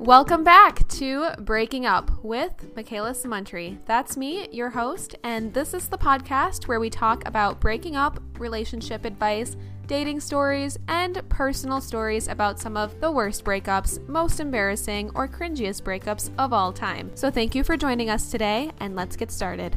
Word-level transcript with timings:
Welcome 0.00 0.44
back 0.44 0.88
to 0.88 1.28
Breaking 1.40 1.84
Up 1.84 2.24
with 2.24 2.74
Makayla 2.74 3.10
Samountry. 3.10 3.76
That's 3.84 4.16
me, 4.16 4.48
your 4.50 4.70
host, 4.70 5.14
and 5.22 5.52
this 5.52 5.74
is 5.74 5.88
the 5.88 5.98
podcast 5.98 6.66
where 6.66 6.80
we 6.80 6.88
talk 6.88 7.28
about 7.28 7.60
breaking 7.60 7.96
up, 7.96 8.18
relationship 8.38 9.04
advice, 9.04 9.58
dating 9.86 10.20
stories, 10.20 10.78
and 10.88 11.20
personal 11.28 11.82
stories 11.82 12.28
about 12.28 12.58
some 12.58 12.78
of 12.78 12.98
the 13.02 13.12
worst 13.12 13.44
breakups, 13.44 14.00
most 14.08 14.40
embarrassing, 14.40 15.10
or 15.14 15.28
cringiest 15.28 15.82
breakups 15.82 16.30
of 16.38 16.54
all 16.54 16.72
time. 16.72 17.10
So 17.14 17.30
thank 17.30 17.54
you 17.54 17.62
for 17.62 17.76
joining 17.76 18.08
us 18.08 18.30
today, 18.30 18.70
and 18.80 18.96
let's 18.96 19.16
get 19.16 19.30
started. 19.30 19.76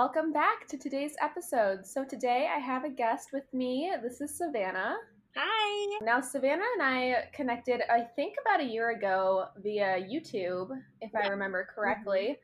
Welcome 0.00 0.32
back 0.32 0.68
to 0.68 0.78
today's 0.78 1.16
episode. 1.20 1.84
So, 1.84 2.04
today 2.04 2.48
I 2.54 2.60
have 2.60 2.84
a 2.84 2.88
guest 2.88 3.30
with 3.32 3.52
me. 3.52 3.92
This 4.00 4.20
is 4.20 4.38
Savannah. 4.38 4.94
Hi. 5.34 5.98
Now, 6.02 6.20
Savannah 6.20 6.62
and 6.74 6.82
I 6.84 7.24
connected, 7.34 7.80
I 7.90 8.02
think, 8.14 8.36
about 8.40 8.60
a 8.60 8.64
year 8.64 8.90
ago 8.90 9.46
via 9.60 9.98
YouTube, 10.00 10.70
if 11.00 11.10
I 11.16 11.26
remember 11.26 11.66
correctly. 11.74 12.38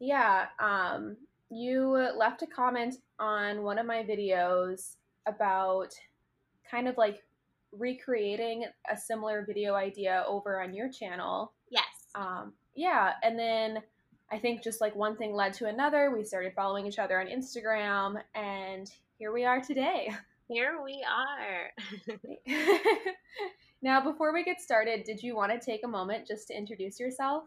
Mm-hmm. 0.00 0.06
Yeah. 0.06 0.46
Um, 0.58 1.16
you 1.50 1.88
left 2.16 2.42
a 2.42 2.48
comment 2.48 2.96
on 3.20 3.62
one 3.62 3.78
of 3.78 3.86
my 3.86 4.02
videos 4.02 4.96
about 5.28 5.94
kind 6.68 6.88
of 6.88 6.98
like 6.98 7.22
recreating 7.70 8.64
a 8.92 8.96
similar 8.96 9.44
video 9.46 9.76
idea 9.76 10.24
over 10.26 10.60
on 10.60 10.74
your 10.74 10.90
channel. 10.90 11.52
Yes. 11.70 11.84
Um, 12.16 12.54
yeah. 12.74 13.12
And 13.22 13.38
then 13.38 13.82
I 14.30 14.38
think 14.38 14.62
just 14.62 14.80
like 14.80 14.94
one 14.94 15.16
thing 15.16 15.32
led 15.32 15.54
to 15.54 15.66
another. 15.66 16.10
We 16.14 16.24
started 16.24 16.52
following 16.54 16.86
each 16.86 16.98
other 16.98 17.20
on 17.20 17.26
Instagram, 17.26 18.20
and 18.34 18.90
here 19.18 19.32
we 19.32 19.44
are 19.44 19.60
today. 19.60 20.10
Here 20.50 20.78
we 20.82 21.04
are. 21.04 22.16
now, 23.82 24.02
before 24.02 24.32
we 24.32 24.44
get 24.44 24.62
started, 24.62 25.04
did 25.04 25.22
you 25.22 25.36
want 25.36 25.52
to 25.52 25.58
take 25.58 25.84
a 25.84 25.88
moment 25.88 26.26
just 26.26 26.48
to 26.48 26.56
introduce 26.56 26.98
yourself? 26.98 27.44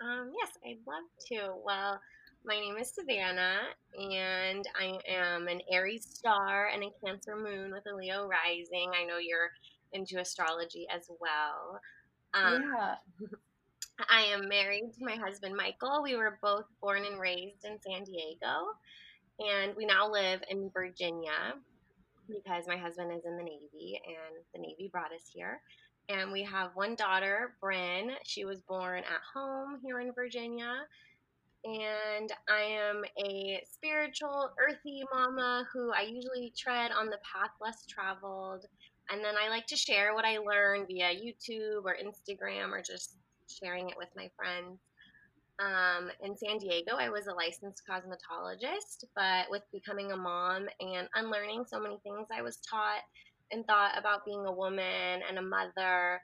Um, 0.00 0.32
yes, 0.40 0.52
I'd 0.64 0.78
love 0.86 1.04
to. 1.28 1.52
Well, 1.62 2.00
my 2.46 2.54
name 2.58 2.78
is 2.78 2.88
Savannah, 2.88 3.58
and 3.98 4.66
I 4.80 4.98
am 5.06 5.46
an 5.46 5.60
Aries 5.70 6.06
star 6.10 6.68
and 6.68 6.82
a 6.82 6.90
Cancer 7.04 7.36
moon 7.36 7.70
with 7.70 7.84
a 7.86 7.94
Leo 7.94 8.26
rising. 8.26 8.92
I 8.98 9.04
know 9.04 9.18
you're 9.18 9.50
into 9.92 10.18
astrology 10.18 10.86
as 10.90 11.10
well. 11.20 11.80
Um, 12.32 12.72
yeah. 12.74 12.94
I 14.08 14.22
am 14.22 14.48
married 14.48 14.92
to 14.98 15.04
my 15.04 15.16
husband, 15.16 15.56
Michael. 15.56 16.02
We 16.02 16.16
were 16.16 16.38
both 16.42 16.64
born 16.80 17.04
and 17.04 17.20
raised 17.20 17.64
in 17.64 17.78
San 17.80 18.04
Diego, 18.04 18.72
and 19.38 19.74
we 19.76 19.86
now 19.86 20.10
live 20.10 20.42
in 20.48 20.70
Virginia 20.72 21.54
because 22.28 22.66
my 22.66 22.76
husband 22.76 23.12
is 23.12 23.24
in 23.24 23.36
the 23.36 23.42
Navy 23.42 24.00
and 24.06 24.44
the 24.54 24.60
Navy 24.60 24.88
brought 24.90 25.12
us 25.12 25.28
here. 25.32 25.60
And 26.08 26.32
we 26.32 26.42
have 26.42 26.70
one 26.74 26.94
daughter, 26.94 27.54
Bryn. 27.60 28.12
She 28.24 28.44
was 28.44 28.60
born 28.62 28.98
at 28.98 29.20
home 29.34 29.78
here 29.82 30.00
in 30.00 30.12
Virginia. 30.12 30.72
And 31.64 32.32
I 32.48 32.62
am 32.62 33.04
a 33.24 33.62
spiritual, 33.70 34.50
earthy 34.58 35.04
mama 35.12 35.64
who 35.72 35.92
I 35.92 36.02
usually 36.02 36.52
tread 36.56 36.90
on 36.90 37.06
the 37.06 37.18
path 37.18 37.50
less 37.60 37.86
traveled. 37.86 38.66
And 39.10 39.24
then 39.24 39.34
I 39.36 39.48
like 39.48 39.66
to 39.68 39.76
share 39.76 40.14
what 40.14 40.24
I 40.24 40.38
learn 40.38 40.86
via 40.86 41.14
YouTube 41.14 41.84
or 41.84 41.96
Instagram 41.96 42.70
or 42.72 42.82
just 42.82 43.14
sharing 43.52 43.88
it 43.90 43.96
with 43.96 44.08
my 44.16 44.30
friends. 44.36 44.80
Um, 45.60 46.10
in 46.22 46.36
San 46.36 46.58
Diego, 46.58 46.96
I 46.98 47.08
was 47.08 47.26
a 47.26 47.34
licensed 47.34 47.82
cosmetologist, 47.88 49.04
but 49.14 49.50
with 49.50 49.62
becoming 49.72 50.12
a 50.12 50.16
mom 50.16 50.66
and 50.80 51.08
unlearning 51.14 51.64
so 51.68 51.80
many 51.80 51.98
things 52.02 52.26
I 52.32 52.42
was 52.42 52.58
taught 52.68 53.02
and 53.52 53.66
thought 53.66 53.98
about 53.98 54.24
being 54.24 54.46
a 54.46 54.52
woman 54.52 55.20
and 55.28 55.38
a 55.38 55.42
mother, 55.42 56.20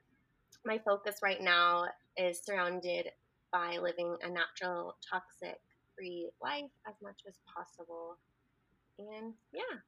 my 0.65 0.79
focus 0.85 1.17
right 1.23 1.41
now 1.41 1.85
is 2.17 2.41
surrounded 2.45 3.09
by 3.53 3.79
living 3.81 4.17
a 4.23 4.31
natural, 4.31 4.97
toxic 5.09 5.61
free 5.97 6.31
life 6.43 6.71
as 6.89 6.95
much 7.03 7.21
as 7.27 7.35
possible. 7.55 8.17
And 8.99 9.35
yeah. 9.53 9.79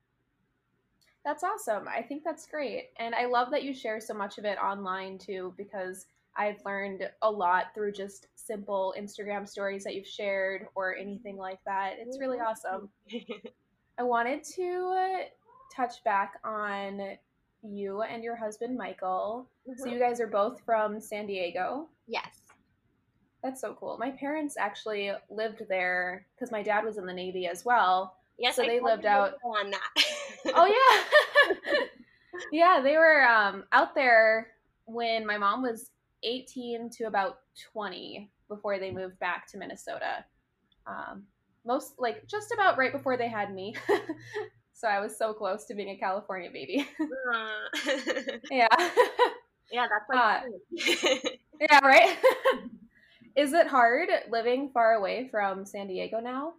That's 1.24 1.44
awesome. 1.44 1.86
I 1.86 2.02
think 2.02 2.24
that's 2.24 2.46
great. 2.46 2.90
And 2.98 3.14
I 3.14 3.26
love 3.26 3.50
that 3.50 3.62
you 3.62 3.74
share 3.74 4.00
so 4.00 4.14
much 4.14 4.38
of 4.38 4.44
it 4.44 4.58
online 4.58 5.18
too, 5.18 5.54
because 5.56 6.06
I've 6.36 6.64
learned 6.64 7.08
a 7.22 7.30
lot 7.30 7.66
through 7.74 7.92
just 7.92 8.28
simple 8.34 8.94
Instagram 8.98 9.48
stories 9.48 9.84
that 9.84 9.94
you've 9.94 10.06
shared 10.06 10.66
or 10.74 10.96
anything 10.96 11.36
like 11.36 11.58
that. 11.66 11.94
It's 11.98 12.18
really 12.18 12.38
awesome. 12.38 12.88
I 13.98 14.02
wanted 14.02 14.44
to 14.56 15.24
touch 15.74 16.02
back 16.04 16.34
on 16.44 17.16
you 17.62 18.02
and 18.02 18.22
your 18.24 18.36
husband, 18.36 18.76
Michael. 18.76 19.48
Mm-hmm. 19.68 19.82
So, 19.82 19.88
you 19.88 19.98
guys 19.98 20.20
are 20.20 20.26
both 20.26 20.60
from 20.64 21.00
San 21.00 21.26
Diego. 21.26 21.88
Yes. 22.06 22.40
That's 23.42 23.60
so 23.60 23.76
cool. 23.78 23.96
My 23.98 24.10
parents 24.10 24.56
actually 24.58 25.12
lived 25.30 25.62
there 25.68 26.26
because 26.34 26.52
my 26.52 26.62
dad 26.62 26.84
was 26.84 26.98
in 26.98 27.06
the 27.06 27.12
Navy 27.12 27.46
as 27.46 27.64
well. 27.64 28.16
Yes, 28.38 28.56
so 28.56 28.64
I 28.64 28.66
they 28.66 28.80
lived 28.80 29.06
out 29.06 29.34
on 29.44 29.70
that. 29.70 30.04
oh 30.54 30.66
yeah, 30.66 31.74
yeah. 32.52 32.80
They 32.82 32.96
were 32.96 33.22
um, 33.22 33.64
out 33.72 33.94
there 33.94 34.48
when 34.86 35.26
my 35.26 35.38
mom 35.38 35.62
was 35.62 35.90
18 36.22 36.90
to 36.90 37.04
about 37.04 37.40
20 37.72 38.30
before 38.48 38.78
they 38.78 38.90
moved 38.90 39.18
back 39.18 39.46
to 39.48 39.58
Minnesota. 39.58 40.24
Um, 40.86 41.24
most 41.64 41.94
like 41.98 42.26
just 42.26 42.52
about 42.52 42.78
right 42.78 42.92
before 42.92 43.16
they 43.16 43.28
had 43.28 43.54
me. 43.54 43.74
so 44.72 44.88
I 44.88 45.00
was 45.00 45.16
so 45.16 45.32
close 45.32 45.64
to 45.66 45.74
being 45.74 45.90
a 45.90 45.96
California 45.96 46.50
baby. 46.52 46.86
uh. 47.34 48.38
yeah. 48.50 48.68
Yeah, 49.72 49.86
that's 49.88 50.04
like 50.12 50.42
uh, 50.42 51.30
Yeah, 51.60 51.78
right. 51.84 52.18
Is 53.36 53.52
it 53.52 53.68
hard 53.68 54.08
living 54.28 54.70
far 54.74 54.94
away 54.94 55.28
from 55.30 55.64
San 55.64 55.86
Diego 55.86 56.18
now? 56.18 56.54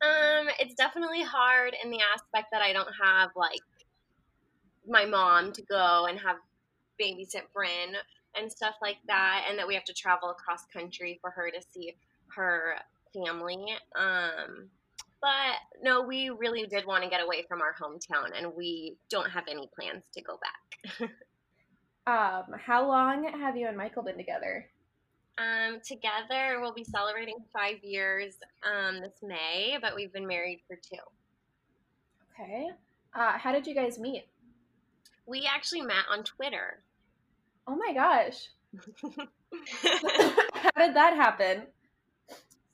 Um, 0.00 0.48
it's 0.58 0.74
definitely 0.74 1.22
hard 1.22 1.74
in 1.82 1.90
the 1.90 2.00
aspect 2.14 2.48
that 2.52 2.62
I 2.62 2.72
don't 2.72 2.88
have 3.02 3.30
like 3.36 3.60
my 4.88 5.04
mom 5.04 5.52
to 5.52 5.62
go 5.62 6.06
and 6.06 6.18
have 6.18 6.36
babysit 7.00 7.42
Bryn 7.52 7.94
and 8.36 8.50
stuff 8.50 8.74
like 8.82 8.98
that, 9.06 9.46
and 9.48 9.58
that 9.58 9.66
we 9.66 9.74
have 9.74 9.84
to 9.84 9.94
travel 9.94 10.30
across 10.30 10.64
country 10.72 11.18
for 11.20 11.30
her 11.30 11.50
to 11.50 11.60
see 11.72 11.94
her 12.34 12.76
family. 13.12 13.66
Um, 13.96 14.68
but 15.20 15.82
no, 15.82 16.02
we 16.02 16.30
really 16.30 16.66
did 16.66 16.86
want 16.86 17.02
to 17.02 17.10
get 17.10 17.22
away 17.22 17.44
from 17.48 17.62
our 17.62 17.74
hometown, 17.74 18.36
and 18.36 18.52
we 18.54 18.96
don't 19.08 19.30
have 19.30 19.44
any 19.50 19.68
plans 19.74 20.04
to 20.14 20.22
go 20.22 20.38
back. 20.38 21.10
um, 22.06 22.58
how 22.58 22.86
long 22.86 23.32
have 23.40 23.56
you 23.56 23.66
and 23.66 23.76
Michael 23.76 24.02
been 24.02 24.18
together? 24.18 24.66
Um, 25.38 25.80
together, 25.84 26.60
we'll 26.60 26.74
be 26.74 26.84
celebrating 26.84 27.36
five 27.52 27.82
years 27.82 28.34
um, 28.64 29.00
this 29.00 29.14
May, 29.22 29.78
but 29.80 29.96
we've 29.96 30.12
been 30.12 30.26
married 30.26 30.60
for 30.68 30.76
two. 30.76 30.98
Okay. 32.38 32.68
Uh, 33.14 33.38
how 33.38 33.52
did 33.52 33.66
you 33.66 33.74
guys 33.74 33.98
meet? 33.98 34.26
We 35.26 35.48
actually 35.52 35.82
met 35.82 36.04
on 36.10 36.22
Twitter. 36.22 36.80
Oh 37.66 37.76
my 37.76 37.92
gosh. 37.94 38.48
How 40.52 40.86
did 40.86 40.96
that 40.96 41.14
happen? 41.14 41.62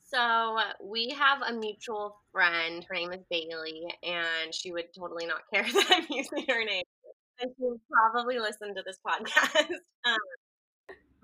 So 0.02 0.58
we 0.82 1.10
have 1.10 1.42
a 1.42 1.52
mutual 1.52 2.16
friend. 2.32 2.84
Her 2.88 2.94
name 2.94 3.12
is 3.12 3.20
Bailey, 3.30 3.84
and 4.02 4.52
she 4.52 4.72
would 4.72 4.92
totally 4.96 5.26
not 5.26 5.42
care 5.52 5.62
that 5.72 5.86
I'm 5.90 6.06
using 6.10 6.44
her 6.48 6.64
name. 6.64 6.84
And 7.40 7.52
she 7.56 7.64
probably 7.90 8.38
listen 8.38 8.74
to 8.74 8.82
this 8.84 8.98
podcast. 9.06 9.70
um, 10.04 10.18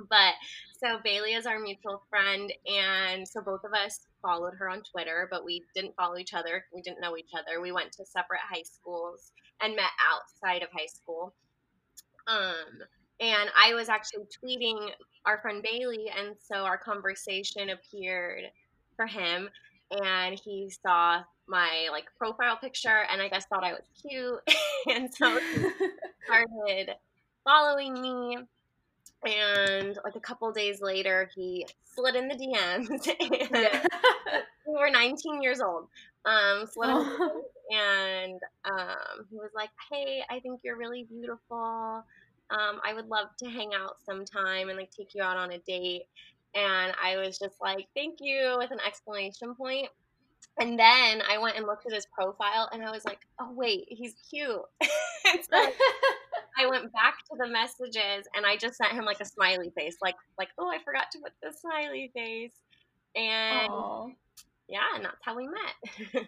but 0.09 0.35
so 0.81 0.99
Bailey 1.03 1.33
is 1.33 1.47
our 1.47 1.59
mutual 1.59 2.03
friend, 2.09 2.53
and 2.67 3.27
so 3.27 3.41
both 3.41 3.65
of 3.65 3.73
us 3.73 4.07
followed 4.23 4.55
her 4.59 4.69
on 4.71 4.83
Twitter, 4.83 5.27
but 5.31 5.45
we 5.45 5.63
didn't 5.75 5.97
follow 5.97 6.17
each 6.17 6.35
other. 6.35 6.65
We 6.73 6.83
didn't 6.83 7.01
know 7.01 7.17
each 7.17 7.33
other. 7.35 7.61
We 7.61 7.73
went 7.73 7.93
to 7.93 8.05
separate 8.05 8.41
high 8.49 8.63
schools 8.63 9.33
and 9.61 9.75
met 9.75 9.91
outside 10.13 10.63
of 10.63 10.69
high 10.71 10.87
school. 10.87 11.35
Um, 12.29 12.83
and 13.21 13.51
I 13.57 13.75
was 13.75 13.89
actually 13.89 14.25
tweeting 14.25 14.91
our 15.25 15.39
friend 15.39 15.63
Bailey, 15.63 16.11
and 16.17 16.37
so 16.39 16.57
our 16.57 16.79
conversation 16.79 17.71
appeared 17.71 18.45
for 18.97 19.07
him, 19.07 19.49
and 19.91 20.39
he 20.39 20.71
saw 20.71 21.23
my 21.49 21.89
like 21.91 22.05
profile 22.19 22.57
picture, 22.57 23.05
and 23.11 23.23
I 23.23 23.29
guess 23.29 23.47
thought 23.47 23.65
I 23.65 23.73
was 23.73 23.85
cute, 24.01 24.41
and 24.95 25.13
so 25.13 25.39
he 25.55 25.69
started 26.25 26.95
following 27.45 28.01
me. 28.01 28.39
And 29.25 29.99
like 30.05 30.15
a 30.15 30.21
couple 30.21 30.53
days 30.53 30.81
later, 30.83 31.31
he 31.35 31.67
slid 31.83 32.17
in 32.17 32.29
the 32.29 32.35
DMs, 32.35 32.89
and 33.21 33.83
we 34.67 34.75
were 34.75 34.91
19 34.91 35.43
years 35.43 35.61
old. 35.61 35.89
Um, 36.27 36.67
slid 36.67 36.91
oh. 36.91 37.43
and 37.71 38.41
um, 38.65 39.27
he 39.31 39.37
was 39.37 39.51
like, 39.55 39.71
"Hey, 39.91 40.23
I 40.29 40.41
think 40.41 40.61
you're 40.63 40.77
really 40.77 41.05
beautiful." 41.05 42.05
Um, 42.51 42.81
I 42.85 42.95
would 42.95 43.09
love 43.09 43.29
to 43.39 43.51
hang 43.51 43.71
out 43.75 43.97
sometime 44.05 44.69
and 44.69 44.79
like 44.79 44.91
take 44.91 45.15
you 45.15 45.23
out 45.23 45.37
on 45.37 45.53
a 45.53 45.59
date. 45.59 46.05
And 46.55 46.95
I 47.03 47.17
was 47.17 47.39
just 47.39 47.57
like, 47.61 47.87
thank 47.95 48.19
you 48.21 48.57
with 48.59 48.71
an 48.71 48.79
exclamation 48.87 49.55
point. 49.55 49.89
and 50.59 50.79
then 50.79 51.23
I 51.29 51.39
went 51.39 51.57
and 51.57 51.67
looked 51.67 51.87
at 51.87 51.93
his 51.93 52.07
profile 52.07 52.69
and 52.73 52.83
I 52.83 52.91
was 52.91 53.05
like, 53.05 53.21
oh, 53.41 53.53
wait, 53.53 53.87
he's 53.89 54.15
cute. 54.31 54.63
so 54.83 55.71
I 56.59 56.67
went 56.67 56.93
back 56.93 57.19
to 57.31 57.37
the 57.39 57.49
messages 57.49 58.27
and 58.35 58.47
I 58.47 58.57
just 58.57 58.77
sent 58.77 58.93
him 58.93 59.05
like 59.05 59.21
a 59.21 59.27
smiley 59.27 59.73
face, 59.77 59.97
like, 60.01 60.15
like 60.39 60.49
oh, 60.59 60.71
I 60.71 60.79
forgot 60.85 61.11
to 61.13 61.19
put 61.19 61.33
the 61.43 61.53
smiley 61.53 62.11
face. 62.15 62.55
And 63.15 63.71
Aww. 63.71 64.15
yeah, 64.69 64.95
and 64.95 65.05
that's 65.05 65.17
how 65.23 65.37
we 65.37 65.49
met. 65.49 66.27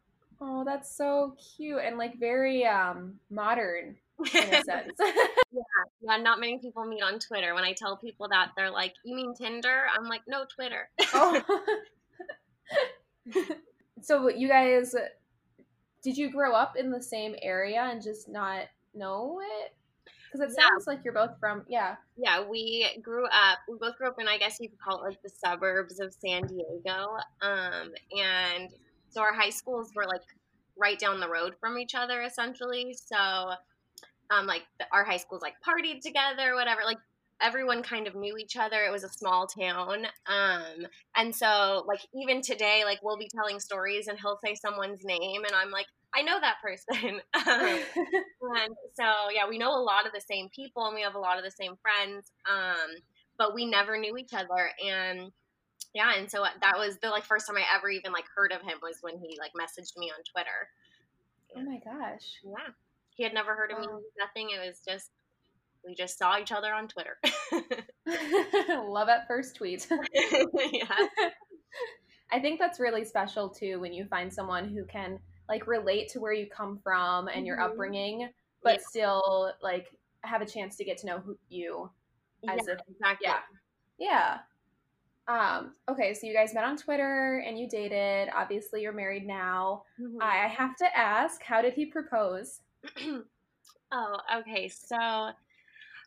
oh, 0.40 0.64
that's 0.64 0.96
so 0.96 1.36
cute 1.56 1.80
and 1.84 1.98
like 1.98 2.18
very 2.18 2.64
um 2.64 3.14
modern 3.30 3.96
in 4.34 4.54
a 4.54 4.62
sense. 4.64 4.92
yeah, 4.98 5.62
yeah, 6.00 6.16
not 6.16 6.40
many 6.40 6.58
people 6.58 6.84
meet 6.84 7.02
on 7.02 7.18
Twitter. 7.18 7.54
When 7.54 7.64
I 7.64 7.72
tell 7.72 7.96
people 7.96 8.28
that, 8.28 8.50
they're 8.56 8.70
like, 8.70 8.94
"You 9.04 9.14
mean 9.14 9.34
Tinder?" 9.34 9.82
I'm 9.96 10.08
like, 10.08 10.22
"No, 10.26 10.44
Twitter." 10.44 10.88
oh. 11.14 11.42
so 14.02 14.28
you 14.28 14.48
guys 14.48 14.94
did 16.02 16.16
you 16.16 16.30
grow 16.30 16.54
up 16.54 16.76
in 16.76 16.90
the 16.90 17.02
same 17.02 17.34
area 17.42 17.82
and 17.82 18.02
just 18.02 18.28
not 18.28 18.64
know 18.94 19.40
it 19.62 19.74
because 20.24 20.50
it 20.50 20.54
sounds 20.54 20.84
yeah. 20.86 20.92
like 20.92 21.04
you're 21.04 21.14
both 21.14 21.38
from 21.40 21.64
yeah 21.68 21.96
yeah 22.16 22.42
we 22.42 22.86
grew 23.02 23.26
up 23.26 23.58
we 23.68 23.76
both 23.78 23.96
grew 23.96 24.08
up 24.08 24.16
in 24.18 24.28
i 24.28 24.38
guess 24.38 24.58
you 24.60 24.68
could 24.68 24.78
call 24.78 25.02
it 25.02 25.08
like 25.08 25.22
the 25.22 25.30
suburbs 25.30 26.00
of 26.00 26.12
san 26.12 26.46
diego 26.46 27.16
um 27.42 27.90
and 28.16 28.70
so 29.08 29.20
our 29.20 29.32
high 29.32 29.50
schools 29.50 29.90
were 29.94 30.06
like 30.06 30.22
right 30.76 30.98
down 30.98 31.20
the 31.20 31.28
road 31.28 31.54
from 31.60 31.78
each 31.78 31.94
other 31.94 32.22
essentially 32.22 32.94
so 32.94 33.50
um 34.30 34.46
like 34.46 34.62
the, 34.78 34.86
our 34.92 35.04
high 35.04 35.16
schools 35.16 35.42
like 35.42 35.54
partied 35.66 36.00
together 36.00 36.54
whatever 36.54 36.80
like 36.84 36.98
everyone 37.40 37.82
kind 37.82 38.06
of 38.06 38.14
knew 38.14 38.36
each 38.36 38.56
other. 38.56 38.84
It 38.84 38.90
was 38.90 39.04
a 39.04 39.08
small 39.08 39.46
town. 39.46 40.06
Um, 40.26 40.86
and 41.16 41.34
so 41.34 41.84
like 41.86 42.00
even 42.14 42.42
today, 42.42 42.82
like 42.84 43.00
we'll 43.02 43.16
be 43.16 43.30
telling 43.32 43.60
stories 43.60 44.08
and 44.08 44.18
he'll 44.18 44.38
say 44.44 44.54
someone's 44.54 45.04
name 45.04 45.44
and 45.44 45.54
I'm 45.54 45.70
like, 45.70 45.86
I 46.14 46.22
know 46.22 46.38
that 46.40 46.56
person. 46.62 47.20
um, 47.46 47.80
and 48.56 48.74
so 48.94 49.30
yeah, 49.32 49.48
we 49.48 49.58
know 49.58 49.70
a 49.70 49.82
lot 49.82 50.06
of 50.06 50.12
the 50.12 50.20
same 50.20 50.48
people 50.54 50.86
and 50.86 50.94
we 50.94 51.02
have 51.02 51.14
a 51.14 51.20
lot 51.20 51.38
of 51.38 51.44
the 51.44 51.50
same 51.50 51.74
friends. 51.80 52.32
Um, 52.50 52.96
but 53.38 53.54
we 53.54 53.66
never 53.66 53.98
knew 53.98 54.16
each 54.16 54.34
other 54.34 54.70
and 54.84 55.30
yeah, 55.94 56.18
and 56.18 56.30
so 56.30 56.44
that 56.60 56.76
was 56.76 56.98
the 56.98 57.08
like 57.08 57.24
first 57.24 57.46
time 57.46 57.56
I 57.56 57.64
ever 57.74 57.88
even 57.88 58.12
like 58.12 58.26
heard 58.34 58.52
of 58.52 58.60
him 58.60 58.78
was 58.82 58.98
when 59.00 59.18
he 59.18 59.38
like 59.38 59.52
messaged 59.58 59.96
me 59.96 60.10
on 60.10 60.22
Twitter. 60.30 60.68
Oh 61.56 61.62
my 61.62 61.78
gosh. 61.78 62.40
Yeah. 62.44 62.72
He 63.18 63.24
had 63.24 63.34
never 63.34 63.54
heard 63.56 63.72
of 63.72 63.80
me, 63.80 63.86
nothing. 64.16 64.50
It 64.50 64.64
was 64.64 64.80
just 64.86 65.10
we 65.84 65.94
just 65.94 66.16
saw 66.18 66.38
each 66.38 66.52
other 66.52 66.72
on 66.72 66.86
Twitter. 66.86 67.18
Love 68.86 69.08
at 69.08 69.26
first 69.26 69.56
tweet. 69.56 69.88
yeah. 70.72 70.86
I 72.30 72.38
think 72.38 72.60
that's 72.60 72.78
really 72.78 73.04
special 73.04 73.48
too 73.48 73.80
when 73.80 73.92
you 73.92 74.04
find 74.04 74.32
someone 74.32 74.68
who 74.68 74.84
can 74.84 75.18
like 75.48 75.66
relate 75.66 76.08
to 76.10 76.20
where 76.20 76.32
you 76.32 76.46
come 76.46 76.78
from 76.82 77.26
and 77.26 77.38
mm-hmm. 77.38 77.46
your 77.46 77.60
upbringing, 77.60 78.30
but 78.62 78.74
yeah. 78.74 78.84
still 78.88 79.52
like 79.62 79.88
have 80.22 80.40
a 80.40 80.46
chance 80.46 80.76
to 80.76 80.84
get 80.84 80.98
to 80.98 81.06
know 81.06 81.18
who 81.18 81.36
you 81.48 81.90
as 82.48 82.60
yeah, 82.66 82.74
if 82.74 82.80
exactly. 82.88 83.26
yeah. 83.26 83.38
Yeah. 83.98 84.38
Um, 85.26 85.74
okay, 85.90 86.14
so 86.14 86.26
you 86.26 86.32
guys 86.32 86.54
met 86.54 86.64
on 86.64 86.76
Twitter 86.76 87.42
and 87.46 87.58
you 87.58 87.68
dated. 87.68 88.30
Obviously, 88.34 88.82
you're 88.82 88.92
married 88.92 89.26
now. 89.26 89.82
Mm-hmm. 90.00 90.22
I 90.22 90.48
have 90.48 90.76
to 90.76 90.96
ask, 90.96 91.42
how 91.42 91.60
did 91.60 91.74
he 91.74 91.84
propose? 91.84 92.60
oh, 93.92 94.16
okay. 94.38 94.68
So 94.68 95.30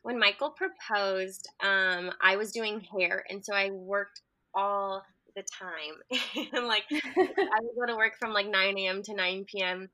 when 0.04 0.20
Michael 0.20 0.52
proposed, 0.52 1.48
um, 1.62 2.12
I 2.22 2.38
was 2.38 2.52
doing 2.52 2.82
hair, 2.82 3.24
and 3.30 3.44
so 3.44 3.54
I 3.54 3.70
worked 3.72 4.22
all 4.54 5.04
the 5.36 5.44
time. 5.44 6.20
and 6.54 6.68
like 6.68 6.84
I 6.92 7.60
would 7.62 7.76
go 7.80 7.86
to 7.88 7.96
work 7.98 8.14
from 8.20 8.34
like 8.34 8.48
9 8.48 8.78
a.m. 8.80 9.04
to 9.04 9.14
9 9.16 9.46
p.m. 9.46 9.90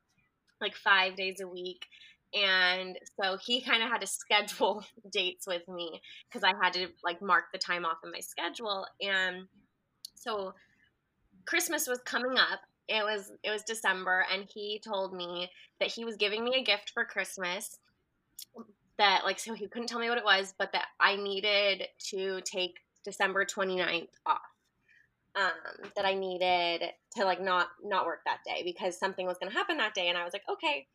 like 0.60 0.74
five 0.74 1.16
days 1.16 1.40
a 1.40 1.48
week. 1.48 1.86
And 2.34 2.98
so 3.20 3.38
he 3.44 3.62
kind 3.62 3.82
of 3.82 3.88
had 3.88 4.02
to 4.02 4.06
schedule 4.06 4.84
dates 5.12 5.46
with 5.46 5.66
me 5.68 6.00
because 6.28 6.44
I 6.44 6.52
had 6.62 6.74
to 6.74 6.88
like 7.02 7.22
mark 7.22 7.44
the 7.52 7.58
time 7.58 7.84
off 7.84 7.98
in 8.04 8.12
my 8.12 8.20
schedule. 8.20 8.86
And 9.00 9.46
so 10.14 10.54
Christmas 11.46 11.86
was 11.86 12.00
coming 12.04 12.38
up. 12.38 12.60
It 12.88 13.04
was 13.04 13.32
it 13.42 13.50
was 13.50 13.62
December 13.62 14.24
and 14.32 14.46
he 14.52 14.80
told 14.82 15.14
me 15.14 15.50
that 15.80 15.90
he 15.90 16.04
was 16.04 16.16
giving 16.16 16.44
me 16.44 16.56
a 16.56 16.64
gift 16.64 16.90
for 16.94 17.04
Christmas 17.04 17.78
that 18.98 19.22
like 19.24 19.38
so 19.38 19.54
he 19.54 19.68
couldn't 19.68 19.88
tell 19.88 20.00
me 20.00 20.08
what 20.08 20.18
it 20.18 20.24
was, 20.24 20.54
but 20.58 20.72
that 20.72 20.86
I 21.00 21.16
needed 21.16 21.86
to 22.10 22.40
take 22.42 22.78
December 23.04 23.44
29th 23.44 24.08
off. 24.26 24.40
Um, 25.36 25.90
that 25.94 26.04
I 26.04 26.14
needed 26.14 26.82
to 27.16 27.24
like 27.24 27.40
not 27.40 27.68
not 27.84 28.06
work 28.06 28.20
that 28.26 28.40
day 28.44 28.62
because 28.64 28.98
something 28.98 29.26
was 29.26 29.38
going 29.38 29.50
to 29.50 29.56
happen 29.56 29.76
that 29.76 29.94
day, 29.94 30.08
and 30.08 30.18
I 30.18 30.24
was 30.24 30.32
like, 30.32 30.42
okay. 30.50 30.86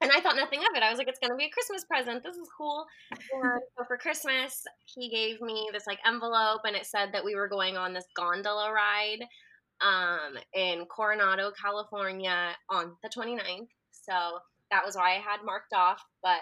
And 0.00 0.10
I 0.12 0.20
thought 0.20 0.36
nothing 0.36 0.60
of 0.60 0.76
it. 0.76 0.82
I 0.82 0.90
was 0.90 0.98
like, 0.98 1.08
it's 1.08 1.18
going 1.18 1.32
to 1.32 1.36
be 1.36 1.46
a 1.46 1.50
Christmas 1.50 1.84
present. 1.84 2.22
This 2.22 2.36
is 2.36 2.48
cool. 2.56 2.86
And 3.10 3.60
so 3.76 3.84
for 3.86 3.96
Christmas, 3.96 4.64
he 4.84 5.10
gave 5.10 5.40
me 5.40 5.68
this 5.72 5.86
like 5.86 5.98
envelope, 6.06 6.60
and 6.64 6.74
it 6.76 6.86
said 6.86 7.10
that 7.12 7.24
we 7.24 7.34
were 7.34 7.48
going 7.48 7.76
on 7.76 7.92
this 7.92 8.06
gondola 8.16 8.72
ride 8.72 9.26
um, 9.80 10.36
in 10.54 10.86
Coronado, 10.86 11.50
California, 11.60 12.54
on 12.68 12.96
the 13.02 13.08
29th. 13.08 13.68
So 13.92 14.38
that 14.70 14.84
was 14.84 14.96
why 14.96 15.16
I 15.16 15.20
had 15.20 15.44
marked 15.44 15.72
off. 15.72 16.02
But 16.22 16.40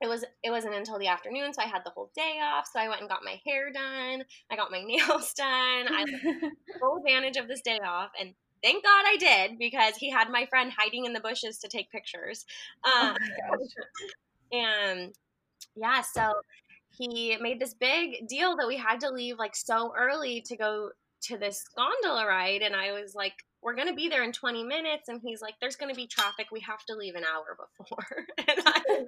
it 0.00 0.08
was 0.08 0.24
it 0.42 0.50
wasn't 0.50 0.74
until 0.74 0.98
the 0.98 1.06
afternoon 1.06 1.52
so 1.52 1.62
i 1.62 1.66
had 1.66 1.82
the 1.84 1.90
whole 1.90 2.10
day 2.14 2.38
off 2.42 2.66
so 2.70 2.80
i 2.80 2.88
went 2.88 3.00
and 3.00 3.08
got 3.08 3.24
my 3.24 3.40
hair 3.46 3.72
done 3.72 4.24
i 4.50 4.56
got 4.56 4.70
my 4.70 4.82
nails 4.86 5.32
done 5.34 5.46
i 5.88 6.04
took 6.04 6.52
full 6.80 6.98
advantage 6.98 7.36
of 7.36 7.48
this 7.48 7.60
day 7.60 7.78
off 7.86 8.10
and 8.20 8.34
thank 8.62 8.84
god 8.84 9.04
i 9.06 9.16
did 9.18 9.58
because 9.58 9.94
he 9.96 10.10
had 10.10 10.30
my 10.30 10.46
friend 10.46 10.72
hiding 10.76 11.04
in 11.04 11.12
the 11.12 11.20
bushes 11.20 11.58
to 11.58 11.68
take 11.68 11.90
pictures 11.90 12.44
oh 12.84 13.10
um, 13.10 13.16
oh 13.52 14.56
and 14.56 15.14
yeah 15.76 16.00
so 16.00 16.32
he 16.90 17.36
made 17.40 17.60
this 17.60 17.74
big 17.74 18.26
deal 18.28 18.56
that 18.56 18.68
we 18.68 18.76
had 18.76 19.00
to 19.00 19.10
leave 19.10 19.38
like 19.38 19.56
so 19.56 19.92
early 19.96 20.40
to 20.42 20.56
go 20.56 20.90
to 21.24 21.38
this 21.38 21.64
gondola 21.76 22.26
ride 22.26 22.62
and 22.62 22.74
i 22.74 22.92
was 22.92 23.14
like 23.14 23.34
we're 23.62 23.74
going 23.74 23.88
to 23.88 23.94
be 23.94 24.08
there 24.08 24.22
in 24.22 24.32
20 24.32 24.62
minutes 24.62 25.08
and 25.08 25.20
he's 25.24 25.40
like 25.40 25.54
there's 25.60 25.76
going 25.76 25.92
to 25.92 25.96
be 25.96 26.06
traffic 26.06 26.46
we 26.52 26.60
have 26.60 26.84
to 26.86 26.94
leave 26.94 27.14
an 27.14 27.24
hour 27.24 27.56
before 27.78 28.26
and 28.38 28.58
I, 28.66 29.04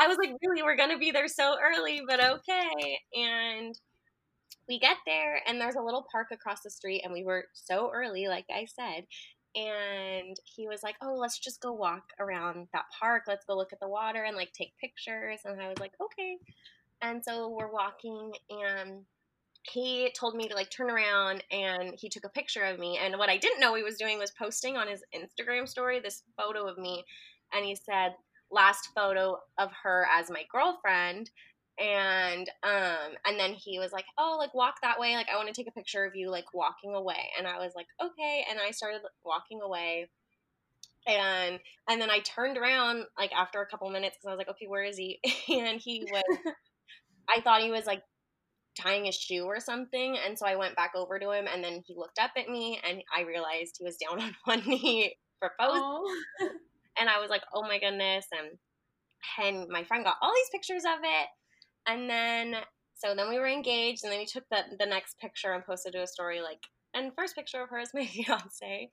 I 0.00 0.08
was 0.08 0.18
like, 0.18 0.30
really, 0.42 0.62
we're 0.62 0.76
gonna 0.76 0.98
be 0.98 1.10
there 1.10 1.28
so 1.28 1.56
early, 1.62 2.02
but 2.06 2.22
okay. 2.22 2.98
And 3.14 3.78
we 4.68 4.78
get 4.78 4.96
there, 5.06 5.42
and 5.46 5.60
there's 5.60 5.74
a 5.76 5.82
little 5.82 6.06
park 6.10 6.28
across 6.32 6.62
the 6.62 6.70
street, 6.70 7.02
and 7.04 7.12
we 7.12 7.24
were 7.24 7.46
so 7.52 7.90
early, 7.92 8.28
like 8.28 8.46
I 8.50 8.66
said. 8.66 9.06
And 9.56 10.36
he 10.44 10.68
was 10.68 10.82
like, 10.82 10.96
"Oh, 11.02 11.14
let's 11.16 11.38
just 11.38 11.60
go 11.60 11.72
walk 11.72 12.04
around 12.20 12.68
that 12.72 12.84
park. 12.98 13.24
Let's 13.26 13.44
go 13.44 13.56
look 13.56 13.72
at 13.72 13.80
the 13.80 13.88
water 13.88 14.24
and 14.24 14.36
like 14.36 14.52
take 14.52 14.76
pictures." 14.78 15.40
And 15.44 15.60
I 15.60 15.68
was 15.68 15.78
like, 15.78 15.92
"Okay." 16.00 16.38
And 17.02 17.24
so 17.24 17.48
we're 17.48 17.72
walking, 17.72 18.32
and 18.50 19.04
he 19.62 20.10
told 20.18 20.34
me 20.34 20.48
to 20.48 20.54
like 20.54 20.70
turn 20.70 20.90
around 20.90 21.44
and 21.50 21.94
he 21.98 22.08
took 22.08 22.24
a 22.24 22.30
picture 22.30 22.64
of 22.64 22.78
me 22.78 22.98
and 23.02 23.18
what 23.18 23.28
i 23.28 23.36
didn't 23.36 23.60
know 23.60 23.74
he 23.74 23.82
was 23.82 23.96
doing 23.96 24.18
was 24.18 24.32
posting 24.32 24.76
on 24.76 24.88
his 24.88 25.02
instagram 25.14 25.68
story 25.68 26.00
this 26.00 26.22
photo 26.36 26.66
of 26.66 26.78
me 26.78 27.04
and 27.52 27.64
he 27.64 27.74
said 27.74 28.14
last 28.50 28.88
photo 28.94 29.36
of 29.58 29.70
her 29.82 30.06
as 30.12 30.30
my 30.30 30.44
girlfriend 30.50 31.30
and 31.78 32.50
um 32.62 33.14
and 33.26 33.38
then 33.38 33.52
he 33.52 33.78
was 33.78 33.92
like 33.92 34.04
oh 34.18 34.36
like 34.38 34.52
walk 34.54 34.76
that 34.82 34.98
way 34.98 35.14
like 35.14 35.28
i 35.32 35.36
want 35.36 35.48
to 35.48 35.54
take 35.54 35.68
a 35.68 35.72
picture 35.72 36.04
of 36.04 36.14
you 36.14 36.30
like 36.30 36.52
walking 36.52 36.94
away 36.94 37.30
and 37.38 37.46
i 37.46 37.58
was 37.58 37.72
like 37.74 37.86
okay 38.02 38.44
and 38.50 38.58
i 38.60 38.70
started 38.70 39.00
walking 39.24 39.60
away 39.62 40.08
and 41.06 41.58
and 41.88 42.00
then 42.00 42.10
i 42.10 42.18
turned 42.20 42.58
around 42.58 43.04
like 43.18 43.32
after 43.32 43.62
a 43.62 43.66
couple 43.66 43.88
minutes 43.88 44.16
because 44.16 44.26
i 44.26 44.30
was 44.30 44.38
like 44.38 44.48
okay 44.48 44.66
where 44.66 44.84
is 44.84 44.96
he? 44.96 45.20
And 45.48 45.80
he 45.80 46.06
was 46.10 46.22
i 47.28 47.40
thought 47.40 47.62
he 47.62 47.70
was 47.70 47.86
like 47.86 48.02
tying 48.80 49.06
a 49.06 49.12
shoe 49.12 49.44
or 49.44 49.60
something 49.60 50.16
and 50.24 50.38
so 50.38 50.46
i 50.46 50.56
went 50.56 50.76
back 50.76 50.92
over 50.94 51.18
to 51.18 51.30
him 51.30 51.46
and 51.52 51.62
then 51.62 51.82
he 51.86 51.94
looked 51.96 52.18
up 52.18 52.30
at 52.36 52.48
me 52.48 52.80
and 52.88 53.02
i 53.16 53.22
realized 53.22 53.76
he 53.78 53.84
was 53.84 53.96
down 53.96 54.20
on 54.22 54.34
one 54.44 54.62
knee 54.66 55.14
proposing 55.40 55.82
oh. 55.82 56.18
and 57.00 57.08
I 57.08 57.18
was 57.18 57.30
like, 57.30 57.42
oh 57.54 57.62
my 57.62 57.78
goodness. 57.78 58.26
And 58.32 58.58
and 59.38 59.68
my 59.68 59.84
friend 59.84 60.04
got 60.04 60.16
all 60.22 60.32
these 60.32 60.50
pictures 60.52 60.84
of 60.84 61.00
it. 61.02 61.28
And 61.86 62.08
then 62.08 62.56
so 62.94 63.14
then 63.14 63.28
we 63.28 63.38
were 63.38 63.48
engaged 63.48 64.04
and 64.04 64.12
then 64.12 64.20
we 64.20 64.26
took 64.26 64.44
the 64.50 64.62
the 64.78 64.86
next 64.86 65.18
picture 65.18 65.52
and 65.52 65.64
posted 65.64 65.94
to 65.94 66.02
a 66.02 66.06
story 66.06 66.40
like 66.40 66.60
and 66.94 67.12
first 67.16 67.34
picture 67.34 67.62
of 67.62 67.70
her 67.70 67.78
is 67.78 67.90
my 67.94 68.06
fiance. 68.06 68.90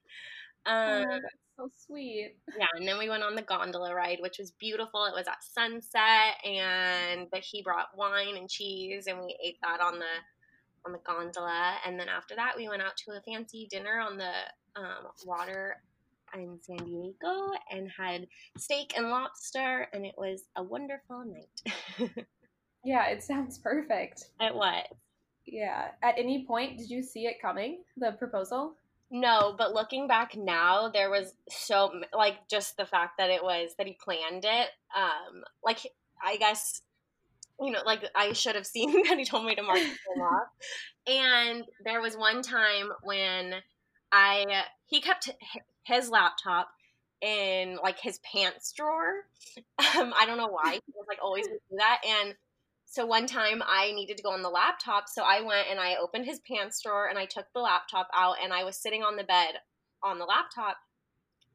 Um, 0.68 1.06
oh, 1.10 1.20
so 1.56 1.72
sweet. 1.88 2.36
Yeah, 2.58 2.66
and 2.76 2.88
then 2.88 2.98
we 2.98 3.10
went 3.10 3.24
on 3.24 3.36
the 3.36 3.42
gondola 3.42 3.96
ride, 3.96 4.20
which 4.22 4.38
was 4.38 4.52
beautiful. 4.52 5.06
It 5.06 5.14
was 5.16 5.28
at 5.28 5.44
sunset, 5.44 6.36
and 6.46 7.28
but 7.32 7.40
he 7.40 7.64
brought 7.64 7.98
wine 7.98 8.36
and 8.38 8.50
cheese, 8.50 9.08
and 9.08 9.20
we 9.20 9.36
ate 9.44 9.58
that 9.64 9.80
on 9.82 9.98
the 9.98 10.06
on 10.86 10.92
the 10.92 11.00
gondola. 11.00 11.76
And 11.86 12.00
then 12.00 12.10
after 12.10 12.36
that, 12.36 12.54
we 12.58 12.68
went 12.68 12.82
out 12.82 12.98
to 12.98 13.12
a 13.12 13.22
fancy 13.22 13.68
dinner 13.72 14.00
on 14.00 14.18
the 14.18 14.32
um, 14.76 15.08
water 15.26 15.82
in 16.34 16.60
San 16.62 16.78
Diego 16.78 17.52
and 17.72 17.90
had 17.90 18.28
steak 18.58 18.94
and 18.98 19.10
lobster, 19.10 19.88
and 19.94 20.06
it 20.06 20.16
was 20.18 20.44
a 20.56 20.64
wonderful 20.64 21.24
night. 21.26 22.26
yeah, 22.84 23.08
it 23.08 23.24
sounds 23.24 23.58
perfect. 23.58 24.26
It 24.40 24.54
was. 24.54 24.86
Yeah. 25.46 25.90
At 26.04 26.16
any 26.18 26.46
point, 26.46 26.78
did 26.78 26.90
you 26.90 27.02
see 27.02 27.26
it 27.26 27.42
coming, 27.42 27.84
the 27.96 28.12
proposal? 28.12 28.76
No, 29.10 29.56
but 29.58 29.74
looking 29.74 30.08
back 30.08 30.36
now, 30.36 30.90
there 30.90 31.10
was 31.10 31.34
so 31.50 32.02
like 32.14 32.48
just 32.50 32.76
the 32.76 32.86
fact 32.86 33.18
that 33.18 33.30
it 33.30 33.42
was 33.42 33.72
that 33.78 33.88
he 33.88 33.94
planned 33.94 34.44
it. 34.44 34.70
Um, 34.96 35.44
like 35.64 35.80
I 36.24 36.38
guess 36.38 36.82
you 37.60 37.72
know, 37.72 37.80
like 37.86 38.04
I 38.16 38.34
should 38.34 38.56
have 38.56 38.68
seen 38.68 38.92
that 39.08 39.18
he 39.18 39.26
told 39.26 39.46
me 39.46 39.56
to 39.56 39.64
mark 39.64 39.80
them 39.80 40.22
off. 40.22 40.48
And 41.10 41.64
there 41.86 42.02
was 42.02 42.18
one 42.18 42.42
time 42.42 42.90
when 43.02 43.54
I 44.12 44.64
he 44.88 45.00
kept 45.00 45.30
his 45.84 46.10
laptop 46.10 46.68
in 47.22 47.78
like 47.82 47.98
his 48.00 48.20
pants 48.20 48.74
drawer. 48.74 49.24
Um, 49.98 50.14
I 50.16 50.26
don't 50.26 50.38
know 50.38 50.50
why. 50.50 50.74
He 50.74 50.94
was 50.94 51.06
like 51.08 51.20
always 51.24 51.48
do 51.48 51.58
that. 51.78 52.02
And 52.06 52.36
so 52.90 53.06
one 53.06 53.28
time 53.28 53.62
I 53.68 53.92
needed 53.92 54.16
to 54.18 54.24
go 54.24 54.32
on 54.32 54.42
the 54.42 54.50
laptop, 54.50 55.10
so 55.10 55.22
I 55.22 55.42
went 55.42 55.68
and 55.70 55.78
I 55.78 55.98
opened 56.02 56.26
his 56.26 56.40
pants 56.40 56.82
drawer 56.82 57.08
and 57.08 57.20
I 57.20 57.26
took 57.26 57.46
the 57.54 57.60
laptop 57.60 58.08
out 58.14 58.38
and 58.42 58.54
I 58.54 58.64
was 58.64 58.78
sitting 58.78 59.04
on 59.04 59.18
the 59.18 59.26
bed 59.26 59.56
on 60.02 60.20
the 60.20 60.26
laptop 60.26 60.78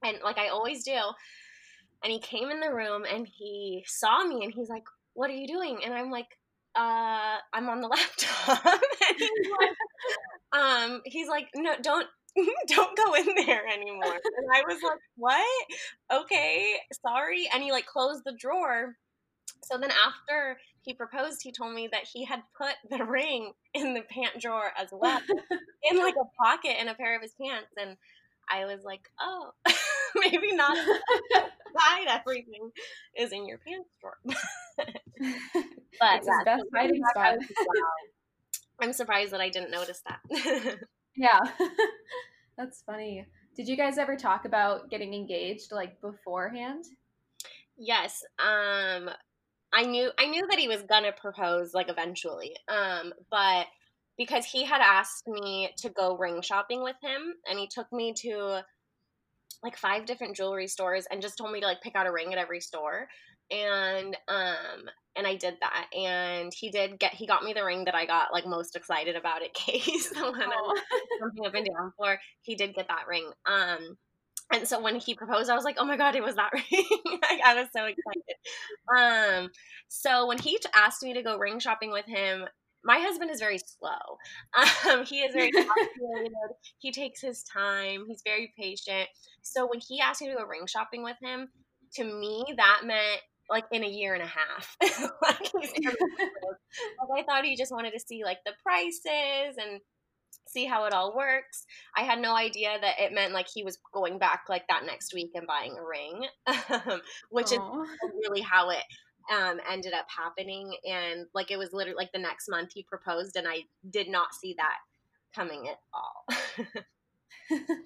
and 0.04 0.18
like 0.22 0.36
I 0.36 0.48
always 0.48 0.84
do. 0.84 0.98
And 2.04 2.12
he 2.12 2.18
came 2.18 2.50
in 2.50 2.60
the 2.60 2.72
room 2.72 3.04
and 3.10 3.26
he 3.26 3.82
saw 3.86 4.24
me 4.24 4.44
and 4.44 4.52
he's 4.52 4.68
like, 4.68 4.84
"What 5.14 5.30
are 5.30 5.34
you 5.34 5.48
doing?" 5.48 5.80
And 5.82 5.94
I'm 5.94 6.10
like, 6.10 6.38
"Uh, 6.74 7.38
I'm 7.52 7.68
on 7.70 7.80
the 7.80 7.88
laptop." 7.96 8.64
and 8.66 9.18
he's 9.18 9.52
like, 9.58 10.60
um, 10.60 11.00
he's 11.06 11.28
like, 11.28 11.48
"No, 11.54 11.74
don't 11.80 12.08
don't 12.66 12.96
go 12.96 13.14
in 13.14 13.46
there 13.46 13.66
anymore." 13.66 14.20
And 14.36 14.46
I 14.52 14.62
was 14.66 14.82
like, 14.82 14.98
"What? 15.16 15.66
Okay, 16.12 16.74
sorry." 17.06 17.48
And 17.54 17.62
he 17.62 17.72
like 17.72 17.86
closed 17.86 18.22
the 18.24 18.32
drawer. 18.32 18.96
So 19.64 19.78
then 19.78 19.92
after 19.92 20.58
he 20.82 20.94
proposed, 20.94 21.42
he 21.42 21.52
told 21.52 21.74
me 21.74 21.88
that 21.90 22.04
he 22.12 22.24
had 22.24 22.42
put 22.56 22.74
the 22.90 23.04
ring 23.08 23.52
in 23.74 23.94
the 23.94 24.02
pant 24.02 24.40
drawer 24.40 24.72
as 24.76 24.88
well, 24.92 25.20
in 25.90 25.98
like 25.98 26.14
a 26.20 26.42
pocket 26.42 26.80
in 26.80 26.88
a 26.88 26.94
pair 26.94 27.16
of 27.16 27.22
his 27.22 27.34
pants. 27.40 27.70
And 27.76 27.96
I 28.50 28.66
was 28.66 28.82
like, 28.84 29.08
oh, 29.20 29.52
maybe 30.16 30.54
not 30.54 30.76
hide 31.76 32.20
everything 32.20 32.70
is 33.16 33.32
in 33.32 33.46
your 33.46 33.58
pants 33.58 33.88
drawer. 34.00 34.18
but 34.76 36.16
it's 36.16 36.26
yeah, 36.26 36.44
best 36.44 36.64
hiding 36.74 37.02
spot. 37.10 37.38
I'm 38.80 38.92
surprised 38.92 39.32
that 39.32 39.40
I 39.40 39.48
didn't 39.48 39.70
notice 39.70 40.02
that. 40.06 40.78
yeah, 41.16 41.38
that's 42.58 42.82
funny. 42.82 43.26
Did 43.54 43.68
you 43.68 43.76
guys 43.76 43.98
ever 43.98 44.16
talk 44.16 44.44
about 44.44 44.90
getting 44.90 45.14
engaged 45.14 45.72
like 45.72 46.00
beforehand? 46.00 46.86
Yes. 47.76 48.22
Um 48.38 49.10
I 49.72 49.84
knew 49.84 50.10
I 50.18 50.26
knew 50.26 50.46
that 50.48 50.58
he 50.58 50.68
was 50.68 50.82
gonna 50.82 51.12
propose 51.12 51.74
like 51.74 51.88
eventually. 51.88 52.54
Um, 52.68 53.12
but 53.30 53.66
because 54.18 54.44
he 54.44 54.64
had 54.64 54.80
asked 54.80 55.26
me 55.26 55.70
to 55.78 55.88
go 55.88 56.16
ring 56.16 56.42
shopping 56.42 56.82
with 56.82 56.96
him 57.02 57.34
and 57.48 57.58
he 57.58 57.66
took 57.66 57.90
me 57.92 58.12
to 58.12 58.62
like 59.62 59.76
five 59.76 60.04
different 60.04 60.36
jewelry 60.36 60.66
stores 60.66 61.06
and 61.10 61.22
just 61.22 61.38
told 61.38 61.52
me 61.52 61.60
to 61.60 61.66
like 61.66 61.80
pick 61.82 61.96
out 61.96 62.06
a 62.06 62.12
ring 62.12 62.32
at 62.32 62.38
every 62.38 62.60
store 62.60 63.08
and 63.50 64.16
um 64.28 64.88
and 65.14 65.26
I 65.26 65.36
did 65.36 65.56
that 65.60 65.86
and 65.94 66.52
he 66.54 66.70
did 66.70 66.98
get 66.98 67.14
he 67.14 67.26
got 67.26 67.44
me 67.44 67.52
the 67.52 67.64
ring 67.64 67.84
that 67.84 67.94
I 67.94 68.06
got 68.06 68.32
like 68.32 68.46
most 68.46 68.76
excited 68.76 69.16
about 69.16 69.42
at 69.42 69.54
Kay's 69.54 70.12
when 70.14 70.24
I 70.24 70.46
was 70.46 70.80
jumping 71.20 71.46
up 71.46 71.54
and 71.54 71.66
down 71.66 71.92
for 71.96 72.18
he 72.42 72.54
did 72.54 72.74
get 72.74 72.88
that 72.88 73.06
ring 73.08 73.30
um 73.46 73.96
and 74.52 74.66
so 74.66 74.80
when 74.80 74.97
he 74.97 75.14
proposed, 75.14 75.50
I 75.50 75.54
was 75.54 75.64
like, 75.64 75.76
"Oh 75.78 75.85
my 75.85 75.97
god, 75.97 76.14
it 76.14 76.23
was 76.23 76.37
that 76.37 76.52
ring!" 76.54 76.87
like, 77.23 77.40
I 77.44 77.54
was 77.54 77.68
so 77.75 77.87
excited. 77.87 78.37
Um, 78.97 79.50
so 79.88 80.26
when 80.26 80.38
he 80.38 80.59
asked 80.75 81.02
me 81.02 81.14
to 81.14 81.23
go 81.23 81.38
ring 81.38 81.59
shopping 81.59 81.90
with 81.90 82.06
him, 82.06 82.44
my 82.85 82.99
husband 82.99 83.30
is 83.30 83.40
very 83.40 83.59
slow. 83.59 84.18
Um, 84.90 85.04
he 85.04 85.21
is 85.21 85.35
very 85.35 85.50
he 86.78 86.92
takes 86.92 87.21
his 87.21 87.42
time. 87.44 88.04
He's 88.06 88.23
very 88.25 88.52
patient. 88.59 89.09
So 89.42 89.66
when 89.66 89.80
he 89.80 90.00
asked 90.00 90.21
me 90.21 90.28
to 90.28 90.35
go 90.35 90.44
ring 90.44 90.66
shopping 90.66 91.02
with 91.02 91.16
him, 91.23 91.49
to 91.94 92.04
me 92.04 92.44
that 92.56 92.82
meant 92.85 93.21
like 93.49 93.64
in 93.71 93.85
a 93.85 93.88
year 93.88 94.14
and 94.14 94.23
a 94.23 94.26
half. 94.26 94.76
like, 95.23 95.52
I 97.16 97.23
thought 97.25 97.44
he 97.44 97.56
just 97.56 97.73
wanted 97.73 97.92
to 97.92 98.00
see 98.00 98.25
like 98.25 98.38
the 98.44 98.52
prices 98.62 99.56
and 99.59 99.80
see 100.46 100.66
how 100.66 100.84
it 100.84 100.92
all 100.92 101.16
works. 101.16 101.66
I 101.96 102.02
had 102.02 102.18
no 102.18 102.34
idea 102.34 102.78
that 102.80 103.00
it 103.00 103.12
meant 103.12 103.32
like 103.32 103.49
he 103.52 103.64
was 103.64 103.78
going 103.92 104.18
back 104.18 104.44
like 104.49 104.66
that 104.68 104.84
next 104.84 105.14
week 105.14 105.30
and 105.34 105.46
buying 105.46 105.76
a 105.78 105.84
ring, 105.84 106.26
which 107.30 107.46
Aww. 107.46 107.84
is 107.84 107.90
really 108.28 108.42
how 108.42 108.70
it 108.70 108.84
um, 109.32 109.61
ended 109.70 109.92
up 109.92 110.06
happening. 110.08 110.75
And 110.84 111.26
like 111.34 111.50
it 111.50 111.58
was 111.58 111.72
literally 111.72 111.96
like 111.96 112.12
the 112.12 112.18
next 112.18 112.49
month 112.49 112.72
he 112.75 112.82
proposed, 112.82 113.37
and 113.37 113.46
I 113.49 113.64
did 113.90 114.08
not 114.08 114.34
see 114.34 114.54
that 114.58 114.78
coming 115.34 115.68
at 115.68 115.78
all. 115.94 116.26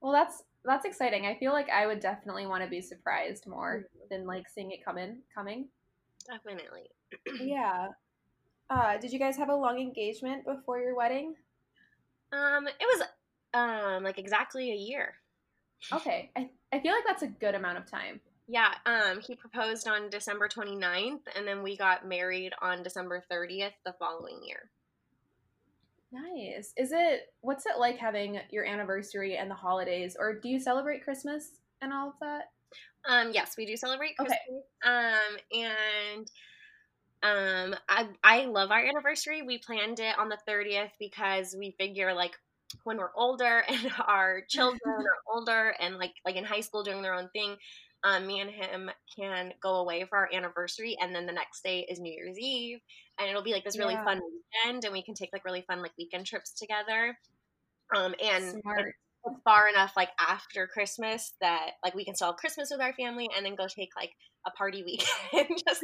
well, 0.00 0.12
that's 0.12 0.42
that's 0.64 0.84
exciting. 0.84 1.26
I 1.26 1.38
feel 1.38 1.52
like 1.52 1.70
I 1.70 1.86
would 1.86 2.00
definitely 2.00 2.46
want 2.46 2.62
to 2.64 2.70
be 2.70 2.80
surprised 2.80 3.46
more 3.46 3.86
mm-hmm. 3.86 4.06
than 4.10 4.26
like 4.26 4.48
seeing 4.48 4.70
it 4.70 4.84
coming 4.84 5.18
coming. 5.34 5.68
Definitely. 6.26 6.90
yeah. 7.40 7.88
Uh, 8.68 8.98
did 8.98 9.12
you 9.12 9.18
guys 9.18 9.36
have 9.36 9.48
a 9.48 9.54
long 9.54 9.80
engagement 9.80 10.44
before 10.44 10.78
your 10.78 10.94
wedding? 10.94 11.34
Um, 12.32 12.66
it 12.66 12.74
was 12.80 13.02
um 13.54 14.04
like 14.04 14.18
exactly 14.18 14.70
a 14.70 14.76
year. 14.76 15.14
Okay. 15.94 16.30
I, 16.36 16.50
I 16.74 16.80
feel 16.80 16.92
like 16.92 17.04
that's 17.06 17.22
a 17.22 17.28
good 17.28 17.54
amount 17.54 17.78
of 17.78 17.90
time. 17.90 18.20
Yeah, 18.46 18.74
um 18.84 19.20
he 19.20 19.34
proposed 19.34 19.88
on 19.88 20.10
December 20.10 20.46
29th 20.46 21.20
and 21.34 21.46
then 21.46 21.62
we 21.62 21.76
got 21.76 22.06
married 22.06 22.52
on 22.60 22.82
December 22.82 23.24
30th 23.30 23.72
the 23.86 23.94
following 23.98 24.40
year. 24.44 24.70
Nice. 26.12 26.74
Is 26.76 26.92
it 26.92 27.32
what's 27.40 27.64
it 27.66 27.78
like 27.78 27.96
having 27.96 28.40
your 28.50 28.66
anniversary 28.66 29.36
and 29.36 29.50
the 29.50 29.54
holidays 29.54 30.16
or 30.18 30.34
do 30.34 30.48
you 30.48 30.60
celebrate 30.60 31.02
Christmas 31.02 31.60
and 31.80 31.92
all 31.92 32.08
of 32.08 32.14
that? 32.20 32.50
Um 33.08 33.30
yes, 33.32 33.54
we 33.56 33.64
do 33.64 33.76
celebrate 33.76 34.16
Christmas. 34.16 34.38
Okay. 34.48 34.60
Um 34.84 35.62
and 35.62 36.30
um, 37.22 37.74
I 37.88 38.08
I 38.24 38.44
love 38.46 38.70
our 38.70 38.84
anniversary. 38.84 39.42
We 39.42 39.58
planned 39.58 40.00
it 40.00 40.18
on 40.18 40.28
the 40.28 40.38
30th 40.48 40.92
because 40.98 41.54
we 41.58 41.74
figure 41.78 42.14
like 42.14 42.36
when 42.84 42.96
we're 42.96 43.14
older 43.14 43.64
and 43.68 43.92
our 44.06 44.42
children 44.48 44.80
are 44.86 45.34
older 45.34 45.74
and 45.80 45.96
like 45.96 46.14
like 46.24 46.36
in 46.36 46.44
high 46.44 46.60
school 46.60 46.82
doing 46.82 47.02
their 47.02 47.14
own 47.14 47.28
thing, 47.32 47.56
um, 48.04 48.26
me 48.26 48.40
and 48.40 48.50
him 48.50 48.90
can 49.18 49.52
go 49.62 49.76
away 49.76 50.06
for 50.08 50.18
our 50.18 50.30
anniversary 50.32 50.96
and 51.00 51.14
then 51.14 51.26
the 51.26 51.32
next 51.32 51.62
day 51.62 51.86
is 51.88 52.00
New 52.00 52.12
Year's 52.12 52.38
Eve 52.38 52.78
and 53.18 53.28
it'll 53.28 53.42
be 53.42 53.52
like 53.52 53.64
this 53.64 53.78
really 53.78 53.94
yeah. 53.94 54.04
fun 54.04 54.20
weekend 54.20 54.84
and 54.84 54.92
we 54.92 55.02
can 55.02 55.14
take 55.14 55.30
like 55.32 55.44
really 55.44 55.64
fun 55.66 55.82
like 55.82 55.92
weekend 55.98 56.26
trips 56.26 56.52
together. 56.52 57.16
Um, 57.94 58.14
and 58.22 58.62
Smart. 58.62 58.94
far 59.44 59.68
enough 59.68 59.92
like 59.96 60.10
after 60.18 60.66
Christmas 60.66 61.34
that 61.40 61.72
like 61.84 61.94
we 61.94 62.04
can 62.04 62.14
still 62.14 62.28
have 62.28 62.36
Christmas 62.36 62.70
with 62.70 62.80
our 62.80 62.94
family 62.94 63.28
and 63.36 63.44
then 63.44 63.56
go 63.56 63.66
take 63.66 63.90
like 63.96 64.12
a 64.46 64.50
party 64.52 64.82
weekend 65.32 65.60
just 65.68 65.82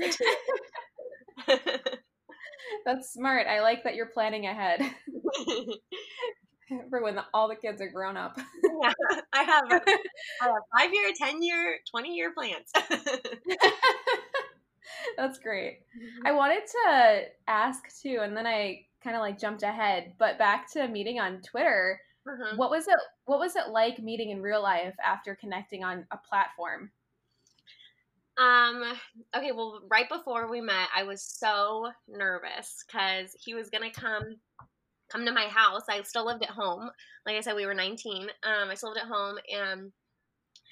That's 2.84 3.12
smart. 3.12 3.46
I 3.46 3.60
like 3.60 3.84
that 3.84 3.94
you're 3.94 4.06
planning 4.06 4.46
ahead 4.46 4.80
for 6.90 7.02
when 7.02 7.14
the, 7.14 7.24
all 7.32 7.48
the 7.48 7.56
kids 7.56 7.80
are 7.80 7.90
grown 7.90 8.16
up. 8.16 8.38
yeah, 8.82 8.92
I 9.32 9.42
have, 9.42 9.64
I 9.70 9.80
have 10.42 10.52
five 10.76 10.92
year, 10.92 11.12
10 11.16 11.42
year, 11.42 11.78
20 11.90 12.14
year 12.14 12.32
plans. 12.36 12.70
That's 15.16 15.38
great. 15.38 15.80
I 16.24 16.32
wanted 16.32 16.62
to 16.66 17.22
ask 17.48 17.82
too, 18.02 18.20
and 18.22 18.36
then 18.36 18.46
I 18.46 18.84
kind 19.02 19.16
of 19.16 19.20
like 19.20 19.38
jumped 19.38 19.62
ahead, 19.62 20.14
but 20.18 20.38
back 20.38 20.70
to 20.72 20.88
meeting 20.88 21.18
on 21.20 21.40
Twitter. 21.42 22.00
Uh-huh. 22.28 22.56
What 22.56 22.70
was 22.70 22.88
it? 22.88 22.96
What 23.24 23.38
was 23.38 23.56
it 23.56 23.68
like 23.70 23.98
meeting 24.00 24.30
in 24.30 24.42
real 24.42 24.62
life 24.62 24.94
after 25.04 25.36
connecting 25.36 25.84
on 25.84 26.06
a 26.10 26.18
platform? 26.28 26.90
Um, 28.38 28.82
okay, 29.34 29.52
well, 29.52 29.80
right 29.90 30.08
before 30.08 30.48
we 30.50 30.60
met, 30.60 30.88
I 30.94 31.04
was 31.04 31.22
so 31.22 31.90
nervous 32.06 32.84
because 32.86 33.34
he 33.42 33.54
was 33.54 33.70
gonna 33.70 33.90
come 33.90 34.36
come 35.10 35.24
to 35.24 35.32
my 35.32 35.46
house. 35.48 35.82
I 35.88 36.02
still 36.02 36.26
lived 36.26 36.42
at 36.42 36.50
home. 36.50 36.90
Like 37.26 37.36
I 37.36 37.40
said, 37.40 37.56
we 37.56 37.66
were 37.66 37.74
19. 37.74 38.24
Um, 38.42 38.70
I 38.70 38.74
still 38.74 38.90
lived 38.90 39.00
at 39.02 39.08
home 39.08 39.36
and 39.52 39.92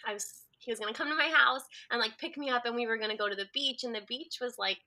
I 0.07 0.13
was 0.15 0.27
he 0.59 0.73
was 0.73 0.81
gonna 0.81 0.95
come 0.95 1.09
to 1.09 1.17
my 1.17 1.29
house 1.35 1.63
and 1.91 2.01
like 2.01 2.19
pick 2.19 2.37
me 2.39 2.51
up 2.51 2.65
and 2.67 2.75
we 2.75 2.87
were 2.87 2.99
gonna 2.99 3.17
go 3.17 3.29
to 3.29 3.37
the 3.37 3.49
beach 3.55 3.85
and 3.85 3.95
the 3.95 4.03
beach 4.09 4.39
was 4.41 4.57
like 4.59 4.79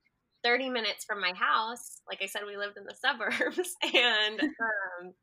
30 0.44 0.70
minutes 0.70 1.06
from 1.06 1.22
my 1.22 1.34
house. 1.34 2.02
Like 2.08 2.22
I 2.22 2.28
said, 2.28 2.44
we 2.48 2.58
lived 2.58 2.78
in 2.78 2.86
the 2.86 2.96
suburbs 3.02 3.76
and 3.84 4.42
um 4.42 5.14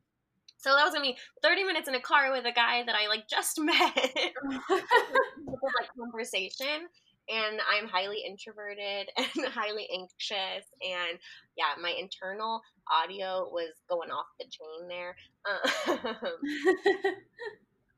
so 0.59 0.75
that 0.75 0.85
was 0.85 0.95
gonna 0.95 1.07
be 1.07 1.19
30 1.43 1.65
minutes 1.65 1.89
in 1.89 1.95
a 1.95 2.01
car 2.01 2.33
with 2.33 2.47
a 2.47 2.53
guy 2.53 2.85
that 2.85 2.95
I 2.95 3.09
like 3.09 3.29
just 3.29 3.59
met. 3.61 4.25
like 4.71 5.89
conversation 5.99 6.89
and 7.29 7.61
I'm 7.73 7.89
highly 7.89 8.23
introverted 8.27 9.09
and 9.17 9.47
highly 9.47 9.89
anxious. 9.93 10.67
And 10.83 11.19
yeah, 11.57 11.75
my 11.81 11.95
internal 11.99 12.61
audio 12.91 13.49
was 13.51 13.73
going 13.89 14.11
off 14.11 14.27
the 14.39 14.47
chain 14.47 14.89
there. 14.89 15.17
Um, 15.49 17.15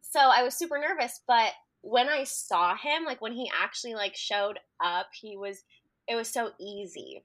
so 0.03 0.21
I 0.21 0.43
was 0.43 0.55
super 0.55 0.79
nervous, 0.79 1.21
but 1.27 1.53
when 1.83 2.09
I 2.09 2.25
saw 2.25 2.77
him, 2.77 3.05
like 3.05 3.21
when 3.21 3.33
he 3.33 3.51
actually 3.63 3.95
like 3.95 4.17
showed 4.17 4.59
up, 4.85 5.07
he 5.21 5.37
was 5.37 5.63
it 6.09 6.15
was 6.15 6.29
so 6.29 6.51
easy. 6.61 7.25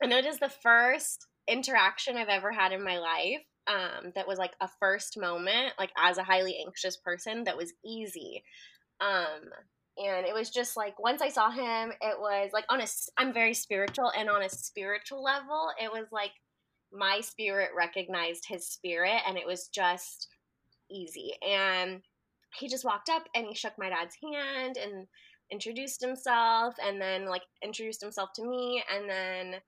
And 0.00 0.12
it 0.12 0.24
is 0.24 0.38
the 0.38 0.48
first 0.48 1.26
interaction 1.48 2.16
I've 2.16 2.28
ever 2.28 2.52
had 2.52 2.72
in 2.72 2.82
my 2.82 2.98
life 2.98 3.42
um, 3.66 4.12
that 4.14 4.28
was 4.28 4.38
like 4.38 4.52
a 4.60 4.68
first 4.80 5.18
moment, 5.18 5.72
like 5.78 5.90
as 5.96 6.18
a 6.18 6.24
highly 6.24 6.58
anxious 6.64 6.96
person, 6.96 7.44
that 7.44 7.56
was 7.56 7.72
easy. 7.84 8.42
Um, 9.00 9.50
and 9.96 10.26
it 10.26 10.34
was 10.34 10.50
just 10.50 10.76
like 10.76 10.98
once 10.98 11.22
I 11.22 11.28
saw 11.28 11.50
him, 11.50 11.92
it 12.00 12.18
was 12.18 12.50
like 12.52 12.64
on 12.68 12.80
a 12.80 12.86
I'm 13.16 13.32
very 13.32 13.54
spiritual, 13.54 14.10
and 14.16 14.28
on 14.28 14.42
a 14.42 14.48
spiritual 14.48 15.22
level, 15.22 15.68
it 15.82 15.90
was 15.90 16.06
like 16.10 16.32
my 16.92 17.20
spirit 17.20 17.70
recognized 17.76 18.44
his 18.48 18.66
spirit, 18.66 19.20
and 19.26 19.36
it 19.36 19.46
was 19.46 19.68
just 19.68 20.28
easy. 20.90 21.32
And 21.46 22.02
he 22.56 22.68
just 22.68 22.84
walked 22.84 23.08
up 23.08 23.24
and 23.34 23.46
he 23.46 23.54
shook 23.54 23.72
my 23.78 23.88
dad's 23.88 24.16
hand 24.22 24.76
and 24.76 25.06
introduced 25.50 26.00
himself, 26.00 26.74
and 26.82 27.00
then 27.00 27.26
like 27.26 27.42
introduced 27.62 28.00
himself 28.02 28.30
to 28.34 28.44
me, 28.44 28.82
and 28.92 29.08
then 29.08 29.60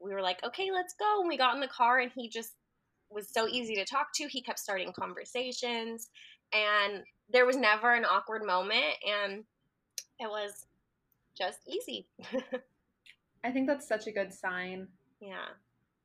we 0.00 0.12
were 0.12 0.22
like, 0.22 0.42
okay, 0.44 0.70
let's 0.72 0.94
go. 0.98 1.20
And 1.20 1.28
we 1.28 1.38
got 1.38 1.54
in 1.54 1.60
the 1.60 1.68
car, 1.68 2.00
and 2.00 2.10
he 2.14 2.28
just 2.28 2.54
was 3.10 3.28
so 3.32 3.46
easy 3.46 3.74
to 3.76 3.84
talk 3.84 4.08
to. 4.14 4.26
He 4.26 4.42
kept 4.42 4.58
starting 4.58 4.92
conversations, 4.92 6.08
and 6.52 7.04
there 7.30 7.46
was 7.46 7.56
never 7.56 7.94
an 7.94 8.04
awkward 8.04 8.44
moment, 8.44 8.96
and 9.06 9.44
it 10.22 10.30
was 10.30 10.66
just 11.36 11.60
easy. 11.68 12.06
I 13.44 13.50
think 13.50 13.66
that's 13.66 13.88
such 13.88 14.06
a 14.06 14.12
good 14.12 14.32
sign. 14.32 14.88
Yeah. 15.20 15.46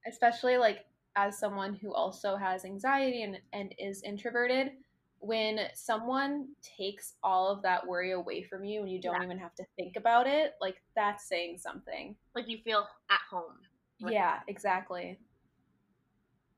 Especially 0.07 0.57
like 0.57 0.85
as 1.15 1.37
someone 1.37 1.73
who 1.75 1.93
also 1.93 2.35
has 2.35 2.65
anxiety 2.65 3.23
and, 3.23 3.39
and 3.53 3.73
is 3.77 4.03
introverted, 4.03 4.71
when 5.19 5.59
someone 5.73 6.47
takes 6.61 7.13
all 7.23 7.49
of 7.51 7.61
that 7.63 7.85
worry 7.85 8.11
away 8.11 8.43
from 8.43 8.63
you 8.63 8.81
and 8.81 8.91
you 8.91 9.01
don't 9.01 9.15
yeah. 9.15 9.25
even 9.25 9.37
have 9.39 9.55
to 9.55 9.63
think 9.75 9.95
about 9.95 10.27
it, 10.27 10.53
like 10.61 10.75
that's 10.95 11.27
saying 11.27 11.57
something. 11.57 12.15
Like 12.35 12.47
you 12.47 12.59
feel 12.63 12.87
at 13.09 13.19
home. 13.29 13.57
Like- 13.99 14.13
yeah, 14.13 14.39
exactly. 14.47 15.19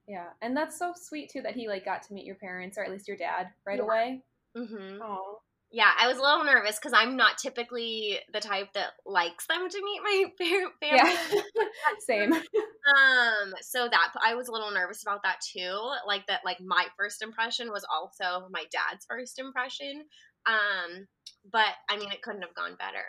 Yeah, 0.07 0.27
and 0.41 0.57
that's 0.57 0.77
so 0.77 0.93
sweet 0.95 1.29
too 1.29 1.41
that 1.43 1.55
he 1.55 1.67
like 1.67 1.85
got 1.85 2.01
to 2.03 2.13
meet 2.13 2.25
your 2.25 2.35
parents 2.35 2.77
or 2.77 2.83
at 2.83 2.89
least 2.89 3.07
your 3.07 3.15
dad 3.15 3.49
right 3.65 3.77
yeah. 3.77 3.83
away. 3.83 4.23
Mm-hmm. 4.57 5.01
Oh, 5.03 5.39
yeah, 5.71 5.91
I 5.99 6.07
was 6.07 6.17
a 6.17 6.21
little 6.21 6.43
nervous 6.43 6.77
because 6.77 6.93
I'm 6.93 7.15
not 7.15 7.37
typically 7.37 8.19
the 8.33 8.39
type 8.39 8.73
that 8.73 8.93
likes 9.05 9.45
them 9.45 9.69
to 9.69 9.83
meet 9.83 10.01
my 10.03 10.25
family. 10.37 10.71
Yeah, 10.81 11.17
same. 12.07 12.33
Um, 12.89 13.53
so 13.61 13.87
that 13.87 14.13
I 14.25 14.33
was 14.33 14.47
a 14.47 14.51
little 14.51 14.71
nervous 14.71 15.03
about 15.03 15.21
that 15.21 15.41
too. 15.41 15.77
Like 16.07 16.25
that, 16.25 16.39
like 16.43 16.59
my 16.59 16.87
first 16.97 17.21
impression 17.21 17.71
was 17.71 17.85
also 17.93 18.47
my 18.49 18.63
dad's 18.71 19.05
first 19.07 19.37
impression. 19.37 20.05
Um, 20.47 21.05
but 21.51 21.67
I 21.87 21.97
mean, 21.97 22.11
it 22.11 22.23
couldn't 22.23 22.41
have 22.41 22.55
gone 22.55 22.75
better. 22.79 23.03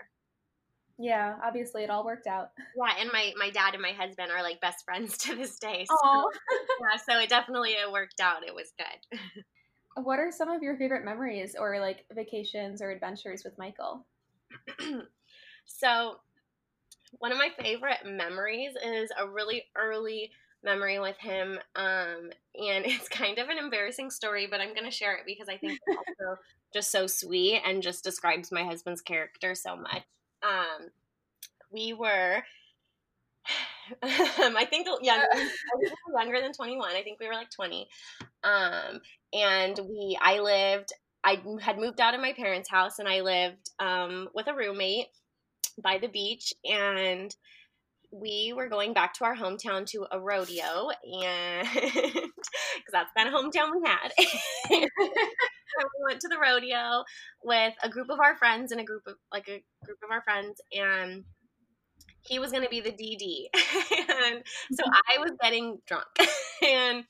Yeah, 0.98 1.36
obviously 1.42 1.82
it 1.82 1.88
all 1.88 2.04
worked 2.04 2.26
out. 2.26 2.50
Yeah, 2.76 2.92
and 3.00 3.10
my 3.10 3.32
my 3.38 3.48
dad 3.48 3.72
and 3.72 3.80
my 3.80 3.92
husband 3.92 4.30
are 4.30 4.42
like 4.42 4.60
best 4.60 4.84
friends 4.84 5.16
to 5.18 5.34
this 5.34 5.58
day. 5.58 5.86
So, 5.88 6.30
yeah, 6.82 6.98
so 7.08 7.18
it 7.18 7.30
definitely 7.30 7.70
it 7.70 7.90
worked 7.90 8.20
out. 8.20 8.46
It 8.46 8.54
was 8.54 8.70
good. 8.76 9.44
What 9.94 10.18
are 10.18 10.30
some 10.30 10.48
of 10.48 10.62
your 10.62 10.76
favorite 10.76 11.04
memories 11.04 11.56
or 11.58 11.80
like 11.80 12.04
vacations 12.12 12.80
or 12.80 12.90
adventures 12.90 13.42
with 13.44 13.58
Michael? 13.58 14.06
so, 15.66 16.16
one 17.18 17.32
of 17.32 17.38
my 17.38 17.50
favorite 17.60 17.98
memories 18.04 18.72
is 18.84 19.10
a 19.18 19.28
really 19.28 19.64
early 19.76 20.30
memory 20.62 20.98
with 20.98 21.16
him. 21.18 21.58
Um, 21.74 22.30
and 22.54 22.84
it's 22.86 23.08
kind 23.08 23.38
of 23.38 23.48
an 23.48 23.58
embarrassing 23.58 24.10
story, 24.10 24.46
but 24.50 24.60
I'm 24.60 24.74
going 24.74 24.84
to 24.84 24.90
share 24.90 25.16
it 25.16 25.24
because 25.26 25.48
I 25.48 25.56
think 25.56 25.78
it's 25.86 25.98
also 25.98 26.40
just 26.72 26.92
so 26.92 27.06
sweet 27.06 27.60
and 27.64 27.82
just 27.82 28.04
describes 28.04 28.52
my 28.52 28.64
husband's 28.64 29.00
character 29.00 29.54
so 29.54 29.76
much. 29.76 30.02
Um, 30.42 30.88
we 31.72 31.92
were 31.92 32.42
um, 34.02 34.02
I 34.56 34.66
think 34.68 34.86
younger, 35.02 35.26
younger 36.16 36.40
than 36.40 36.52
21. 36.52 36.94
I 36.94 37.02
think 37.02 37.20
we 37.20 37.26
were 37.26 37.34
like 37.34 37.50
20. 37.50 37.88
Um, 38.44 39.00
and 39.32 39.78
we, 39.78 40.18
I 40.20 40.40
lived, 40.40 40.92
I 41.22 41.42
had 41.60 41.78
moved 41.78 42.00
out 42.00 42.14
of 42.14 42.20
my 42.20 42.32
parents' 42.32 42.70
house 42.70 42.98
and 42.98 43.08
I 43.08 43.20
lived 43.20 43.70
um, 43.78 44.28
with 44.34 44.46
a 44.48 44.54
roommate 44.54 45.06
by 45.82 45.98
the 45.98 46.08
beach. 46.08 46.52
And 46.64 47.34
we 48.12 48.52
were 48.56 48.68
going 48.68 48.92
back 48.92 49.14
to 49.14 49.24
our 49.24 49.36
hometown 49.36 49.86
to 49.86 50.06
a 50.10 50.18
rodeo, 50.18 50.90
and 51.04 51.68
because 51.72 52.92
that's 52.92 53.10
the 53.14 53.16
kind 53.16 53.28
of 53.28 53.34
hometown 53.34 53.70
we 53.72 53.88
had. 53.88 54.12
we 54.70 56.04
went 56.04 56.20
to 56.20 56.28
the 56.28 56.38
rodeo 56.38 57.04
with 57.44 57.74
a 57.82 57.88
group 57.88 58.10
of 58.10 58.18
our 58.20 58.36
friends 58.36 58.72
and 58.72 58.80
a 58.80 58.84
group 58.84 59.02
of 59.06 59.14
like 59.32 59.48
a 59.48 59.62
group 59.84 59.98
of 60.02 60.10
our 60.10 60.22
friends, 60.22 60.60
and 60.72 61.24
he 62.26 62.38
was 62.38 62.50
going 62.50 62.64
to 62.64 62.70
be 62.70 62.80
the 62.80 62.90
DD. 62.90 63.46
and 63.54 64.42
so 64.72 64.82
mm-hmm. 64.84 64.92
I 65.08 65.18
was 65.18 65.32
getting 65.40 65.78
drunk. 65.86 66.06
and 66.62 67.04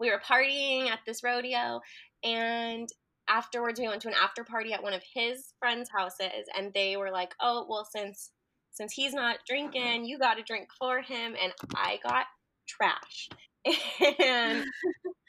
we 0.00 0.10
were 0.10 0.20
partying 0.20 0.90
at 0.90 1.00
this 1.06 1.22
rodeo. 1.22 1.80
And 2.24 2.88
afterwards, 3.28 3.78
we 3.78 3.86
went 3.86 4.02
to 4.02 4.08
an 4.08 4.14
after 4.20 4.42
party 4.42 4.72
at 4.72 4.82
one 4.82 4.94
of 4.94 5.02
his 5.14 5.52
friends' 5.58 5.90
houses. 5.90 6.48
And 6.56 6.72
they 6.74 6.96
were 6.96 7.10
like, 7.10 7.34
oh, 7.40 7.66
well, 7.68 7.86
since 7.94 8.30
since 8.72 8.92
he's 8.92 9.12
not 9.12 9.38
drinking, 9.46 10.04
you 10.04 10.18
got 10.18 10.34
to 10.34 10.42
drink 10.42 10.68
for 10.78 11.00
him. 11.00 11.34
And 11.40 11.52
I 11.74 11.98
got 12.02 12.26
trashed. 12.68 13.34
and 14.20 14.64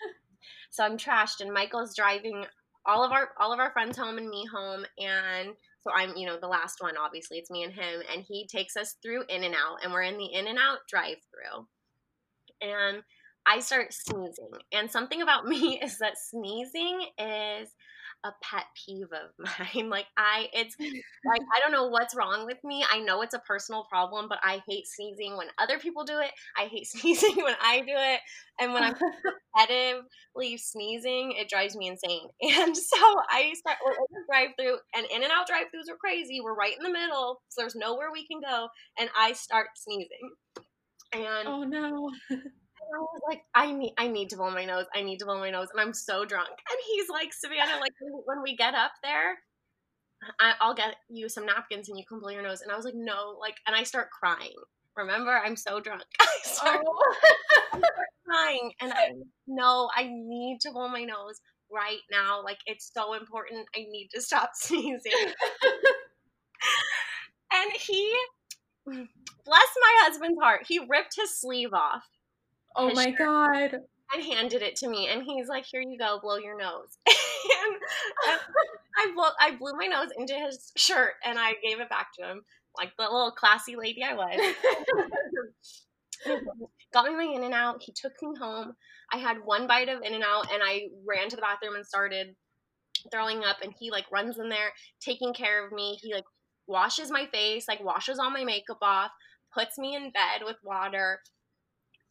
so 0.72 0.84
I'm 0.84 0.98
trashed. 0.98 1.42
And 1.42 1.54
Michael's 1.54 1.96
driving 1.96 2.46
all 2.86 3.04
of 3.04 3.12
our 3.12 3.30
all 3.40 3.54
of 3.54 3.60
our 3.60 3.72
friends 3.72 3.98
home 3.98 4.18
and 4.18 4.30
me 4.30 4.46
home 4.52 4.86
and 4.98 5.56
so 5.84 5.92
I'm, 5.92 6.16
you 6.16 6.28
know, 6.28 6.38
the 6.40 6.48
last 6.48 6.78
one, 6.80 6.96
obviously, 6.96 7.38
it's 7.40 7.50
me 7.50 7.64
and 7.64 7.74
him. 7.74 8.02
And 8.14 8.24
he 8.28 8.48
takes 8.48 8.78
us 8.78 8.98
through 9.02 9.24
In 9.30 9.44
and 9.44 9.56
Out, 9.56 9.80
and 9.84 9.92
we're 9.92 10.04
in 10.04 10.18
the 10.18 10.32
In 10.32 10.48
and 10.48 10.60
Out 10.60 10.80
drive 10.88 11.18
through. 11.32 11.66
And 12.62 13.02
I 13.46 13.60
start 13.60 13.94
sneezing. 13.94 14.52
And 14.72 14.90
something 14.90 15.22
about 15.22 15.46
me 15.48 15.80
is 15.82 15.98
that 16.00 16.18
sneezing 16.18 17.08
is 17.18 17.70
a 18.24 18.32
pet 18.44 18.66
peeve 18.76 19.08
of 19.12 19.32
mine. 19.76 19.90
Like 19.90 20.06
I 20.18 20.48
it's 20.54 20.76
like 20.80 21.42
I 21.56 21.60
don't 21.60 21.72
know 21.72 21.88
what's 21.88 22.16
wrong 22.16 22.46
with 22.46 22.64
me. 22.64 22.84
I 22.90 23.00
know 23.00 23.22
it's 23.22 23.34
a 23.34 23.40
personal 23.40 23.86
problem, 23.90 24.28
but 24.30 24.40
I 24.44 24.62
hate 24.68 24.86
sneezing 24.88 25.38
when 25.38 25.48
other 25.58 25.80
people 25.80 26.04
do 26.04 26.20
it. 26.20 26.32
I 26.58 26.66
hate 26.66 26.88
sneezing 26.88 27.38
when 27.38 27.56
I 27.62 27.80
do 27.80 27.94
it. 27.96 28.20
And 28.60 28.74
when 28.74 28.84
I'm 28.84 28.94
repetitively 29.58 30.60
sneezing, 30.60 31.34
it 31.38 31.50
drives 31.50 31.76
me 31.76 31.88
insane. 31.88 32.28
And 32.42 32.78
so 32.78 32.98
I 33.30 33.54
start 33.56 33.78
we're 33.84 33.94
in 33.94 33.98
the 34.12 34.24
drive 34.30 34.50
through 34.60 34.78
and 34.96 35.06
in 35.14 35.24
and 35.24 35.32
out 35.32 35.48
drive 35.48 35.66
throughs 35.66 35.92
are 35.92 35.98
crazy. 35.98 36.42
We're 36.42 36.56
right 36.56 36.76
in 36.78 36.84
the 36.84 36.92
middle, 36.92 37.42
so 37.50 37.62
there's 37.62 37.76
nowhere 37.76 38.12
we 38.12 38.28
can 38.28 38.40
go. 38.40 38.68
And 39.00 39.10
I 39.18 39.34
start 39.34 39.68
sneezing. 39.76 40.32
And 41.14 41.48
oh 41.48 41.64
no. 41.64 42.12
I 42.94 43.00
was 43.00 43.22
like, 43.28 43.42
I 43.56 43.72
need, 43.72 43.94
I 43.98 44.08
need 44.08 44.30
to 44.30 44.38
blow 44.38 44.52
my 44.52 44.66
nose. 44.66 44.86
I 44.94 45.02
need 45.02 45.20
to 45.20 45.26
blow 45.26 45.40
my 45.40 45.50
nose, 45.50 45.68
and 45.72 45.80
I'm 45.80 45.94
so 45.94 46.26
drunk. 46.26 46.50
And 46.50 46.80
he's 46.88 47.10
like, 47.10 47.34
Savannah, 47.34 47.80
like 47.80 47.94
when 48.26 48.42
we 48.42 48.56
get 48.56 48.74
up 48.74 48.92
there, 49.04 49.38
I, 50.40 50.54
will 50.66 50.76
get 50.76 50.96
you 51.10 51.30
some 51.30 51.46
napkins 51.46 51.90
and 51.90 51.98
you 51.98 52.06
can 52.06 52.20
blow 52.20 52.30
your 52.30 52.44
nose. 52.44 52.62
And 52.62 52.72
I 52.72 52.76
was 52.76 52.86
like, 52.86 52.96
no, 52.96 53.38
like, 53.40 53.56
and 53.66 53.76
I 53.76 53.84
start 53.84 54.10
crying. 54.12 54.56
Remember, 54.96 55.32
I'm 55.32 55.56
so 55.56 55.80
drunk. 55.80 56.04
I 56.20 56.28
start, 56.44 56.82
oh. 56.86 57.16
I 57.74 57.78
start 57.78 57.94
crying, 58.28 58.72
and 58.82 58.94
I 58.94 59.12
know 59.48 59.90
I 59.96 60.10
need 60.12 60.60
to 60.62 60.72
blow 60.72 60.90
my 60.90 61.04
nose 61.04 61.40
right 61.72 62.02
now. 62.12 62.44
Like, 62.44 62.60
it's 62.66 62.92
so 62.94 63.14
important. 63.14 63.68
I 63.76 63.80
need 63.90 64.10
to 64.14 64.22
stop 64.22 64.52
sneezing. 64.56 65.14
and 67.54 67.72
he, 67.74 68.14
mm, 68.88 69.08
bless 69.46 69.70
my 69.82 70.00
husband's 70.04 70.40
heart, 70.42 70.66
he 70.68 70.80
ripped 70.80 71.16
his 71.16 71.40
sleeve 71.40 71.74
off 71.74 72.04
Oh 72.76 72.94
my 72.94 73.12
god. 73.12 73.82
And 74.14 74.24
handed 74.24 74.62
it 74.62 74.76
to 74.78 74.90
me, 74.90 75.08
and 75.08 75.24
he's 75.24 75.48
like, 75.48 75.66
"Here 75.66 75.82
you 75.82 75.98
go, 75.98 76.20
blow 76.22 76.38
your 76.38 76.58
nose." 76.58 76.98
and 77.08 77.76
I, 78.98 79.12
blew, 79.14 79.30
I 79.40 79.56
blew 79.56 79.74
my 79.74 79.88
nose 79.88 80.10
into 80.18 80.34
his 80.34 80.72
shirt, 80.76 81.14
and 81.24 81.40
I 81.40 81.54
gave 81.64 81.80
it 81.80 81.90
back 81.90 82.08
to 82.20 82.26
him, 82.26 82.42
like 82.78 82.92
the 82.98 83.04
little 83.04 83.32
classy 83.32 83.76
lady 83.76 84.04
I 84.04 84.14
was. 84.14 84.56
Got 86.94 87.06
me 87.06 87.16
my 87.16 87.34
In 87.34 87.44
and 87.44 87.54
Out. 87.54 87.82
He 87.82 87.94
took 87.94 88.12
me 88.22 88.34
home. 88.40 88.74
I 89.14 89.18
had 89.18 89.38
one 89.44 89.66
bite 89.66 89.90
of 89.90 90.02
In 90.04 90.14
and 90.14 90.24
Out, 90.24 90.52
and 90.54 90.62
I 90.64 90.90
ran 91.06 91.30
to 91.30 91.36
the 91.36 91.42
bathroom 91.42 91.76
and 91.76 91.86
started 91.86 92.36
throwing 93.12 93.44
up. 93.44 93.58
And 93.64 93.74
he 93.80 93.92
like 93.92 94.12
runs 94.12 94.38
in 94.38 94.50
there, 94.50 94.72
taking 95.00 95.34
care 95.34 95.66
of 95.66 95.72
me. 95.72 95.98
He 96.02 96.14
like 96.14 96.26
washes 96.68 97.10
my 97.12 97.28
face, 97.28 97.66
like 97.68 97.84
washes 97.84 98.20
all 98.20 98.30
my 98.30 98.44
makeup 98.44 98.80
off, 98.82 99.12
puts 99.54 99.78
me 99.78 99.96
in 99.96 100.12
bed 100.12 100.42
with 100.44 100.58
water, 100.64 101.22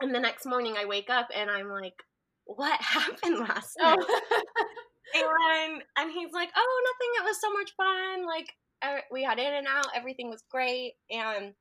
and 0.00 0.14
the 0.14 0.20
next 0.20 0.46
morning 0.46 0.76
I 0.78 0.86
wake 0.86 1.10
up 1.10 1.28
and 1.34 1.50
I'm 1.50 1.68
like, 1.68 1.94
what 2.44 2.80
happened 2.80 3.38
last 3.38 3.76
oh. 3.80 3.94
night? 3.94 3.98
and 5.14 5.82
and 5.96 6.12
he's 6.12 6.32
like, 6.32 6.50
oh, 6.56 6.82
nothing. 6.84 7.10
It 7.18 7.24
was 7.24 7.40
so 7.40 7.52
much 7.52 7.72
fun. 7.76 8.26
Like 8.26 8.52
er, 8.84 9.02
we 9.10 9.22
had 9.22 9.38
in 9.38 9.54
and 9.54 9.66
out. 9.66 9.88
Everything 9.94 10.30
was 10.30 10.42
great. 10.50 10.94
And 11.10 11.54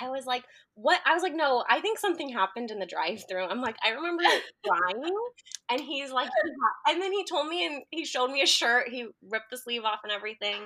I 0.00 0.08
was 0.08 0.26
like, 0.26 0.44
what? 0.74 1.00
I 1.04 1.14
was 1.14 1.22
like, 1.22 1.34
no, 1.34 1.64
I 1.68 1.80
think 1.80 1.98
something 1.98 2.28
happened 2.28 2.70
in 2.70 2.78
the 2.78 2.86
drive 2.86 3.24
through. 3.28 3.44
I'm 3.44 3.60
like, 3.60 3.76
I 3.84 3.90
remember 3.90 4.22
crying. 4.66 5.14
And 5.70 5.80
he's 5.80 6.10
like, 6.10 6.30
yeah. 6.44 6.92
and 6.92 7.02
then 7.02 7.12
he 7.12 7.24
told 7.24 7.48
me 7.48 7.66
and 7.66 7.82
he 7.90 8.04
showed 8.04 8.30
me 8.30 8.42
a 8.42 8.46
shirt. 8.46 8.88
He 8.88 9.08
ripped 9.30 9.50
the 9.50 9.58
sleeve 9.58 9.84
off 9.84 10.00
and 10.02 10.12
everything. 10.12 10.62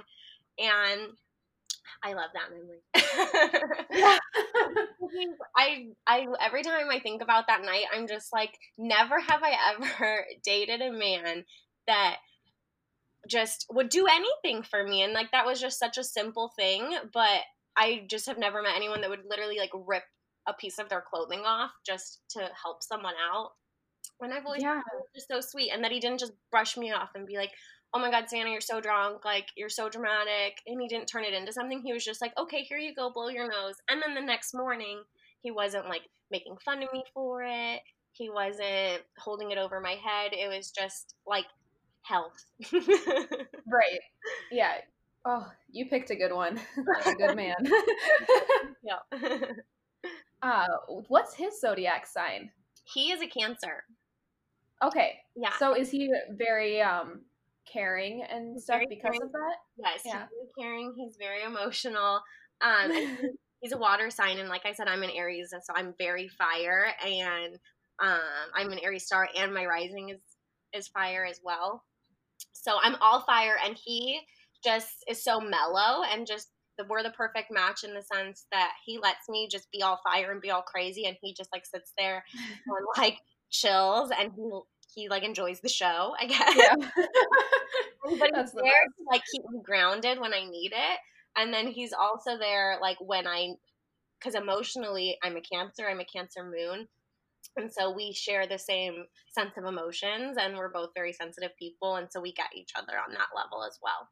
And 0.59 1.13
I 2.03 2.13
love 2.13 2.31
that 2.35 2.51
memory. 2.51 2.83
I 5.57 5.89
I 6.07 6.27
every 6.41 6.63
time 6.63 6.89
I 6.91 7.01
think 7.01 7.23
about 7.23 7.47
that 7.49 7.63
night, 7.63 7.85
I'm 7.93 8.07
just 8.07 8.33
like, 8.33 8.59
never 8.79 9.21
have 9.21 9.43
I 9.43 9.75
ever 9.75 10.25
dated 10.45 10.81
a 10.83 10.93
man 10.93 11.45
that 11.87 12.17
just 13.29 13.67
would 13.71 13.89
do 13.89 14.07
anything 14.07 14.63
for 14.63 14.85
me 14.85 15.03
and 15.03 15.13
like 15.13 15.31
that 15.33 15.47
was 15.47 15.61
just 15.61 15.79
such 15.79 15.99
a 15.99 16.05
simple 16.05 16.53
thing 16.57 16.97
but 17.13 17.41
i 17.77 18.05
just 18.09 18.27
have 18.27 18.39
never 18.39 18.63
met 18.63 18.77
anyone 18.77 19.01
that 19.01 19.11
would 19.11 19.25
literally 19.29 19.59
like 19.59 19.71
rip 19.87 20.05
a 20.47 20.53
piece 20.55 20.79
of 20.79 20.89
their 20.89 21.03
clothing 21.11 21.41
off 21.41 21.73
just 21.85 22.21
to 22.31 22.49
help 22.63 22.83
someone 22.83 23.15
out 23.33 23.51
and 24.21 24.33
i've 24.33 24.47
always 24.47 24.63
yeah. 24.63 24.81
just 25.15 25.29
so 25.29 25.41
sweet 25.41 25.71
and 25.73 25.83
that 25.83 25.91
he 25.91 25.99
didn't 25.99 26.21
just 26.21 26.33
brush 26.53 26.77
me 26.77 26.93
off 26.93 27.11
and 27.17 27.27
be 27.27 27.37
like 27.37 27.51
oh 27.97 27.99
my 27.99 28.11
god 28.11 28.29
santa 28.29 28.51
you're 28.51 28.61
so 28.61 28.81
drunk 28.81 29.25
like 29.25 29.49
you're 29.57 29.69
so 29.69 29.89
dramatic 29.89 30.61
and 30.67 30.81
he 30.81 30.87
didn't 30.87 31.07
turn 31.07 31.25
it 31.25 31.33
into 31.33 31.53
something 31.53 31.81
he 31.81 31.93
was 31.93 32.05
just 32.05 32.21
like 32.21 32.33
okay 32.39 32.63
here 32.63 32.79
you 32.79 32.95
go 32.95 33.11
blow 33.11 33.29
your 33.29 33.51
nose 33.51 33.77
and 33.89 34.03
then 34.03 34.15
the 34.15 34.21
next 34.21 34.55
morning 34.55 35.01
he 35.41 35.51
wasn't 35.51 35.89
like 35.89 36.03
making 36.31 36.57
fun 36.65 36.83
of 36.83 36.93
me 36.93 37.03
for 37.15 37.43
it 37.43 37.81
he 38.13 38.29
wasn't 38.29 39.03
holding 39.19 39.51
it 39.51 39.59
over 39.59 39.81
my 39.81 39.93
head 39.93 40.33
it 40.33 40.55
was 40.55 40.71
just 40.71 41.15
like 41.27 41.47
health. 42.07 42.45
right. 42.73 44.01
Yeah. 44.51 44.73
Oh, 45.25 45.47
you 45.71 45.87
picked 45.87 46.11
a 46.11 46.17
good 46.17 46.33
one. 46.33 46.61
a 47.07 47.15
good 47.15 47.37
man. 47.37 47.57
yeah. 48.83 49.39
uh, 50.43 50.67
what's 51.09 51.35
his 51.35 51.61
zodiac 51.61 52.07
sign? 52.07 52.51
He 52.85 53.11
is 53.11 53.21
a 53.21 53.27
Cancer. 53.27 53.85
Okay. 54.83 55.15
Yeah. 55.35 55.53
So 55.59 55.75
is 55.75 55.91
he 55.91 56.13
very 56.31 56.81
um 56.81 57.23
caring 57.71 58.23
and 58.31 58.55
he's 58.55 58.65
stuff 58.65 58.83
because 58.89 59.03
caring. 59.03 59.23
of 59.23 59.33
that? 59.33 59.57
Yes. 59.77 60.03
Yeah. 60.05 60.13
He's 60.13 60.51
very 60.57 60.69
caring. 60.69 60.95
He's 60.97 61.17
very 61.19 61.43
emotional. 61.43 62.21
Um, 62.61 63.19
he's 63.61 63.73
a 63.73 63.79
water 63.79 64.11
sign, 64.11 64.39
and 64.39 64.49
like 64.49 64.65
I 64.65 64.73
said, 64.73 64.89
I'm 64.89 65.03
an 65.03 65.11
Aries, 65.11 65.53
and 65.53 65.63
so 65.65 65.73
I'm 65.75 65.95
very 65.99 66.29
fire, 66.29 66.87
and 67.05 67.55
um, 68.01 68.21
I'm 68.55 68.71
an 68.73 68.79
Aries 68.83 69.07
star, 69.07 69.29
and 69.37 69.53
my 69.53 69.67
rising 69.67 70.11
is 70.11 70.21
is 70.73 70.89
fire 70.89 71.25
as 71.25 71.41
well. 71.43 71.85
So 72.53 72.77
I'm 72.83 72.97
all 73.01 73.23
fire, 73.23 73.57
and 73.65 73.77
he 73.83 74.21
just 74.65 75.05
is 75.09 75.23
so 75.23 75.41
mellow 75.41 76.03
and 76.11 76.27
just 76.27 76.49
the, 76.79 76.85
we're 76.89 77.03
the 77.03 77.11
perfect 77.11 77.53
match 77.53 77.85
in 77.85 77.95
the 77.95 78.03
sense 78.03 78.47
that 78.51 78.73
he 78.85 78.99
lets 78.99 79.29
me 79.29 79.49
just 79.51 79.71
be 79.71 79.83
all 79.83 80.01
fire 80.03 80.33
and 80.33 80.41
be 80.41 80.51
all 80.51 80.63
crazy, 80.63 81.07
and 81.07 81.17
he 81.23 81.35
just 81.35 81.51
like 81.53 81.67
sits 81.67 81.93
there 81.99 82.25
and 82.67 82.87
like 82.97 83.19
chills, 83.51 84.11
and 84.19 84.33
he 84.35 84.51
he 84.97 85.09
like 85.09 85.23
enjoys 85.23 85.61
the 85.61 85.69
show, 85.69 86.15
I 86.21 86.27
guess. 86.27 86.57
Yeah. 86.57 86.75
but 88.19 88.31
he's 88.35 88.53
there 88.53 88.63
to 88.63 89.05
like 89.09 89.23
keep 89.33 89.43
me 89.49 89.61
grounded 89.63 90.19
when 90.19 90.35
I 90.35 90.45
need 90.51 90.73
it, 90.73 90.99
and 91.37 91.55
then 91.55 91.69
he's 91.69 91.93
also 91.93 92.37
there 92.37 92.79
like 92.81 92.97
when 93.01 93.29
I, 93.29 93.55
because 94.19 94.35
emotionally 94.35 95.19
I'm 95.23 95.37
a 95.37 95.41
Cancer, 95.41 95.87
I'm 95.89 96.01
a 96.01 96.05
Cancer 96.05 96.43
Moon, 96.43 96.89
and 97.57 97.73
so 97.73 97.91
we 97.91 98.13
share 98.13 98.47
the 98.47 98.59
same 98.59 99.05
sense 99.29 99.53
of 99.57 99.65
emotions 99.65 100.37
and 100.41 100.57
we're 100.57 100.71
both 100.71 100.91
very 100.95 101.13
sensitive 101.13 101.57
people 101.59 101.97
and 101.97 102.09
so 102.11 102.21
we 102.21 102.33
get 102.33 102.47
each 102.55 102.73
other 102.77 102.95
on 102.99 103.13
that 103.13 103.29
level 103.35 103.65
as 103.65 103.79
well 103.83 104.09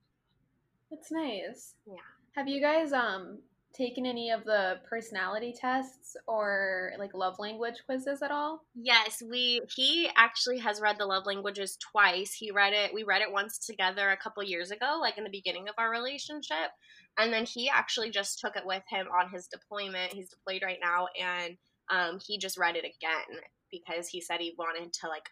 that's 0.91 1.11
nice 1.11 1.75
yeah 1.87 1.95
have 2.35 2.49
you 2.49 2.61
guys 2.61 2.93
um 2.93 3.39
taken 3.75 4.07
any 4.07 4.31
of 4.31 4.45
the 4.45 4.79
personality 4.89 5.55
tests 5.59 6.17
or 6.27 6.93
like 6.99 7.13
love 7.15 7.39
language 7.39 7.75
quizzes 7.87 8.23
at 8.23 8.31
all? 8.31 8.65
Yes 8.75 9.23
we 9.29 9.61
he 9.75 10.09
actually 10.17 10.59
has 10.59 10.81
read 10.81 10.97
the 10.99 11.07
love 11.07 11.27
languages 11.27 11.77
twice. 11.93 12.33
He 12.33 12.51
read 12.51 12.73
it 12.73 12.95
we 12.95 13.03
read 13.03 13.23
it 13.23 13.33
once 13.33 13.59
together 13.59 14.11
a 14.11 14.17
couple 14.17 14.43
years 14.43 14.71
ago 14.71 14.99
like 15.01 15.19
in 15.19 15.25
the 15.25 15.31
beginning 15.31 15.69
of 15.69 15.75
our 15.79 15.91
relationship 15.91 16.71
and 17.19 17.33
then 17.33 17.45
he 17.45 17.69
actually 17.69 18.11
just 18.11 18.41
took 18.41 18.57
it 18.57 18.67
with 18.67 18.83
him 18.89 19.07
on 19.09 19.31
his 19.31 19.49
deployment. 19.49 20.13
He's 20.13 20.31
deployed 20.31 20.63
right 20.63 20.79
now 20.83 21.09
and 21.21 21.57
um, 21.91 22.19
he 22.27 22.39
just 22.39 22.59
read 22.59 22.77
it 22.77 22.85
again 22.85 23.41
because 23.71 24.09
he 24.09 24.21
said 24.21 24.41
he 24.41 24.55
wanted 24.59 24.93
to 24.93 25.09
like 25.09 25.29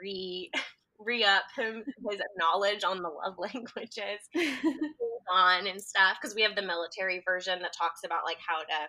re 0.00 0.50
re 0.98 1.24
up 1.24 1.42
him 1.56 1.82
his 2.08 2.20
knowledge 2.38 2.84
on 2.84 3.02
the 3.02 3.08
love 3.08 3.34
languages 3.38 4.20
on 5.32 5.66
and 5.66 5.80
stuff 5.80 6.16
because 6.20 6.34
we 6.34 6.42
have 6.42 6.56
the 6.56 6.62
military 6.62 7.22
version 7.24 7.60
that 7.62 7.72
talks 7.72 8.00
about 8.04 8.24
like 8.24 8.38
how 8.46 8.60
to 8.60 8.88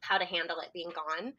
how 0.00 0.18
to 0.18 0.24
handle 0.24 0.58
it 0.60 0.68
being 0.72 0.90
gone 0.90 1.32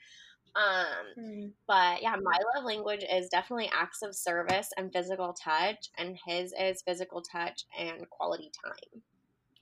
um 0.56 1.06
mm. 1.20 1.52
but 1.68 2.02
yeah 2.02 2.16
my 2.22 2.38
love 2.56 2.66
language 2.66 3.04
is 3.12 3.28
definitely 3.30 3.70
acts 3.78 4.02
of 4.02 4.16
service 4.16 4.70
and 4.78 4.92
physical 4.94 5.34
touch 5.34 5.90
and 5.98 6.18
his 6.26 6.54
is 6.60 6.82
physical 6.82 7.22
touch 7.22 7.66
and 7.78 8.10
quality 8.10 8.50
time 8.64 9.02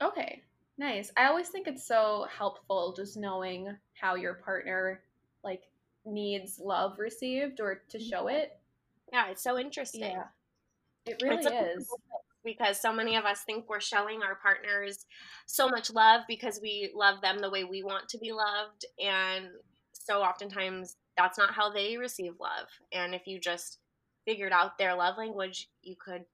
okay 0.08 0.42
nice 0.78 1.10
i 1.16 1.26
always 1.26 1.48
think 1.48 1.66
it's 1.66 1.86
so 1.86 2.26
helpful 2.36 2.94
just 2.96 3.16
knowing 3.16 3.68
how 4.00 4.14
your 4.14 4.34
partner 4.34 5.02
like 5.42 5.62
needs 6.06 6.60
love 6.62 6.98
received 6.98 7.60
or 7.60 7.82
to 7.90 7.98
mm-hmm. 7.98 8.08
show 8.08 8.28
it. 8.28 8.58
Yeah, 9.12 9.30
it's 9.30 9.42
so 9.42 9.58
interesting. 9.58 10.02
Yeah. 10.02 10.24
It 11.06 11.22
really 11.22 11.44
is. 11.44 11.88
Because 12.44 12.80
so 12.80 12.92
many 12.92 13.16
of 13.16 13.24
us 13.24 13.40
think 13.46 13.68
we're 13.68 13.80
showing 13.80 14.22
our 14.22 14.34
partners 14.34 15.06
so 15.46 15.68
much 15.68 15.92
love 15.92 16.22
because 16.28 16.60
we 16.60 16.90
love 16.94 17.20
them 17.22 17.38
the 17.38 17.50
way 17.50 17.64
we 17.64 17.82
want 17.82 18.08
to 18.10 18.18
be 18.18 18.32
loved. 18.32 18.84
And 19.02 19.46
so 19.92 20.20
oftentimes 20.20 20.96
that's 21.16 21.38
not 21.38 21.54
how 21.54 21.72
they 21.72 21.96
receive 21.96 22.34
love. 22.40 22.66
And 22.92 23.14
if 23.14 23.26
you 23.26 23.40
just 23.40 23.78
figured 24.26 24.52
out 24.52 24.78
their 24.78 24.94
love 24.94 25.16
language, 25.16 25.68
you 25.82 25.96
could 25.96 26.24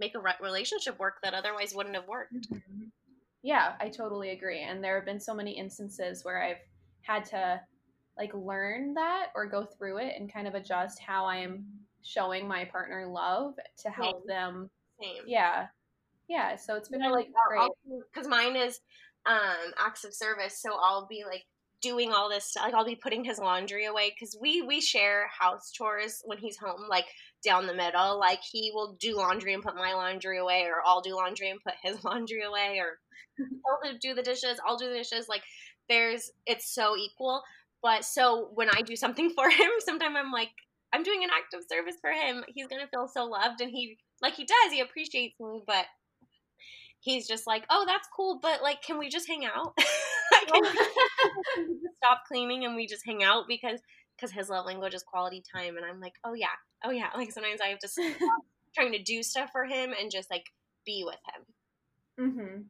make 0.00 0.14
a 0.14 0.42
relationship 0.42 0.98
work 0.98 1.18
that 1.22 1.34
otherwise 1.34 1.74
wouldn't 1.74 1.94
have 1.94 2.08
worked. 2.08 2.50
Mm-hmm. 2.50 2.84
Yeah, 3.42 3.74
I 3.80 3.88
totally 3.88 4.30
agree. 4.30 4.62
And 4.62 4.82
there 4.82 4.96
have 4.96 5.04
been 5.06 5.20
so 5.20 5.34
many 5.34 5.52
instances 5.52 6.24
where 6.24 6.42
I've 6.42 6.60
had 7.02 7.24
to 7.26 7.60
like 8.18 8.32
learn 8.34 8.94
that 8.94 9.28
or 9.34 9.46
go 9.46 9.64
through 9.64 9.98
it 9.98 10.14
and 10.18 10.32
kind 10.32 10.46
of 10.46 10.54
adjust 10.54 10.98
how 10.98 11.24
I 11.24 11.36
am 11.36 11.64
showing 12.02 12.46
my 12.48 12.64
partner 12.64 13.06
love 13.06 13.54
to 13.78 13.90
help 13.90 14.26
them. 14.26 14.68
Same. 15.00 15.22
Yeah. 15.26 15.66
Yeah. 16.28 16.56
So 16.56 16.76
it's 16.76 16.88
been 16.88 17.00
yeah, 17.00 17.08
really 17.08 17.28
great. 17.48 17.70
Because 18.12 18.28
mine 18.28 18.56
is 18.56 18.80
um 19.26 19.72
acts 19.78 20.04
of 20.04 20.14
service. 20.14 20.60
So 20.60 20.70
I'll 20.72 21.06
be 21.06 21.24
like 21.24 21.44
doing 21.80 22.12
all 22.12 22.28
this 22.28 22.44
stuff. 22.44 22.64
Like 22.64 22.74
I'll 22.74 22.84
be 22.84 22.96
putting 22.96 23.24
his 23.24 23.38
laundry 23.38 23.86
away 23.86 24.12
because 24.14 24.36
we 24.40 24.62
we 24.62 24.80
share 24.80 25.28
house 25.28 25.70
chores 25.72 26.22
when 26.24 26.38
he's 26.38 26.56
home, 26.56 26.86
like 26.88 27.06
down 27.44 27.66
the 27.66 27.74
middle. 27.74 28.18
Like 28.18 28.40
he 28.42 28.70
will 28.74 28.96
do 29.00 29.16
laundry 29.16 29.54
and 29.54 29.62
put 29.62 29.76
my 29.76 29.92
laundry 29.94 30.38
away, 30.38 30.64
or 30.64 30.82
I'll 30.84 31.00
do 31.00 31.14
laundry 31.14 31.50
and 31.50 31.60
put 31.62 31.74
his 31.82 32.02
laundry 32.04 32.42
away, 32.42 32.80
or 32.80 32.98
he'll 33.82 33.98
do 34.00 34.14
the 34.14 34.22
dishes, 34.22 34.60
I'll 34.66 34.76
do 34.76 34.88
the 34.88 34.98
dishes. 34.98 35.28
Like 35.28 35.42
there's 35.88 36.30
it's 36.46 36.72
so 36.72 36.96
equal. 36.96 37.42
But 37.82 38.04
so 38.04 38.50
when 38.54 38.68
I 38.70 38.82
do 38.82 38.96
something 38.96 39.30
for 39.36 39.48
him, 39.48 39.70
sometimes 39.80 40.16
I'm 40.18 40.32
like, 40.32 40.50
I'm 40.92 41.02
doing 41.02 41.24
an 41.24 41.30
act 41.30 41.54
of 41.54 41.64
service 41.68 41.96
for 42.00 42.10
him. 42.10 42.44
He's 42.48 42.66
gonna 42.66 42.88
feel 42.88 43.08
so 43.08 43.24
loved, 43.24 43.60
and 43.60 43.70
he 43.70 43.98
like 44.22 44.34
he 44.34 44.44
does. 44.44 44.72
He 44.72 44.80
appreciates 44.80 45.38
me, 45.40 45.62
but 45.66 45.86
he's 47.00 47.26
just 47.26 47.46
like, 47.46 47.64
oh, 47.70 47.84
that's 47.86 48.08
cool, 48.14 48.38
but 48.40 48.62
like, 48.62 48.82
can 48.82 48.98
we 48.98 49.08
just 49.08 49.26
hang 49.26 49.44
out? 49.44 49.76
can 50.48 50.62
we 50.62 51.74
just 51.82 51.96
stop 51.96 52.22
cleaning 52.26 52.64
and 52.64 52.76
we 52.76 52.86
just 52.86 53.04
hang 53.04 53.22
out 53.22 53.44
because 53.48 53.80
because 54.16 54.32
his 54.32 54.48
love 54.48 54.66
language 54.66 54.94
is 54.94 55.02
quality 55.02 55.42
time, 55.54 55.76
and 55.76 55.84
I'm 55.84 56.00
like, 56.00 56.14
oh 56.24 56.34
yeah, 56.34 56.46
oh 56.84 56.90
yeah. 56.90 57.08
Like 57.16 57.32
sometimes 57.32 57.60
I 57.64 57.68
have 57.68 57.78
to 57.80 57.88
stop 57.88 58.10
trying 58.74 58.92
to 58.92 59.02
do 59.02 59.22
stuff 59.22 59.50
for 59.52 59.64
him 59.64 59.92
and 59.98 60.10
just 60.10 60.30
like 60.30 60.44
be 60.84 61.04
with 61.04 61.18
him. 61.34 62.30
Mm-hmm. 62.30 62.62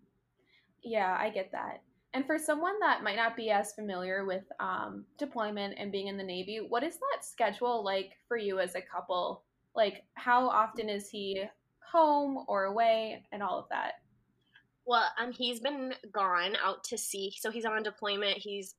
Yeah, 0.84 1.16
I 1.18 1.30
get 1.30 1.52
that. 1.52 1.82
And 2.12 2.26
for 2.26 2.38
someone 2.38 2.74
that 2.80 3.04
might 3.04 3.16
not 3.16 3.36
be 3.36 3.50
as 3.50 3.72
familiar 3.72 4.24
with 4.24 4.42
um, 4.58 5.04
deployment 5.18 5.74
and 5.78 5.92
being 5.92 6.08
in 6.08 6.16
the 6.16 6.24
Navy, 6.24 6.60
what 6.68 6.82
is 6.82 6.94
that 6.94 7.24
schedule 7.24 7.84
like 7.84 8.12
for 8.26 8.36
you 8.36 8.58
as 8.58 8.74
a 8.74 8.80
couple? 8.80 9.44
Like, 9.74 10.04
how 10.14 10.48
often 10.48 10.88
is 10.88 11.08
he 11.08 11.44
home 11.92 12.44
or 12.48 12.64
away 12.64 13.22
and 13.32 13.42
all 13.42 13.58
of 13.58 13.68
that? 13.70 13.92
Well, 14.86 15.08
um, 15.20 15.32
he's 15.32 15.60
been 15.60 15.94
gone 16.12 16.56
out 16.62 16.84
to 16.84 16.98
sea. 16.98 17.32
So 17.38 17.50
he's 17.50 17.64
on 17.64 17.82
deployment. 17.82 18.38
He's 18.38 18.74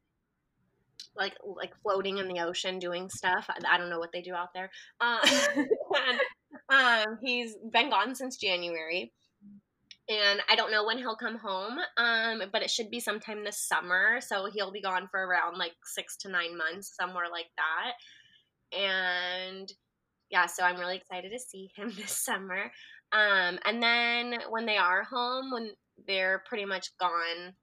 like 1.16 1.34
like 1.44 1.74
floating 1.82 2.20
in 2.20 2.28
the 2.28 2.42
ocean 2.42 2.80
doing 2.80 3.10
stuff. 3.10 3.50
I, 3.50 3.76
I 3.76 3.78
don't 3.78 3.90
know 3.90 4.00
what 4.00 4.12
they 4.12 4.22
do 4.22 4.34
out 4.34 4.54
there. 4.54 4.70
Uh, 5.00 5.20
and, 5.56 6.20
um, 6.70 7.18
he's 7.22 7.56
been 7.72 7.90
gone 7.90 8.16
since 8.16 8.38
January 8.38 9.12
and 10.12 10.42
I 10.50 10.56
don't 10.56 10.72
know 10.72 10.86
when 10.86 10.98
he'll 10.98 11.16
come 11.16 11.38
home, 11.38 11.78
um, 11.96 12.44
but 12.52 12.62
it 12.62 12.70
should 12.70 12.90
be 12.90 13.00
sometime 13.00 13.44
this 13.44 13.66
summer. 13.66 14.20
So 14.20 14.50
he'll 14.52 14.72
be 14.72 14.82
gone 14.82 15.08
for 15.10 15.26
around 15.26 15.58
like 15.58 15.74
six 15.86 16.18
to 16.18 16.30
nine 16.30 16.58
months, 16.58 16.94
somewhere 17.00 17.28
like 17.32 17.50
that. 17.58 18.78
And 18.78 19.72
yeah, 20.32 20.46
so 20.46 20.64
I'm 20.64 20.80
really 20.80 20.96
excited 20.98 21.32
to 21.32 21.40
see 21.40 21.72
him 21.76 21.92
this 21.98 22.12
summer. 22.18 22.72
Um, 23.12 23.60
and 23.66 23.84
then 23.84 24.40
when 24.50 24.66
they 24.66 24.78
are 24.78 25.04
home, 25.04 25.52
when 25.52 25.72
they're 26.08 26.44
pretty 26.48 26.66
much 26.66 26.98
gone, 26.98 27.54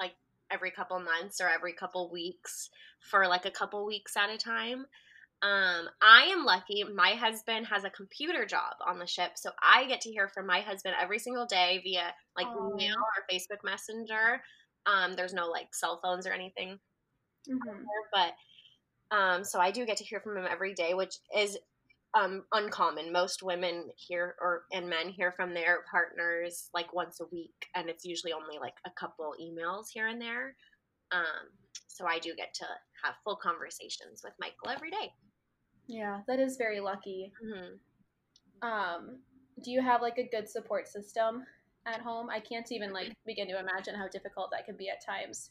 like 0.00 0.14
every 0.50 0.70
couple 0.70 0.98
months 1.00 1.40
or 1.40 1.48
every 1.48 1.72
couple 1.72 2.10
weeks 2.10 2.70
for 3.00 3.26
like 3.26 3.44
a 3.44 3.50
couple 3.50 3.84
weeks 3.84 4.16
at 4.16 4.30
a 4.30 4.38
time. 4.38 4.86
Um, 5.42 5.88
I 6.00 6.30
am 6.32 6.44
lucky. 6.46 6.84
My 6.84 7.10
husband 7.10 7.66
has 7.66 7.84
a 7.84 7.90
computer 7.90 8.46
job 8.46 8.74
on 8.86 8.98
the 8.98 9.06
ship, 9.06 9.32
so 9.34 9.50
I 9.60 9.84
get 9.86 10.00
to 10.02 10.10
hear 10.10 10.28
from 10.28 10.46
my 10.46 10.60
husband 10.60 10.94
every 10.98 11.18
single 11.18 11.44
day 11.44 11.80
via 11.84 12.14
like 12.36 12.46
Aw. 12.46 12.70
email 12.70 12.94
or 12.96 13.26
Facebook 13.30 13.62
Messenger. 13.62 14.40
Um, 14.86 15.16
there's 15.16 15.34
no 15.34 15.48
like 15.48 15.74
cell 15.74 16.00
phones 16.02 16.26
or 16.26 16.32
anything, 16.32 16.78
Mhm. 17.48 17.84
but 18.12 18.32
um, 19.10 19.44
so 19.44 19.60
I 19.60 19.70
do 19.70 19.86
get 19.86 19.96
to 19.98 20.04
hear 20.04 20.20
from 20.20 20.36
him 20.36 20.46
every 20.50 20.74
day, 20.74 20.94
which 20.94 21.16
is 21.36 21.58
um, 22.14 22.44
uncommon. 22.52 23.12
Most 23.12 23.42
women 23.42 23.90
hear 23.96 24.36
or 24.40 24.64
and 24.72 24.88
men 24.88 25.08
hear 25.08 25.32
from 25.32 25.52
their 25.52 25.84
partners 25.90 26.70
like 26.74 26.92
once 26.94 27.20
a 27.20 27.26
week, 27.32 27.66
and 27.74 27.88
it's 27.88 28.04
usually 28.04 28.32
only 28.32 28.58
like 28.58 28.74
a 28.86 28.90
couple 28.90 29.34
emails 29.40 29.86
here 29.92 30.08
and 30.08 30.20
there. 30.20 30.56
Um, 31.12 31.50
so 31.86 32.06
I 32.06 32.18
do 32.18 32.34
get 32.36 32.54
to 32.54 32.64
have 33.04 33.14
full 33.24 33.36
conversations 33.36 34.22
with 34.24 34.32
Michael 34.40 34.70
every 34.70 34.90
day. 34.90 35.12
Yeah, 35.86 36.20
that 36.26 36.40
is 36.40 36.56
very 36.56 36.80
lucky. 36.80 37.32
Mm-hmm. 37.44 38.68
Um, 38.68 39.18
do 39.62 39.70
you 39.70 39.82
have 39.82 40.00
like 40.02 40.18
a 40.18 40.28
good 40.28 40.48
support 40.48 40.88
system 40.88 41.44
at 41.86 42.00
home? 42.00 42.30
I 42.30 42.40
can't 42.40 42.70
even 42.72 42.92
like 42.92 43.12
begin 43.26 43.48
to 43.48 43.58
imagine 43.58 43.94
how 43.94 44.08
difficult 44.08 44.50
that 44.52 44.66
can 44.66 44.76
be 44.76 44.88
at 44.88 45.04
times. 45.04 45.50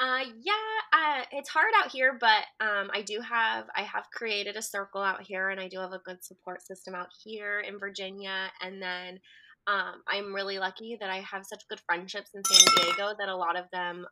Uh, 0.00 0.24
yeah, 0.42 0.54
uh, 0.94 1.24
it's 1.30 1.50
hard 1.50 1.72
out 1.76 1.90
here, 1.92 2.16
but 2.18 2.44
um, 2.58 2.90
I 2.94 3.02
do 3.02 3.20
have 3.20 3.66
I 3.76 3.82
have 3.82 4.10
created 4.10 4.56
a 4.56 4.62
circle 4.62 5.02
out 5.02 5.20
here, 5.20 5.50
and 5.50 5.60
I 5.60 5.68
do 5.68 5.78
have 5.78 5.92
a 5.92 5.98
good 5.98 6.24
support 6.24 6.62
system 6.62 6.94
out 6.94 7.10
here 7.22 7.60
in 7.60 7.78
Virginia. 7.78 8.50
And 8.62 8.80
then 8.80 9.20
um, 9.66 10.02
I'm 10.08 10.34
really 10.34 10.58
lucky 10.58 10.96
that 11.00 11.10
I 11.10 11.20
have 11.20 11.44
such 11.44 11.68
good 11.68 11.80
friendships 11.86 12.30
in 12.34 12.42
San 12.42 12.74
Diego 12.76 13.12
that 13.18 13.28
a 13.28 13.36
lot 13.36 13.58
of 13.58 13.66
them 13.72 14.06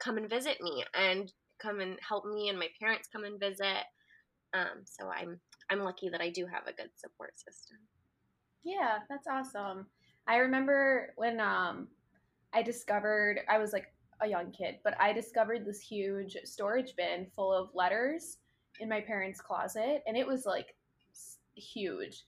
come 0.00 0.16
and 0.16 0.28
visit 0.28 0.60
me 0.60 0.84
and 0.94 1.32
come 1.62 1.78
and 1.78 1.96
help 2.06 2.24
me, 2.24 2.48
and 2.48 2.58
my 2.58 2.68
parents 2.80 3.08
come 3.12 3.22
and 3.22 3.38
visit. 3.38 3.84
Um, 4.52 4.82
so 4.84 5.08
I'm 5.08 5.38
I'm 5.70 5.84
lucky 5.84 6.08
that 6.08 6.20
I 6.20 6.30
do 6.30 6.44
have 6.46 6.66
a 6.66 6.72
good 6.72 6.90
support 6.96 7.38
system. 7.38 7.76
Yeah, 8.64 8.98
that's 9.08 9.28
awesome. 9.28 9.86
I 10.26 10.38
remember 10.38 11.14
when 11.14 11.38
um 11.38 11.86
I 12.52 12.62
discovered 12.62 13.42
I 13.48 13.58
was 13.58 13.72
like 13.72 13.86
a 14.22 14.26
young 14.28 14.50
kid, 14.52 14.76
but 14.84 14.94
I 15.00 15.12
discovered 15.12 15.64
this 15.64 15.80
huge 15.80 16.36
storage 16.44 16.94
bin 16.96 17.26
full 17.34 17.52
of 17.52 17.70
letters 17.74 18.38
in 18.80 18.88
my 18.88 19.00
parents' 19.00 19.40
closet 19.40 20.02
and 20.06 20.16
it 20.16 20.26
was 20.26 20.46
like 20.46 20.74
huge. 21.54 22.24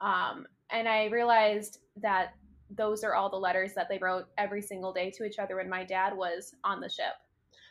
Um 0.00 0.46
and 0.70 0.88
I 0.88 1.06
realized 1.06 1.78
that 1.96 2.32
those 2.70 3.04
are 3.04 3.14
all 3.14 3.28
the 3.28 3.36
letters 3.36 3.74
that 3.74 3.88
they 3.88 3.98
wrote 3.98 4.26
every 4.38 4.62
single 4.62 4.92
day 4.92 5.10
to 5.10 5.24
each 5.24 5.38
other 5.38 5.56
when 5.56 5.68
my 5.68 5.84
dad 5.84 6.16
was 6.16 6.54
on 6.64 6.80
the 6.80 6.88
ship. 6.88 7.14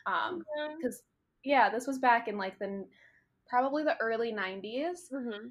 Um 0.05 0.43
cuz 0.81 1.03
yeah, 1.43 1.69
this 1.69 1.87
was 1.87 1.99
back 1.99 2.27
in 2.27 2.37
like 2.37 2.59
the 2.59 2.85
probably 3.47 3.83
the 3.83 3.97
early 3.99 4.31
90s 4.31 5.11
Mm-hmm. 5.11 5.47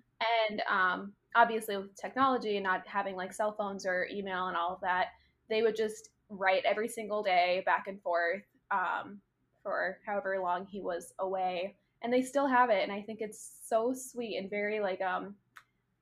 and 0.48 0.62
um, 0.70 1.12
obviously 1.34 1.76
with 1.76 1.94
technology 1.96 2.56
and 2.56 2.64
not 2.64 2.86
having 2.86 3.14
like 3.14 3.32
cell 3.32 3.52
phones 3.52 3.84
or 3.84 4.08
email 4.10 4.46
and 4.48 4.56
all 4.56 4.72
of 4.74 4.80
that 4.80 5.08
they 5.50 5.62
would 5.62 5.76
just 5.76 6.08
write 6.30 6.64
every 6.64 6.88
single 6.88 7.22
day 7.22 7.62
back 7.66 7.84
and 7.88 8.00
forth 8.02 8.42
um, 8.70 9.20
for 9.62 9.98
however 10.06 10.38
long 10.40 10.64
he 10.66 10.80
was 10.80 11.12
away 11.18 11.74
and 12.02 12.12
they 12.12 12.22
still 12.22 12.46
have 12.46 12.70
it 12.70 12.82
and 12.82 12.92
i 12.92 13.02
think 13.02 13.20
it's 13.20 13.56
so 13.66 13.92
sweet 13.92 14.38
and 14.38 14.48
very 14.48 14.80
like 14.80 15.00
um 15.02 15.34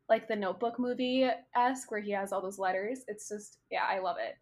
like 0.09 0.29
the 0.29 0.37
notebook 0.37 0.79
movie 0.79 1.29
esque 1.57 1.91
where 1.91 2.01
he 2.01 2.13
has 2.13 2.33
all 2.33 2.41
those 2.41 2.59
letters 2.59 3.01
it's 3.09 3.29
just 3.29 3.59
yeah 3.71 3.83
i 3.89 3.99
love 3.99 4.17
it 4.21 4.37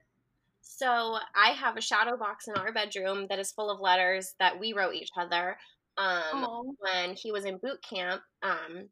So 0.61 1.17
I 1.35 1.51
have 1.51 1.77
a 1.77 1.81
shadow 1.81 2.17
box 2.17 2.49
in 2.49 2.55
our 2.55 2.73
bedroom 2.73 3.27
that 3.29 3.39
is 3.39 3.53
full 3.53 3.71
of 3.71 3.81
letters 3.81 4.35
that 4.41 4.59
we 4.59 4.73
wrote 4.73 4.95
each 4.95 5.11
other. 5.17 5.57
Um, 5.97 6.45
Aw. 6.45 6.63
when 6.79 7.15
he 7.15 7.31
was 7.31 7.45
in 7.45 7.59
boot 7.59 7.81
camp, 7.89 8.21
um, 8.43 8.89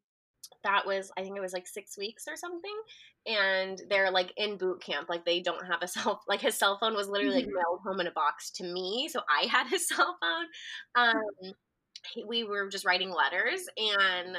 that 0.62 0.86
was 0.86 1.10
I 1.18 1.22
think 1.22 1.36
it 1.36 1.40
was 1.42 1.52
like 1.52 1.66
six 1.66 1.98
weeks 1.98 2.26
or 2.28 2.36
something, 2.36 2.78
and 3.26 3.80
they're 3.88 4.10
like 4.10 4.32
in 4.36 4.56
boot 4.58 4.82
camp, 4.82 5.08
like 5.08 5.24
they 5.24 5.40
don't 5.40 5.66
have 5.66 5.82
a 5.82 5.88
cell 5.88 6.22
like 6.28 6.40
his 6.40 6.56
cell 6.56 6.78
phone 6.78 6.94
was 6.94 7.08
literally 7.08 7.36
like 7.36 7.46
Mhm. 7.46 7.52
mailed 7.54 7.80
home 7.84 8.00
in 8.00 8.06
a 8.06 8.12
box 8.12 8.50
to 8.52 8.64
me, 8.64 9.08
so 9.12 9.20
I 9.28 9.46
had 9.46 9.68
his 9.68 9.88
cell 9.88 10.16
phone. 10.20 10.46
Um, 10.94 11.54
we 12.26 12.44
were 12.44 12.68
just 12.68 12.84
writing 12.84 13.10
letters, 13.10 13.66
and 13.76 14.36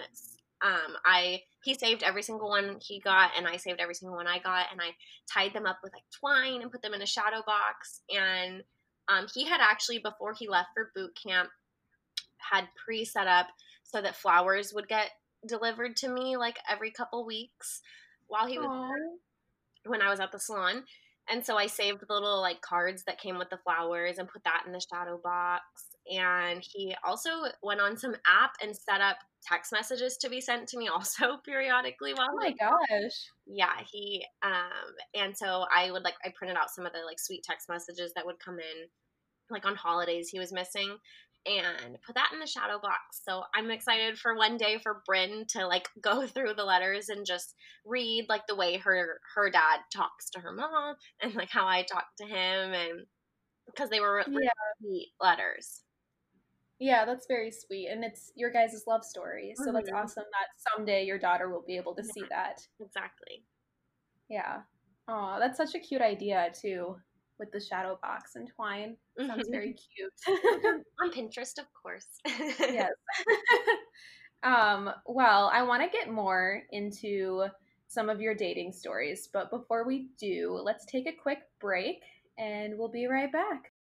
um, 0.61 0.95
I 1.05 1.41
he 1.63 1.73
saved 1.73 2.03
every 2.03 2.21
single 2.23 2.49
one 2.49 2.77
he 2.81 2.99
got, 2.99 3.31
and 3.37 3.47
I 3.47 3.57
saved 3.57 3.79
every 3.79 3.95
single 3.95 4.15
one 4.17 4.27
I 4.27 4.39
got, 4.39 4.67
and 4.71 4.81
I 4.81 4.91
tied 5.31 5.53
them 5.53 5.65
up 5.65 5.79
with 5.83 5.93
like 5.93 6.03
twine 6.11 6.61
and 6.61 6.71
put 6.71 6.81
them 6.81 6.93
in 6.93 7.01
a 7.01 7.05
shadow 7.07 7.41
box. 7.45 8.01
And 8.13 8.63
um, 9.07 9.27
he 9.33 9.45
had 9.45 9.61
actually 9.61 9.99
before 9.99 10.33
he 10.33 10.47
left 10.47 10.69
for 10.73 10.91
boot 10.95 11.17
camp 11.21 11.49
had 12.37 12.67
pre 12.83 13.05
set 13.05 13.27
up 13.27 13.47
so 13.83 14.01
that 14.01 14.15
flowers 14.15 14.73
would 14.73 14.87
get 14.87 15.11
delivered 15.47 15.95
to 15.97 16.09
me 16.09 16.37
like 16.37 16.57
every 16.69 16.91
couple 16.91 17.25
weeks 17.25 17.81
while 18.27 18.47
he 18.47 18.57
was 18.57 18.67
Aw. 18.69 19.89
when 19.89 20.01
I 20.01 20.09
was 20.09 20.19
at 20.19 20.31
the 20.31 20.39
salon. 20.39 20.83
And 21.27 21.43
so 21.43 21.57
I 21.57 21.65
saved 21.65 22.01
the 22.07 22.13
little 22.13 22.39
like 22.39 22.61
cards 22.61 23.03
that 23.07 23.19
came 23.19 23.37
with 23.37 23.49
the 23.49 23.57
flowers 23.57 24.19
and 24.19 24.27
put 24.27 24.43
that 24.43 24.63
in 24.65 24.71
the 24.71 24.79
shadow 24.93 25.19
box. 25.23 25.63
And 26.11 26.61
he 26.61 26.95
also 27.03 27.29
went 27.63 27.81
on 27.81 27.97
some 27.97 28.15
app 28.27 28.51
and 28.61 28.75
set 28.75 29.01
up 29.01 29.17
text 29.47 29.71
messages 29.71 30.17
to 30.17 30.29
be 30.29 30.41
sent 30.41 30.67
to 30.67 30.77
me 30.77 30.87
also 30.93 31.37
periodically 31.45 32.13
while 32.13 32.29
oh 32.31 32.35
my 32.35 32.51
gosh 32.51 33.29
yeah 33.45 33.73
he 33.91 34.25
um 34.43 34.51
and 35.13 35.37
so 35.37 35.65
i 35.75 35.91
would 35.91 36.03
like 36.03 36.15
i 36.25 36.33
printed 36.35 36.57
out 36.57 36.71
some 36.71 36.85
of 36.85 36.93
the 36.93 36.99
like 37.05 37.19
sweet 37.19 37.43
text 37.43 37.69
messages 37.69 38.11
that 38.15 38.25
would 38.25 38.39
come 38.39 38.55
in 38.55 38.87
like 39.51 39.65
on 39.65 39.75
holidays 39.75 40.29
he 40.29 40.39
was 40.39 40.51
missing 40.51 40.97
and 41.45 41.97
put 42.05 42.15
that 42.15 42.29
in 42.33 42.39
the 42.39 42.47
shadow 42.47 42.79
box 42.81 43.21
so 43.23 43.43
i'm 43.55 43.69
excited 43.71 44.17
for 44.17 44.35
one 44.35 44.57
day 44.57 44.77
for 44.81 45.01
bryn 45.05 45.45
to 45.47 45.65
like 45.67 45.87
go 46.01 46.25
through 46.27 46.53
the 46.53 46.63
letters 46.65 47.09
and 47.09 47.25
just 47.25 47.55
read 47.85 48.25
like 48.29 48.45
the 48.47 48.55
way 48.55 48.77
her 48.77 49.19
her 49.35 49.49
dad 49.49 49.79
talks 49.93 50.29
to 50.31 50.39
her 50.39 50.53
mom 50.53 50.95
and 51.21 51.35
like 51.35 51.49
how 51.49 51.67
i 51.67 51.83
talk 51.83 52.05
to 52.17 52.25
him 52.25 52.73
and 52.73 53.05
because 53.67 53.89
they 53.89 53.99
were 53.99 54.15
really 54.15 54.45
Yeah. 54.45 54.51
sweet 54.81 55.09
letters 55.21 55.83
Yeah, 56.79 57.05
that's 57.05 57.25
very 57.27 57.51
sweet. 57.51 57.87
And 57.87 58.03
it's 58.03 58.31
your 58.35 58.51
guys' 58.51 58.83
love 58.87 59.03
story. 59.05 59.53
So 59.55 59.71
that's 59.71 59.89
Mhm. 59.89 59.93
awesome 59.93 60.25
that 60.31 60.47
someday 60.73 61.05
your 61.05 61.17
daughter 61.19 61.49
will 61.49 61.63
be 61.63 61.77
able 61.77 61.95
to 61.95 62.03
see 62.03 62.25
that. 62.29 62.67
exactly 62.79 63.45
Yeah. 64.29 64.63
Oh, 65.07 65.37
that's 65.39 65.57
such 65.57 65.75
a 65.75 65.79
cute 65.79 66.01
idea 66.01 66.51
too, 66.53 66.97
with 67.39 67.51
the 67.51 67.59
shadow 67.59 67.99
box 68.01 68.35
and 68.35 68.49
twine. 68.55 68.95
Sounds 69.19 69.47
very 69.49 69.73
cute. 69.73 70.11
on 71.01 71.11
pinterest 71.11 71.57
of 71.57 71.65
course 71.81 72.07
yes. 72.25 72.91
um, 74.43 74.91
well, 75.05 75.49
I 75.53 75.63
want 75.63 75.83
to 75.83 75.97
get 75.97 76.11
more 76.11 76.63
into 76.71 77.45
some 77.87 78.09
of 78.09 78.21
your 78.21 78.35
dating 78.35 78.73
stories, 78.73 79.29
but 79.31 79.49
before 79.49 79.85
we 79.85 80.09
do, 80.19 80.59
let's 80.63 80.85
take 80.85 81.07
a 81.07 81.13
quick 81.13 81.39
break 81.59 82.01
and 82.37 82.77
we'll 82.77 82.89
be 82.89 83.07
right 83.07 83.31
back. 83.31 83.71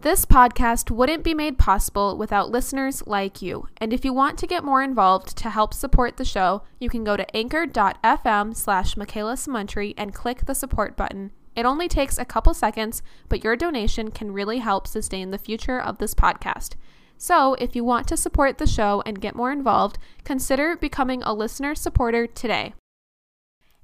This 0.00 0.24
podcast 0.24 0.90
wouldn't 0.90 1.22
be 1.22 1.34
made 1.34 1.58
possible 1.58 2.18
without 2.18 2.50
listeners 2.50 3.06
like 3.06 3.40
you. 3.40 3.68
And 3.76 3.92
if 3.92 4.04
you 4.04 4.12
want 4.12 4.36
to 4.38 4.48
get 4.48 4.64
more 4.64 4.82
involved 4.82 5.36
to 5.38 5.50
help 5.50 5.72
support 5.72 6.16
the 6.16 6.24
show, 6.24 6.62
you 6.80 6.88
can 6.88 7.04
go 7.04 7.16
to 7.16 7.36
anchor.fm 7.36 8.56
slash 8.56 8.96
Makayla 8.96 9.34
Samountry 9.34 9.94
and 9.96 10.12
click 10.12 10.46
the 10.46 10.54
support 10.54 10.96
button. 10.96 11.30
It 11.54 11.66
only 11.66 11.88
takes 11.88 12.18
a 12.18 12.24
couple 12.24 12.54
seconds, 12.54 13.02
but 13.28 13.44
your 13.44 13.56
donation 13.56 14.10
can 14.10 14.32
really 14.32 14.58
help 14.58 14.86
sustain 14.86 15.30
the 15.30 15.38
future 15.38 15.80
of 15.80 15.98
this 15.98 16.14
podcast. 16.14 16.74
So, 17.18 17.54
if 17.54 17.76
you 17.76 17.84
want 17.84 18.08
to 18.08 18.16
support 18.16 18.58
the 18.58 18.66
show 18.66 19.02
and 19.06 19.20
get 19.20 19.36
more 19.36 19.52
involved, 19.52 19.98
consider 20.24 20.76
becoming 20.76 21.22
a 21.22 21.34
listener 21.34 21.74
supporter 21.74 22.26
today. 22.26 22.74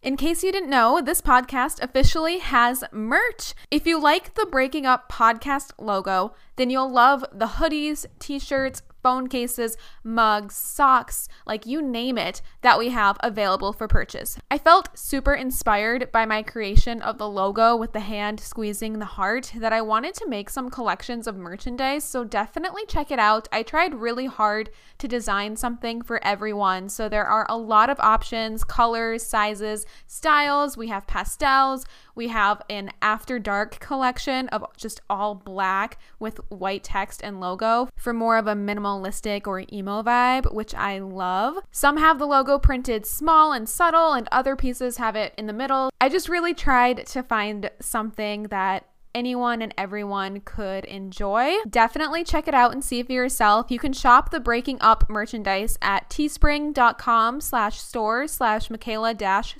In 0.00 0.16
case 0.16 0.44
you 0.44 0.52
didn't 0.52 0.70
know, 0.70 1.00
this 1.00 1.20
podcast 1.20 1.82
officially 1.82 2.38
has 2.38 2.84
merch. 2.92 3.52
If 3.70 3.84
you 3.86 4.00
like 4.00 4.34
the 4.34 4.46
Breaking 4.46 4.86
Up 4.86 5.10
podcast 5.10 5.72
logo, 5.76 6.34
then 6.54 6.70
you'll 6.70 6.90
love 6.90 7.24
the 7.32 7.46
hoodies, 7.46 8.06
t 8.20 8.38
shirts, 8.38 8.82
phone 9.08 9.26
cases, 9.26 9.78
mugs, 10.04 10.54
socks, 10.54 11.30
like 11.46 11.64
you 11.64 11.80
name 11.80 12.18
it, 12.18 12.42
that 12.60 12.78
we 12.78 12.90
have 12.90 13.16
available 13.20 13.72
for 13.72 13.88
purchase. 13.88 14.36
I 14.50 14.58
felt 14.58 14.98
super 14.98 15.32
inspired 15.32 16.12
by 16.12 16.26
my 16.26 16.42
creation 16.42 17.00
of 17.00 17.16
the 17.16 17.26
logo 17.26 17.74
with 17.74 17.94
the 17.94 18.00
hand 18.00 18.38
squeezing 18.38 18.98
the 18.98 19.06
heart 19.06 19.50
that 19.56 19.72
I 19.72 19.80
wanted 19.80 20.12
to 20.16 20.28
make 20.28 20.50
some 20.50 20.68
collections 20.68 21.26
of 21.26 21.38
merchandise, 21.38 22.04
so 22.04 22.22
definitely 22.22 22.82
check 22.86 23.10
it 23.10 23.18
out. 23.18 23.48
I 23.50 23.62
tried 23.62 23.94
really 23.94 24.26
hard 24.26 24.68
to 24.98 25.08
design 25.08 25.56
something 25.56 26.02
for 26.02 26.22
everyone, 26.22 26.90
so 26.90 27.08
there 27.08 27.24
are 27.24 27.46
a 27.48 27.56
lot 27.56 27.88
of 27.88 27.98
options, 28.00 28.62
colors, 28.62 29.22
sizes, 29.22 29.86
styles. 30.06 30.76
We 30.76 30.88
have 30.88 31.06
pastels, 31.06 31.86
we 32.14 32.28
have 32.28 32.60
an 32.68 32.90
after 33.00 33.38
dark 33.38 33.80
collection 33.80 34.48
of 34.48 34.66
just 34.76 35.00
all 35.08 35.34
black 35.34 35.98
with 36.18 36.40
white 36.50 36.84
text 36.84 37.22
and 37.22 37.40
logo 37.40 37.88
for 37.96 38.12
more 38.12 38.36
of 38.36 38.46
a 38.46 38.54
minimalistic 38.98 39.46
or 39.46 39.64
emo 39.72 40.02
vibe, 40.02 40.52
which 40.52 40.74
I 40.74 40.98
love. 40.98 41.58
Some 41.70 41.96
have 41.96 42.18
the 42.18 42.26
logo 42.26 42.58
printed 42.58 43.06
small 43.06 43.52
and 43.52 43.68
subtle, 43.68 44.12
and 44.12 44.28
other 44.30 44.56
pieces 44.56 44.96
have 44.96 45.16
it 45.16 45.34
in 45.36 45.46
the 45.46 45.52
middle. 45.52 45.90
I 46.00 46.08
just 46.08 46.28
really 46.28 46.54
tried 46.54 47.06
to 47.06 47.22
find 47.22 47.70
something 47.80 48.44
that 48.44 48.86
anyone 49.14 49.62
and 49.62 49.74
everyone 49.76 50.40
could 50.40 50.84
enjoy. 50.84 51.56
Definitely 51.68 52.24
check 52.24 52.46
it 52.46 52.54
out 52.54 52.72
and 52.72 52.84
see 52.84 53.02
for 53.02 53.12
yourself. 53.12 53.70
You 53.70 53.78
can 53.78 53.92
shop 53.92 54.30
the 54.30 54.38
Breaking 54.38 54.78
Up 54.80 55.08
merchandise 55.08 55.78
at 55.82 56.08
teespring.com 56.10 57.40
slash 57.40 57.80
store 57.80 58.28
slash 58.28 58.68
Makayla 58.68 59.16
dash 59.16 59.54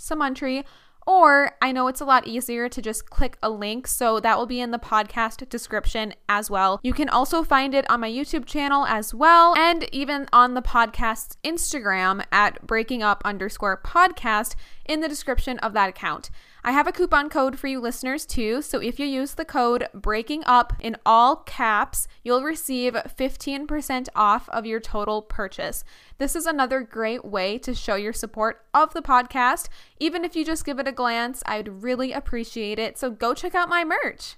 or 1.09 1.53
I 1.63 1.73
know 1.73 1.89
it's 1.89 2.03
a 2.03 2.05
lot 2.05 2.27
easier 2.27 2.69
to 2.69 2.83
just 2.83 3.09
click 3.09 3.39
a 3.43 3.49
link, 3.49 3.87
so 3.87 4.21
that 4.21 4.37
will 4.37 4.45
be 4.45 4.61
in 4.61 4.73
the 4.73 4.79
podcast 4.79 5.49
description 5.49 6.13
as 6.29 6.51
well. 6.51 6.81
You 6.83 6.93
can 6.93 7.09
also 7.09 7.43
find 7.43 7.75
it 7.75 7.89
on 7.91 8.01
my 8.01 8.11
YouTube 8.11 8.45
channel 8.45 8.85
as 8.85 9.15
well, 9.15 9.55
and 9.57 9.89
even 9.91 10.29
on 10.35 10.53
the 10.53 10.61
podcast's 10.61 11.39
Instagram 11.43 12.27
at 12.31 12.67
breaking 12.67 13.03
up 13.03 13.23
underscore 13.25 13.81
podcast 13.83 14.55
in 14.85 15.01
the 15.01 15.09
description 15.09 15.59
of 15.61 15.73
that 15.73 15.89
account. 15.89 16.29
I 16.69 16.73
have 16.73 16.87
a 16.87 16.93
coupon 16.93 17.31
code 17.31 17.59
for 17.59 17.67
you 17.67 17.81
listeners 17.81 18.27
too, 18.27 18.61
so 18.61 18.79
if 18.79 19.01
you 19.01 19.07
use 19.07 19.33
the 19.33 19.47
code 19.47 19.89
breaking 19.95 20.43
up 20.45 20.75
in 20.81 20.99
all 21.07 21.37
caps, 21.37 22.07
you'll 22.23 22.43
receive 22.43 22.93
15% 22.93 24.09
off 24.15 24.51
of 24.51 24.67
your 24.67 24.79
total 24.79 25.23
purchase. 25.23 25.83
This 26.19 26.37
is 26.37 26.45
another 26.45 26.83
great 26.83 27.25
way 27.25 27.57
to 27.57 27.75
show 27.75 27.95
your 27.95 28.13
support 28.13 28.67
of 28.75 28.93
the 28.93 29.01
podcast. 29.01 29.69
Even 29.99 30.27
if 30.27 30.37
you 30.37 30.45
just 30.45 30.67
give 30.67 30.79
it 30.79 30.87
a 30.87 30.93
glance, 30.93 31.43
I'd 31.47 31.83
really 31.83 32.13
appreciate 32.13 32.79
it. 32.79 32.99
So 32.99 33.11
go 33.11 33.33
check 33.33 33.55
out 33.55 33.71
my 33.71 33.83
merch. 33.83 34.37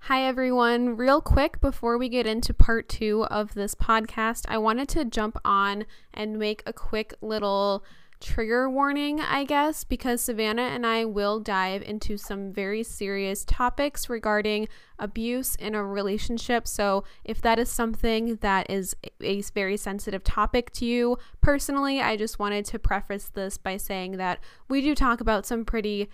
Hi, 0.00 0.24
everyone. 0.24 0.96
Real 0.96 1.20
quick 1.20 1.60
before 1.60 1.96
we 1.96 2.08
get 2.08 2.26
into 2.26 2.52
part 2.52 2.88
two 2.88 3.24
of 3.26 3.54
this 3.54 3.76
podcast, 3.76 4.46
I 4.48 4.58
wanted 4.58 4.88
to 4.88 5.04
jump 5.04 5.38
on 5.44 5.86
and 6.12 6.40
make 6.40 6.64
a 6.66 6.72
quick 6.72 7.14
little 7.20 7.84
trigger 8.20 8.68
warning, 8.68 9.20
I 9.20 9.44
guess, 9.44 9.84
because 9.84 10.20
Savannah 10.20 10.62
and 10.62 10.86
I 10.86 11.04
will 11.04 11.40
dive 11.40 11.82
into 11.82 12.16
some 12.16 12.52
very 12.52 12.82
serious 12.82 13.44
topics 13.44 14.10
regarding 14.10 14.68
abuse 14.98 15.54
in 15.56 15.74
a 15.74 15.84
relationship. 15.84 16.68
So, 16.68 17.04
if 17.24 17.40
that 17.42 17.58
is 17.58 17.70
something 17.70 18.36
that 18.36 18.70
is 18.70 18.94
a 19.22 19.42
very 19.54 19.76
sensitive 19.76 20.22
topic 20.22 20.70
to 20.72 20.84
you 20.84 21.18
personally, 21.40 22.00
I 22.00 22.16
just 22.16 22.38
wanted 22.38 22.66
to 22.66 22.78
preface 22.78 23.28
this 23.28 23.56
by 23.56 23.76
saying 23.76 24.18
that 24.18 24.38
we 24.68 24.80
do 24.82 24.94
talk 24.94 25.20
about 25.20 25.46
some 25.46 25.64
pretty 25.64 26.10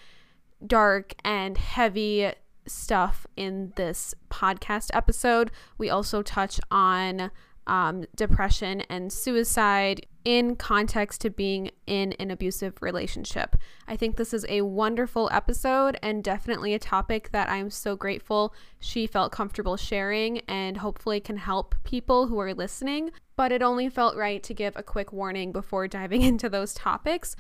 dark 0.64 1.14
and 1.24 1.58
heavy 1.58 2.32
stuff 2.66 3.26
in 3.36 3.72
this 3.76 4.14
podcast 4.30 4.90
episode. 4.92 5.50
We 5.78 5.90
also 5.90 6.22
touch 6.22 6.60
on 6.70 7.30
um, 7.66 8.05
depression 8.14 8.83
and 8.83 9.12
suicide 9.12 10.07
in 10.24 10.57
context 10.57 11.20
to 11.20 11.31
being 11.31 11.70
in 11.87 12.12
an 12.14 12.33
abusive 12.33 12.74
relationship. 12.81 13.55
I 13.87 13.96
think 13.96 14.16
this 14.16 14.35
is 14.35 14.44
a 14.48 14.62
wonderful 14.62 15.29
episode 15.33 15.96
and 16.02 16.24
definitely 16.24 16.74
a 16.74 16.81
topic 16.81 17.31
that 17.31 17.48
I'm 17.48 17.70
so 17.70 17.94
grateful 17.94 18.52
she 18.81 19.07
felt 19.07 19.31
comfortable 19.31 19.76
sharing 19.76 20.40
and 20.48 20.79
hopefully 20.79 21.20
can 21.20 21.37
help 21.37 21.76
people 21.85 22.26
who 22.26 22.40
are 22.40 22.55
listening. 22.55 23.11
But 23.37 23.52
it 23.52 23.62
only 23.62 23.88
felt 23.88 24.16
right 24.16 24.42
to 24.42 24.55
give 24.55 24.74
a 24.76 24.83
quick 24.83 25.12
warning 25.12 25.52
before 25.52 25.87
diving 25.87 26.22
into 26.22 26.48
those 26.48 26.74
topics. 26.74 27.37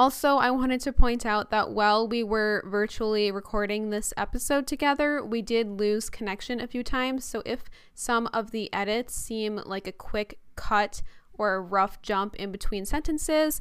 Also, 0.00 0.38
I 0.38 0.50
wanted 0.50 0.80
to 0.80 0.94
point 0.94 1.26
out 1.26 1.50
that 1.50 1.72
while 1.72 2.08
we 2.08 2.22
were 2.22 2.64
virtually 2.66 3.30
recording 3.30 3.90
this 3.90 4.14
episode 4.16 4.66
together, 4.66 5.22
we 5.22 5.42
did 5.42 5.78
lose 5.78 6.08
connection 6.08 6.58
a 6.58 6.66
few 6.66 6.82
times. 6.82 7.22
So 7.22 7.42
if 7.44 7.64
some 7.92 8.26
of 8.32 8.50
the 8.50 8.72
edits 8.72 9.14
seem 9.14 9.60
like 9.66 9.86
a 9.86 9.92
quick 9.92 10.38
cut 10.56 11.02
or 11.34 11.52
a 11.52 11.60
rough 11.60 12.00
jump 12.00 12.34
in 12.36 12.50
between 12.50 12.86
sentences, 12.86 13.60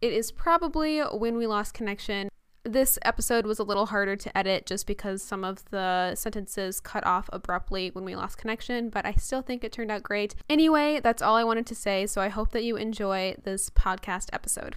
it 0.00 0.14
is 0.14 0.32
probably 0.32 1.00
when 1.00 1.36
we 1.36 1.46
lost 1.46 1.74
connection. 1.74 2.30
This 2.62 2.98
episode 3.02 3.44
was 3.44 3.58
a 3.58 3.62
little 3.62 3.84
harder 3.84 4.16
to 4.16 4.38
edit 4.38 4.64
just 4.64 4.86
because 4.86 5.22
some 5.22 5.44
of 5.44 5.66
the 5.66 6.14
sentences 6.14 6.80
cut 6.80 7.04
off 7.04 7.28
abruptly 7.30 7.90
when 7.90 8.06
we 8.06 8.16
lost 8.16 8.38
connection, 8.38 8.88
but 8.88 9.04
I 9.04 9.12
still 9.16 9.42
think 9.42 9.62
it 9.62 9.72
turned 9.72 9.90
out 9.90 10.02
great. 10.02 10.34
Anyway, 10.48 11.00
that's 11.02 11.20
all 11.20 11.36
I 11.36 11.44
wanted 11.44 11.66
to 11.66 11.74
say, 11.74 12.06
so 12.06 12.22
I 12.22 12.28
hope 12.28 12.52
that 12.52 12.64
you 12.64 12.76
enjoy 12.76 13.36
this 13.44 13.68
podcast 13.68 14.30
episode. 14.32 14.76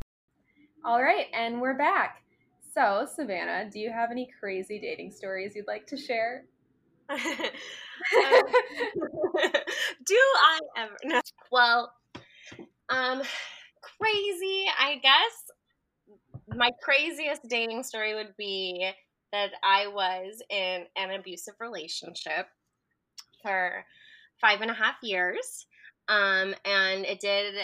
All 0.88 1.04
right, 1.04 1.26
and 1.34 1.60
we're 1.60 1.78
back. 1.78 2.24
So, 2.74 3.06
Savannah, 3.14 3.70
do 3.70 3.78
you 3.78 3.92
have 3.92 4.10
any 4.10 4.30
crazy 4.40 4.80
dating 4.80 5.12
stories 5.12 5.52
you'd 5.54 5.68
like 5.68 5.86
to 5.88 5.98
share? 5.98 6.46
um, 7.10 7.20
do 10.06 10.16
I 10.16 10.60
ever? 10.78 10.96
No. 11.04 11.20
Well, 11.52 11.92
um, 12.88 13.22
crazy. 13.82 14.66
I 14.80 15.02
guess 15.04 15.52
my 16.56 16.72
craziest 16.82 17.42
dating 17.50 17.84
story 17.84 18.16
would 18.16 18.38
be 18.38 18.90
that 19.34 19.50
I 19.66 19.88
was 19.88 20.42
in 20.50 20.86
an 20.96 21.12
abusive 21.20 21.56
relationship 21.60 22.48
for 23.44 23.84
five 24.40 24.62
and 24.62 24.72
a 24.72 24.74
half 24.74 24.96
years. 25.04 25.68
Um, 26.08 26.56
and 26.64 27.04
it 27.04 27.20
did 27.20 27.56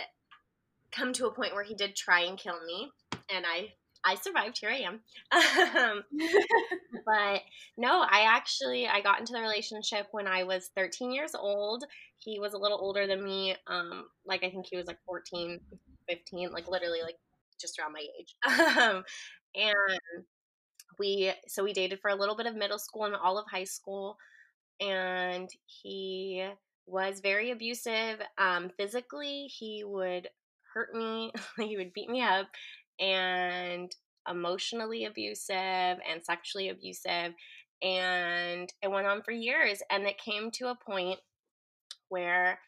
come 0.91 1.13
to 1.13 1.27
a 1.27 1.33
point 1.33 1.53
where 1.53 1.63
he 1.63 1.73
did 1.73 1.95
try 1.95 2.21
and 2.23 2.37
kill 2.37 2.61
me 2.65 2.91
and 3.33 3.45
I 3.47 3.73
I 4.05 4.15
survived. 4.15 4.57
Here 4.59 4.69
I 4.69 4.79
am. 4.79 4.99
um, 5.79 6.03
but 7.05 7.41
no, 7.77 8.01
I 8.01 8.25
actually 8.27 8.87
I 8.87 9.01
got 9.01 9.19
into 9.19 9.33
the 9.33 9.39
relationship 9.41 10.07
when 10.11 10.27
I 10.27 10.43
was 10.43 10.71
13 10.75 11.11
years 11.11 11.35
old. 11.35 11.85
He 12.17 12.39
was 12.39 12.53
a 12.53 12.57
little 12.57 12.79
older 12.79 13.07
than 13.07 13.23
me. 13.23 13.55
Um, 13.67 14.05
like 14.25 14.43
I 14.43 14.49
think 14.49 14.65
he 14.69 14.77
was 14.77 14.87
like 14.87 14.99
14, 15.05 15.59
15, 16.09 16.51
like 16.51 16.67
literally 16.67 17.01
like 17.01 17.15
just 17.59 17.79
around 17.79 17.93
my 17.93 18.05
age. 18.19 18.35
um, 18.77 19.03
and 19.55 20.23
we 20.99 21.31
so 21.47 21.63
we 21.63 21.73
dated 21.73 21.99
for 22.01 22.09
a 22.09 22.15
little 22.15 22.35
bit 22.35 22.45
of 22.45 22.55
middle 22.55 22.79
school 22.79 23.05
and 23.05 23.15
all 23.15 23.37
of 23.37 23.45
high 23.49 23.63
school, 23.63 24.17
and 24.81 25.49
he 25.65 26.47
was 26.87 27.21
very 27.21 27.51
abusive. 27.51 28.19
Um, 28.37 28.69
physically, 28.77 29.45
he 29.47 29.83
would 29.85 30.29
hurt 30.73 30.93
me. 30.93 31.31
he 31.59 31.77
would 31.77 31.93
beat 31.93 32.09
me 32.09 32.21
up 32.21 32.47
and 33.03 33.93
emotionally 34.29 35.05
abusive 35.05 35.55
and 35.55 36.23
sexually 36.23 36.69
abusive. 36.69 37.33
And 37.81 38.71
it 38.81 38.89
went 38.89 39.07
on 39.07 39.21
for 39.23 39.31
years. 39.31 39.81
And 39.91 40.05
it 40.05 40.17
came 40.17 40.51
to 40.51 40.67
a 40.67 40.75
point 40.75 41.19
where 42.07 42.59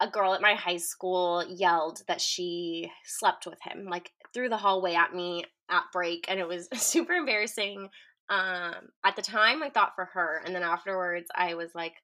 a 0.00 0.08
girl 0.08 0.34
at 0.34 0.40
my 0.40 0.54
high 0.54 0.78
school 0.78 1.44
yelled 1.48 2.02
that 2.08 2.20
she 2.20 2.90
slept 3.04 3.46
with 3.46 3.58
him, 3.62 3.86
like 3.90 4.10
through 4.32 4.48
the 4.48 4.56
hallway 4.56 4.94
at 4.94 5.14
me 5.14 5.44
at 5.70 5.84
break. 5.92 6.26
And 6.28 6.40
it 6.40 6.48
was 6.48 6.68
super 6.74 7.12
embarrassing. 7.12 7.88
Um, 8.28 8.74
at 9.04 9.16
the 9.16 9.22
time, 9.22 9.62
I 9.62 9.70
thought 9.70 9.94
for 9.94 10.06
her. 10.06 10.42
And 10.44 10.54
then 10.54 10.62
afterwards, 10.62 11.28
I 11.34 11.54
was 11.54 11.74
like, 11.74 11.94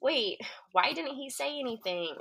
wait, 0.00 0.38
why 0.72 0.92
didn't 0.92 1.16
he 1.16 1.28
say 1.28 1.58
anything? 1.58 2.14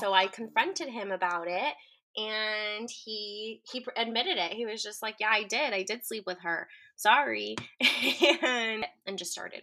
So 0.00 0.12
I 0.12 0.26
confronted 0.26 0.88
him 0.88 1.10
about 1.10 1.48
it 1.48 1.74
and 2.16 2.88
he 2.90 3.62
he 3.70 3.84
admitted 3.96 4.36
it. 4.38 4.52
He 4.52 4.66
was 4.66 4.82
just 4.82 5.02
like 5.02 5.16
yeah 5.20 5.30
i 5.30 5.44
did. 5.44 5.72
I 5.72 5.82
did 5.82 6.04
sleep 6.04 6.24
with 6.26 6.38
her. 6.42 6.68
Sorry. 6.96 7.56
And 8.42 8.86
and 9.06 9.18
just 9.18 9.32
started 9.32 9.62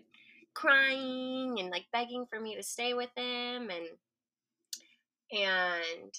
crying 0.53 1.57
and 1.59 1.69
like 1.69 1.85
begging 1.93 2.25
for 2.29 2.39
me 2.39 2.55
to 2.55 2.63
stay 2.63 2.93
with 2.93 3.09
him 3.15 3.69
and 3.69 3.87
and 5.31 6.13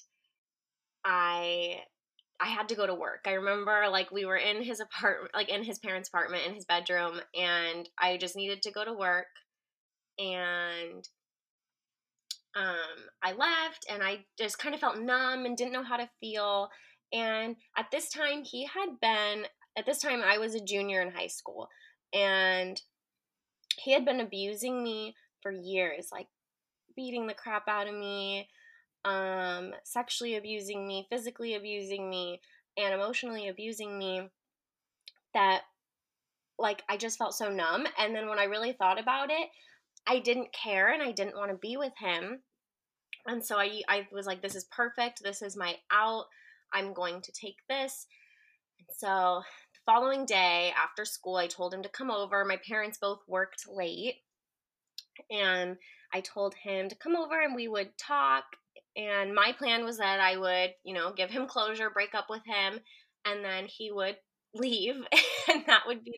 i 1.05 1.81
i 2.41 2.47
had 2.47 2.69
to 2.69 2.77
go 2.77 2.87
to 2.87 2.95
work. 2.95 3.25
I 3.27 3.33
remember 3.33 3.89
like 3.91 4.11
we 4.11 4.25
were 4.25 4.37
in 4.37 4.63
his 4.63 4.81
apartment 4.81 5.35
like 5.35 5.49
in 5.49 5.65
his 5.65 5.79
parents 5.79 6.09
apartment 6.09 6.45
in 6.47 6.55
his 6.55 6.65
bedroom 6.65 7.21
and 7.35 7.89
i 7.99 8.17
just 8.17 8.37
needed 8.37 8.63
to 8.63 8.71
go 8.71 8.85
to 8.85 8.93
work 8.93 9.27
and 10.19 11.09
um, 12.59 13.07
I 13.23 13.33
left 13.33 13.87
and 13.89 14.03
I 14.03 14.25
just 14.39 14.59
kind 14.59 14.75
of 14.75 14.81
felt 14.81 14.99
numb 14.99 15.45
and 15.45 15.57
didn't 15.57 15.73
know 15.73 15.85
how 15.85 15.97
to 15.97 16.11
feel. 16.21 16.71
And 17.13 17.57
at 17.77 17.91
this 17.93 18.11
time, 18.11 18.43
he 18.43 18.67
had 18.67 19.01
been, 19.01 19.47
at 19.77 19.87
this 19.87 19.99
time, 19.99 20.23
I 20.23 20.39
was 20.39 20.55
a 20.55 20.65
junior 20.65 21.01
in 21.01 21.13
high 21.13 21.29
school 21.29 21.69
and 22.13 22.81
he 23.77 23.93
had 23.93 24.05
been 24.05 24.21
abusing 24.21 24.83
me 24.83 25.15
for 25.41 25.53
years, 25.53 26.09
like 26.11 26.27
beating 26.97 27.27
the 27.27 27.35
crap 27.35 27.69
out 27.69 27.87
of 27.87 27.95
me, 27.95 28.49
um, 29.05 29.73
sexually 29.85 30.37
abusing 30.37 30.87
me, 30.87 31.07
physically 31.11 31.55
abusing 31.55 32.11
me, 32.11 32.41
and 32.77 32.93
emotionally 32.93 33.49
abusing 33.49 33.97
me. 33.97 34.29
That, 35.35 35.63
like, 36.59 36.83
I 36.89 36.97
just 36.97 37.19
felt 37.19 37.35
so 37.35 37.51
numb. 37.51 37.87
And 37.99 38.15
then 38.15 38.29
when 38.29 38.41
I 38.41 38.45
really 38.45 38.73
thought 38.73 39.01
about 39.01 39.31
it, 39.31 39.49
I 40.09 40.19
didn't 40.19 40.53
care 40.53 40.93
and 40.93 41.03
I 41.03 41.13
didn't 41.13 41.37
want 41.37 41.51
to 41.53 41.57
be 41.57 41.77
with 41.77 41.93
him. 41.99 42.41
And 43.27 43.45
so 43.45 43.59
I, 43.59 43.83
I 43.89 44.07
was 44.13 44.27
like, 44.27 44.43
this 44.43 44.55
is 44.55 44.65
perfect. 44.65 45.23
This 45.23 45.43
is 45.43 45.57
my 45.57 45.77
out. 45.91 46.27
I'm 46.73 46.93
going 46.93 47.21
to 47.23 47.33
take 47.33 47.59
this. 47.69 48.07
And 48.79 48.89
so 48.97 49.43
the 49.75 49.93
following 49.93 50.27
day 50.27 50.73
after 50.77 51.05
school, 51.05 51.37
I 51.37 51.47
told 51.47 51.75
him 51.75 51.83
to 51.83 51.89
come 51.89 52.11
over. 52.11 52.45
My 52.45 52.59
parents 52.67 52.99
both 52.99 53.21
worked 53.27 53.69
late. 53.69 54.17
And 55.31 55.77
I 56.13 56.21
told 56.21 56.55
him 56.55 56.89
to 56.89 56.95
come 56.95 57.17
over 57.17 57.41
and 57.41 57.55
we 57.55 57.69
would 57.69 57.97
talk. 57.99 58.45
And 58.97 59.35
my 59.35 59.53
plan 59.57 59.85
was 59.85 59.99
that 59.99 60.21
I 60.21 60.37
would, 60.37 60.75
you 60.85 60.95
know, 60.95 61.13
give 61.13 61.31
him 61.31 61.47
closure, 61.47 61.91
break 61.91 62.15
up 62.15 62.27
with 62.31 62.43
him, 62.45 62.81
and 63.25 63.45
then 63.45 63.67
he 63.67 63.91
would 63.91 64.17
leave 64.55 64.97
and 65.49 65.65
that 65.67 65.83
would 65.87 66.03
be 66.03 66.13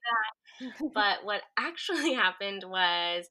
that. 0.60 0.72
but 0.94 1.24
what 1.24 1.42
actually 1.58 2.14
happened 2.14 2.64
was 2.64 3.26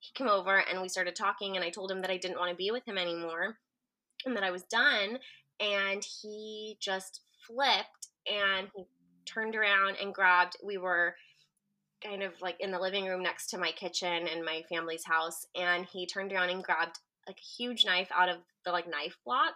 he 0.00 0.12
came 0.14 0.28
over 0.28 0.56
and 0.58 0.80
we 0.82 0.88
started 0.88 1.14
talking 1.14 1.56
and 1.56 1.64
I 1.64 1.70
told 1.70 1.90
him 1.90 2.00
that 2.02 2.10
I 2.10 2.16
didn't 2.16 2.38
want 2.38 2.50
to 2.50 2.56
be 2.56 2.70
with 2.70 2.86
him 2.86 2.98
anymore 2.98 3.58
and 4.26 4.36
that 4.36 4.44
I 4.44 4.50
was 4.50 4.64
done 4.64 5.18
and 5.60 6.04
he 6.04 6.76
just 6.80 7.20
flipped 7.46 8.08
and 8.26 8.68
he 8.74 8.84
turned 9.26 9.54
around 9.54 9.96
and 10.02 10.14
grabbed 10.14 10.56
we 10.64 10.78
were 10.78 11.14
kind 12.02 12.22
of 12.22 12.32
like 12.40 12.56
in 12.60 12.70
the 12.70 12.78
living 12.78 13.06
room 13.06 13.22
next 13.22 13.48
to 13.50 13.58
my 13.58 13.70
kitchen 13.70 14.26
in 14.26 14.44
my 14.44 14.62
family's 14.68 15.04
house 15.04 15.46
and 15.54 15.86
he 15.86 16.06
turned 16.06 16.32
around 16.32 16.50
and 16.50 16.64
grabbed 16.64 16.98
like 17.26 17.38
a 17.38 17.62
huge 17.62 17.84
knife 17.84 18.08
out 18.14 18.28
of 18.28 18.38
the 18.64 18.72
like 18.72 18.88
knife 18.88 19.16
block 19.24 19.54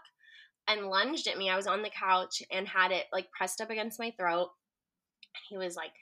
and 0.68 0.86
lunged 0.86 1.26
at 1.26 1.38
me. 1.38 1.51
I 1.51 1.57
was 1.57 1.66
on 1.66 1.82
the 1.82 1.90
couch 1.90 2.42
and 2.51 2.66
had 2.68 2.90
it 2.92 3.07
like 3.12 3.30
pressed 3.30 3.61
up 3.61 3.70
against 3.70 3.99
my 3.99 4.12
throat. 4.18 4.51
He 5.49 5.57
was 5.57 5.76
like 5.76 5.92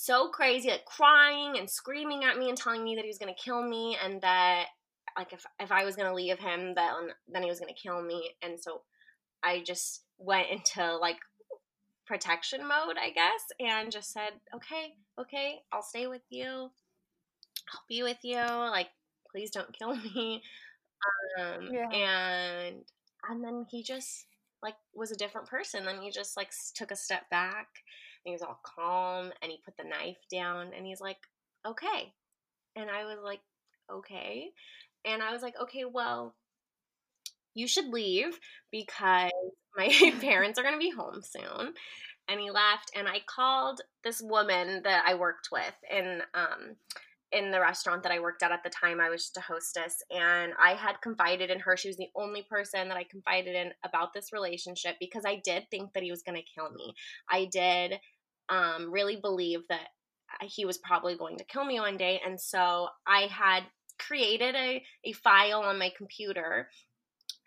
so 0.00 0.28
crazy, 0.28 0.70
like 0.70 0.84
crying 0.84 1.58
and 1.58 1.68
screaming 1.68 2.22
at 2.22 2.38
me 2.38 2.48
and 2.48 2.56
telling 2.56 2.84
me 2.84 2.94
that 2.94 3.02
he 3.02 3.08
was 3.08 3.18
gonna 3.18 3.34
kill 3.34 3.62
me 3.62 3.96
and 4.02 4.20
that 4.22 4.66
like 5.16 5.32
if 5.32 5.44
if 5.58 5.72
I 5.72 5.84
was 5.84 5.96
gonna 5.96 6.14
leave 6.14 6.38
him, 6.38 6.74
then 6.74 7.10
then 7.26 7.42
he 7.42 7.48
was 7.48 7.58
gonna 7.58 7.72
kill 7.72 8.00
me. 8.00 8.30
And 8.40 8.60
so 8.60 8.82
I 9.42 9.62
just 9.66 10.04
went 10.16 10.50
into 10.50 10.96
like 10.98 11.16
protection 12.06 12.60
mode, 12.60 12.96
I 12.96 13.10
guess, 13.10 13.42
and 13.58 13.90
just 13.90 14.12
said, 14.12 14.30
okay, 14.54 14.94
okay, 15.20 15.56
I'll 15.72 15.82
stay 15.82 16.06
with 16.06 16.22
you. 16.30 16.46
I'll 16.46 17.84
be 17.88 18.04
with 18.04 18.18
you. 18.22 18.36
Like, 18.36 18.88
please 19.30 19.50
don't 19.50 19.76
kill 19.76 19.96
me. 19.96 20.42
Um, 21.38 21.68
yeah. 21.72 21.90
and 21.90 22.76
and 23.28 23.44
then 23.44 23.66
he 23.68 23.82
just 23.82 24.26
like 24.62 24.76
was 24.94 25.10
a 25.10 25.16
different 25.16 25.48
person. 25.48 25.84
Then 25.84 26.00
he 26.00 26.12
just 26.12 26.36
like 26.36 26.50
took 26.76 26.92
a 26.92 26.96
step 26.96 27.28
back 27.30 27.66
he 28.24 28.32
was 28.32 28.42
all 28.42 28.60
calm 28.62 29.32
and 29.42 29.50
he 29.50 29.60
put 29.64 29.76
the 29.76 29.88
knife 29.88 30.18
down 30.30 30.72
and 30.76 30.86
he's 30.86 31.00
like, 31.00 31.18
okay. 31.66 32.12
And 32.76 32.90
I 32.90 33.04
was 33.04 33.18
like, 33.22 33.40
okay. 33.90 34.50
And 35.04 35.22
I 35.22 35.32
was 35.32 35.42
like, 35.42 35.54
okay, 35.60 35.84
well, 35.84 36.34
you 37.54 37.66
should 37.66 37.88
leave 37.88 38.38
because 38.70 39.32
my 39.76 39.88
parents 40.20 40.58
are 40.58 40.62
going 40.62 40.74
to 40.74 40.78
be 40.78 40.90
home 40.90 41.20
soon. 41.22 41.74
And 42.30 42.38
he 42.38 42.50
left, 42.50 42.90
and 42.94 43.08
I 43.08 43.20
called 43.26 43.80
this 44.04 44.20
woman 44.20 44.82
that 44.84 45.04
I 45.06 45.14
worked 45.14 45.48
with 45.50 45.74
and 45.90 46.22
um, 46.34 46.76
in 47.32 47.50
the 47.50 47.60
restaurant 47.60 48.02
that 48.02 48.12
I 48.12 48.20
worked 48.20 48.42
at 48.42 48.52
at 48.52 48.62
the 48.64 48.70
time. 48.70 49.00
I 49.00 49.10
was 49.10 49.22
just 49.22 49.36
a 49.36 49.40
hostess, 49.40 50.02
and 50.10 50.52
I 50.62 50.74
had 50.74 51.00
confided 51.02 51.50
in 51.50 51.60
her. 51.60 51.76
She 51.76 51.88
was 51.88 51.96
the 51.96 52.10
only 52.16 52.46
person 52.48 52.88
that 52.88 52.96
I 52.96 53.04
confided 53.04 53.54
in 53.54 53.72
about 53.84 54.12
this 54.14 54.32
relationship 54.32 54.96
because 55.00 55.24
I 55.26 55.40
did 55.44 55.64
think 55.70 55.92
that 55.92 56.02
he 56.02 56.10
was 56.10 56.22
going 56.22 56.36
to 56.36 56.54
kill 56.54 56.70
me. 56.70 56.94
I 57.30 57.46
did 57.50 57.98
um, 58.48 58.90
really 58.90 59.16
believe 59.16 59.60
that 59.68 59.88
he 60.42 60.64
was 60.64 60.78
probably 60.78 61.16
going 61.16 61.38
to 61.38 61.44
kill 61.44 61.64
me 61.64 61.80
one 61.80 61.96
day, 61.96 62.20
and 62.24 62.40
so 62.40 62.88
I 63.06 63.28
had 63.30 63.64
created 63.98 64.54
a, 64.54 64.82
a 65.04 65.12
file 65.12 65.60
on 65.60 65.78
my 65.78 65.90
computer 65.96 66.68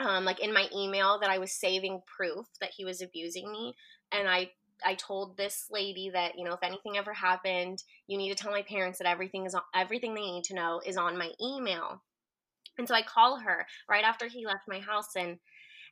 um, 0.01 0.25
like 0.25 0.39
in 0.39 0.53
my 0.53 0.67
email 0.75 1.19
that 1.19 1.29
I 1.29 1.37
was 1.37 1.51
saving 1.53 2.01
proof 2.05 2.45
that 2.59 2.71
he 2.75 2.85
was 2.85 3.01
abusing 3.01 3.51
me. 3.51 3.75
And 4.11 4.27
I 4.27 4.51
I 4.85 4.95
told 4.95 5.37
this 5.37 5.67
lady 5.71 6.09
that 6.13 6.37
you 6.37 6.43
know 6.43 6.53
if 6.53 6.63
anything 6.63 6.97
ever 6.97 7.13
happened, 7.13 7.83
you 8.07 8.17
need 8.17 8.29
to 8.29 8.35
tell 8.35 8.51
my 8.51 8.63
parents 8.63 8.99
that 8.99 9.07
everything 9.07 9.45
is 9.45 9.55
on, 9.55 9.61
everything 9.75 10.13
they 10.13 10.21
need 10.21 10.43
to 10.45 10.55
know 10.55 10.81
is 10.85 10.97
on 10.97 11.17
my 11.17 11.31
email. 11.41 12.01
And 12.77 12.87
so 12.87 12.95
I 12.95 13.01
call 13.01 13.39
her 13.39 13.67
right 13.89 14.03
after 14.03 14.27
he 14.27 14.45
left 14.45 14.67
my 14.67 14.79
house 14.79 15.15
and 15.15 15.37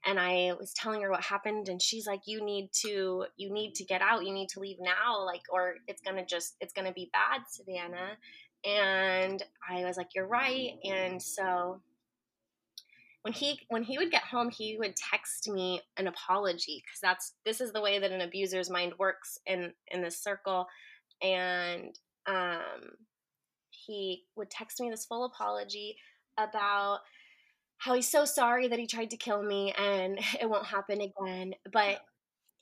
and 0.05 0.17
I 0.17 0.53
was 0.57 0.73
telling 0.73 1.01
her 1.01 1.11
what 1.11 1.21
happened 1.21 1.67
and 1.67 1.81
she's 1.81 2.07
like 2.07 2.21
you 2.25 2.43
need 2.43 2.69
to 2.83 3.25
you 3.37 3.51
need 3.51 3.75
to 3.75 3.83
get 3.83 4.01
out. 4.01 4.25
You 4.25 4.33
need 4.33 4.49
to 4.49 4.59
leave 4.59 4.77
now 4.79 5.25
like 5.25 5.43
or 5.51 5.75
it's 5.87 6.01
going 6.01 6.17
to 6.17 6.25
just 6.25 6.55
it's 6.61 6.73
going 6.73 6.87
to 6.87 6.93
be 6.93 7.09
bad 7.11 7.41
Savannah. 7.49 8.17
And 8.65 9.43
I 9.69 9.85
was 9.85 9.97
like 9.97 10.15
you're 10.15 10.27
right. 10.27 10.71
And 10.83 11.21
so 11.21 11.81
when 13.23 13.33
he 13.33 13.59
when 13.69 13.83
he 13.83 13.97
would 13.97 14.11
get 14.11 14.23
home 14.23 14.49
he 14.49 14.77
would 14.79 14.95
text 14.95 15.49
me 15.49 15.81
an 15.97 16.07
apology 16.07 16.81
because 16.85 16.99
that's 17.01 17.33
this 17.45 17.61
is 17.61 17.71
the 17.71 17.81
way 17.81 17.99
that 17.99 18.11
an 18.11 18.21
abuser's 18.21 18.69
mind 18.69 18.93
works 18.97 19.37
in 19.45 19.73
in 19.89 20.01
this 20.01 20.21
circle 20.21 20.67
and 21.21 21.99
um 22.27 22.91
he 23.69 24.23
would 24.35 24.49
text 24.49 24.79
me 24.79 24.89
this 24.89 25.05
full 25.05 25.25
apology 25.25 25.97
about 26.37 26.99
how 27.77 27.93
he's 27.93 28.09
so 28.09 28.25
sorry 28.25 28.67
that 28.67 28.79
he 28.79 28.87
tried 28.87 29.09
to 29.09 29.17
kill 29.17 29.41
me 29.41 29.73
and 29.77 30.19
it 30.41 30.49
won't 30.49 30.65
happen 30.65 31.01
again 31.01 31.53
but 31.71 32.01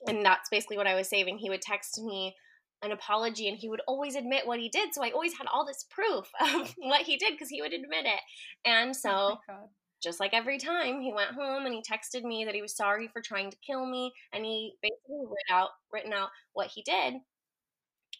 and 0.06 0.24
that's 0.24 0.48
basically 0.48 0.76
what 0.76 0.86
i 0.86 0.94
was 0.94 1.08
saving. 1.08 1.38
He 1.38 1.50
would 1.50 1.62
text 1.62 2.00
me 2.00 2.36
an 2.82 2.92
apology 2.92 3.48
and 3.48 3.58
he 3.58 3.68
would 3.68 3.82
always 3.88 4.14
admit 4.14 4.46
what 4.46 4.60
he 4.60 4.68
did 4.68 4.94
so 4.94 5.02
i 5.02 5.10
always 5.10 5.36
had 5.36 5.48
all 5.52 5.66
this 5.66 5.84
proof 5.90 6.30
of 6.40 6.72
what 6.78 7.02
he 7.02 7.16
did 7.16 7.32
because 7.32 7.48
he 7.48 7.60
would 7.60 7.72
admit 7.72 8.06
it. 8.06 8.20
And 8.64 8.90
oh 8.90 8.92
so 8.92 9.38
oh 9.50 9.68
just 10.02 10.20
like 10.20 10.34
every 10.34 10.58
time 10.58 11.00
he 11.00 11.12
went 11.12 11.32
home 11.32 11.66
and 11.66 11.74
he 11.74 11.82
texted 11.82 12.22
me 12.22 12.44
that 12.44 12.54
he 12.54 12.62
was 12.62 12.76
sorry 12.76 13.08
for 13.08 13.20
trying 13.20 13.50
to 13.50 13.56
kill 13.66 13.86
me 13.86 14.12
and 14.32 14.44
he 14.44 14.74
basically 14.82 15.18
written 15.20 15.50
out 15.50 15.70
written 15.92 16.12
out 16.12 16.28
what 16.52 16.68
he 16.68 16.82
did. 16.82 17.14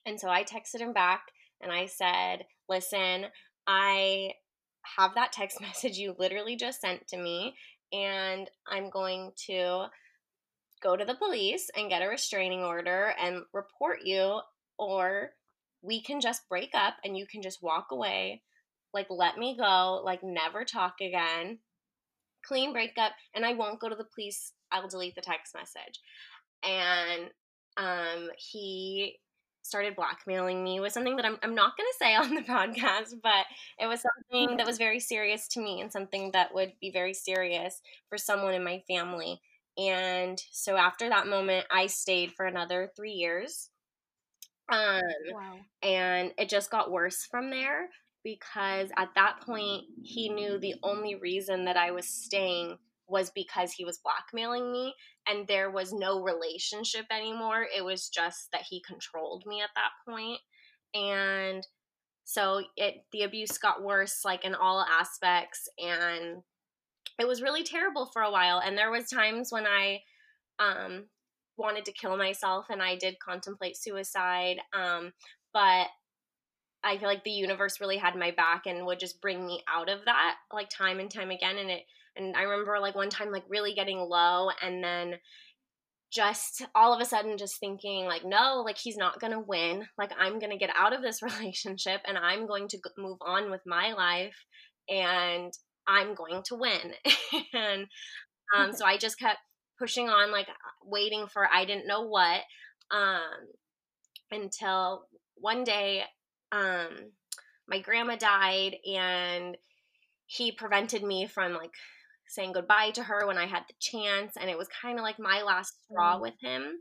And 0.07 0.19
so 0.19 0.29
i 0.29 0.45
texted 0.45 0.81
him 0.81 0.93
back 0.93 1.23
and 1.61 1.73
i 1.73 1.87
said 1.87 2.45
listen 2.69 3.27
i 3.67 4.33
have 4.97 5.15
that 5.15 5.33
text 5.33 5.61
message 5.61 5.99
you 5.99 6.15
literally 6.19 6.57
just 6.57 6.81
sent 6.81 7.07
to 7.09 7.17
me 7.17 7.55
and 7.93 8.49
i'm 8.67 8.91
going 8.91 9.33
to 9.47 9.87
go 10.83 10.97
to 10.97 11.05
the 11.05 11.15
police 11.15 11.71
and 11.77 11.91
get 11.91 12.03
a 12.03 12.09
restraining 12.09 12.61
order 12.61 13.13
and 13.21 13.43
report 13.53 14.01
you 14.05 14.41
or 14.79 15.31
we 15.83 16.03
can 16.03 16.21
just 16.21 16.49
break 16.49 16.71
up 16.75 16.95
and 17.05 17.17
you 17.17 17.27
can 17.27 17.43
just 17.43 17.63
walk 17.63 17.87
away. 17.91 18.43
Like 18.95 19.07
let 19.11 19.37
me 19.37 19.57
go 19.57 20.01
like 20.05 20.23
never 20.23 20.65
talk 20.65 20.97
again 21.01 21.59
clean 22.49 22.73
breakup, 22.73 23.13
and 23.35 23.45
I 23.45 23.53
won't 23.53 23.81
go 23.81 23.89
to 23.89 23.95
the 23.95 24.07
police. 24.15 24.53
I'll 24.73 24.89
delete 24.89 25.15
the 25.15 25.21
text 25.21 25.55
message. 25.55 26.01
And 26.65 27.31
um, 27.77 28.31
he 28.37 29.19
started 29.63 29.95
blackmailing 29.95 30.65
me 30.65 30.81
with 30.81 30.93
something 30.93 31.17
that 31.17 31.27
I'm, 31.27 31.37
I'm 31.43 31.55
not 31.55 31.77
going 31.77 31.89
to 31.89 31.99
say 31.99 32.15
on 32.17 32.35
the 32.35 32.43
podcast, 32.43 33.15
but 33.23 33.47
it 33.79 33.87
was 33.87 34.03
something 34.03 34.57
that 34.57 34.67
was 34.67 34.79
very 34.79 34.99
serious 34.99 35.47
to 35.49 35.61
me 35.61 35.81
and 35.81 35.93
something 35.93 36.31
that 36.33 36.55
would 36.55 36.73
be 36.81 36.91
very 36.91 37.15
serious 37.15 37.81
for 38.09 38.19
someone 38.19 38.55
in 38.55 38.65
my 38.65 38.83
family. 38.89 39.41
And 39.77 40.43
so 40.51 40.77
after 40.77 41.09
that 41.09 41.29
moment, 41.29 41.67
I 41.71 41.87
stayed 41.87 42.33
for 42.33 42.47
another 42.47 42.91
three 42.97 43.13
years. 43.13 43.71
Um, 44.71 45.01
wow. 45.33 45.55
And 45.83 46.33
it 46.37 46.49
just 46.49 46.71
got 46.71 46.91
worse 46.91 47.27
from 47.31 47.51
there 47.51 47.89
because 48.29 48.91
at 48.97 49.15
that 49.15 49.41
point 49.41 49.85
he 50.03 50.29
knew 50.29 50.59
the 50.59 50.75
only 50.83 51.15
reason 51.15 51.65
that 51.65 51.77
I 51.77 51.91
was 51.91 52.07
staying 52.07 52.77
was 53.07 53.31
because 53.31 53.73
he 53.73 53.85
was 53.85 53.99
blackmailing 53.99 54.71
me 54.71 54.95
and 55.27 55.47
there 55.47 55.71
was 55.71 55.93
no 55.93 56.23
relationship 56.23 57.07
anymore. 57.11 57.67
It 57.75 57.85
was 57.85 58.09
just 58.09 58.49
that 58.53 58.65
he 58.69 58.83
controlled 58.87 59.45
me 59.47 59.63
at 59.63 59.71
that 59.75 59.91
point. 60.07 60.41
And 60.95 61.67
so 62.25 62.63
it 62.77 62.97
the 63.13 63.23
abuse 63.23 63.57
got 63.57 63.83
worse 63.83 64.25
like 64.25 64.45
in 64.45 64.55
all 64.55 64.83
aspects 64.83 65.67
and 65.79 66.43
it 67.19 67.27
was 67.27 67.41
really 67.41 67.65
terrible 67.65 68.05
for 68.13 68.21
a 68.21 68.31
while 68.31 68.61
and 68.63 68.77
there 68.77 68.91
was 68.91 69.09
times 69.09 69.51
when 69.51 69.65
I 69.67 70.03
um 70.59 71.07
wanted 71.57 71.87
to 71.87 71.93
kill 71.93 72.19
myself 72.19 72.67
and 72.69 72.83
I 72.83 72.97
did 72.97 73.19
contemplate 73.19 73.79
suicide 73.79 74.59
um 74.75 75.13
but 75.55 75.87
I 76.85 76.99
feel 76.99 77.09
like 77.09 77.25
the 77.25 77.31
universe 77.31 77.81
really 77.81 77.97
had 77.97 78.15
my 78.15 78.31
back 78.31 78.67
and 78.67 78.87
would 78.87 79.01
just 79.01 79.21
bring 79.21 79.47
me 79.47 79.63
out 79.69 79.89
of 79.89 80.05
that 80.05 80.37
like 80.53 80.69
time 80.69 81.01
and 81.01 81.11
time 81.11 81.31
again 81.31 81.59
and 81.59 81.71
it 81.71 81.83
and 82.17 82.37
I 82.37 82.43
remember 82.43 82.79
like 82.81 82.95
one 82.95 83.11
time 83.11 83.31
like 83.31 83.45
really 83.49 83.75
getting 83.75 83.99
low 83.99 84.51
and 84.63 84.83
then 84.83 85.17
just 86.11 86.65
all 86.75 86.95
of 86.95 87.01
a 87.01 87.05
sudden 87.05 87.37
just 87.37 87.61
thinking 87.61 88.07
like 88.07 88.25
no 88.25 88.63
like 88.65 88.79
he's 88.79 88.97
not 88.97 89.21
going 89.21 89.33
to 89.33 89.41
win. 89.41 89.87
Like 89.99 90.11
I'm 90.19 90.39
going 90.39 90.51
to 90.51 90.59
get 90.59 90.71
out 90.75 90.95
of 90.95 91.03
this 91.03 91.23
relationship 91.23 92.01
and 92.07 92.17
I'm 92.17 92.47
going 92.47 92.69
to 92.69 92.79
move 92.97 93.19
on 93.21 93.51
with 93.51 93.61
my 93.67 93.93
life 93.93 94.37
and 94.89 95.53
I'm 95.87 96.15
going 96.15 96.43
to 96.47 96.55
win. 96.55 96.95
And 97.55 97.87
um 98.57 98.73
so 98.73 98.85
I 98.85 98.97
just 98.97 99.19
kept 99.19 99.39
pushing 99.79 100.09
on 100.09 100.33
like 100.33 100.49
waiting 100.83 101.27
for 101.27 101.47
I 101.53 101.65
didn't 101.65 101.87
know 101.87 102.03
what 102.03 102.41
um 102.91 103.21
until 104.31 105.05
one 105.37 105.65
day 105.65 106.05
um 106.53 106.89
my 107.69 107.81
grandma 107.81 108.17
died 108.17 108.77
and 108.87 109.57
he 110.27 110.53
prevented 110.53 111.03
me 111.03 111.27
from 111.27 111.53
like 111.53 111.73
saying 112.29 112.53
goodbye 112.53 112.91
to 112.91 113.03
her 113.03 113.27
when 113.27 113.39
I 113.39 113.47
had 113.47 113.63
the 113.69 113.75
chance 113.81 114.37
and 114.37 114.51
it 114.51 114.59
was 114.59 114.69
kind 114.83 114.99
of 114.99 115.03
like 115.03 115.19
my 115.19 115.43
last 115.43 115.75
straw 115.85 116.17
mm. 116.19 116.23
with 116.23 116.35
him 116.41 116.79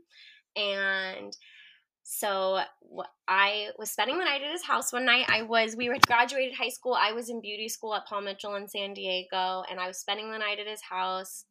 and 0.56 1.36
so 2.10 2.60
I 3.28 3.68
was 3.78 3.90
spending 3.90 4.18
the 4.18 4.24
night 4.24 4.40
at 4.42 4.50
his 4.50 4.64
house 4.64 4.94
one 4.94 5.04
night. 5.04 5.26
I 5.28 5.42
was 5.42 5.76
we 5.76 5.90
were 5.90 5.98
graduated 6.06 6.54
high 6.54 6.70
school. 6.70 6.94
I 6.94 7.12
was 7.12 7.28
in 7.28 7.42
beauty 7.42 7.68
school 7.68 7.94
at 7.94 8.06
Paul 8.06 8.22
Mitchell 8.22 8.54
in 8.54 8.66
San 8.66 8.94
Diego 8.94 9.62
and 9.70 9.78
I 9.78 9.86
was 9.86 9.98
spending 9.98 10.30
the 10.30 10.38
night 10.38 10.58
at 10.58 10.66
his 10.66 10.80
house. 10.80 11.44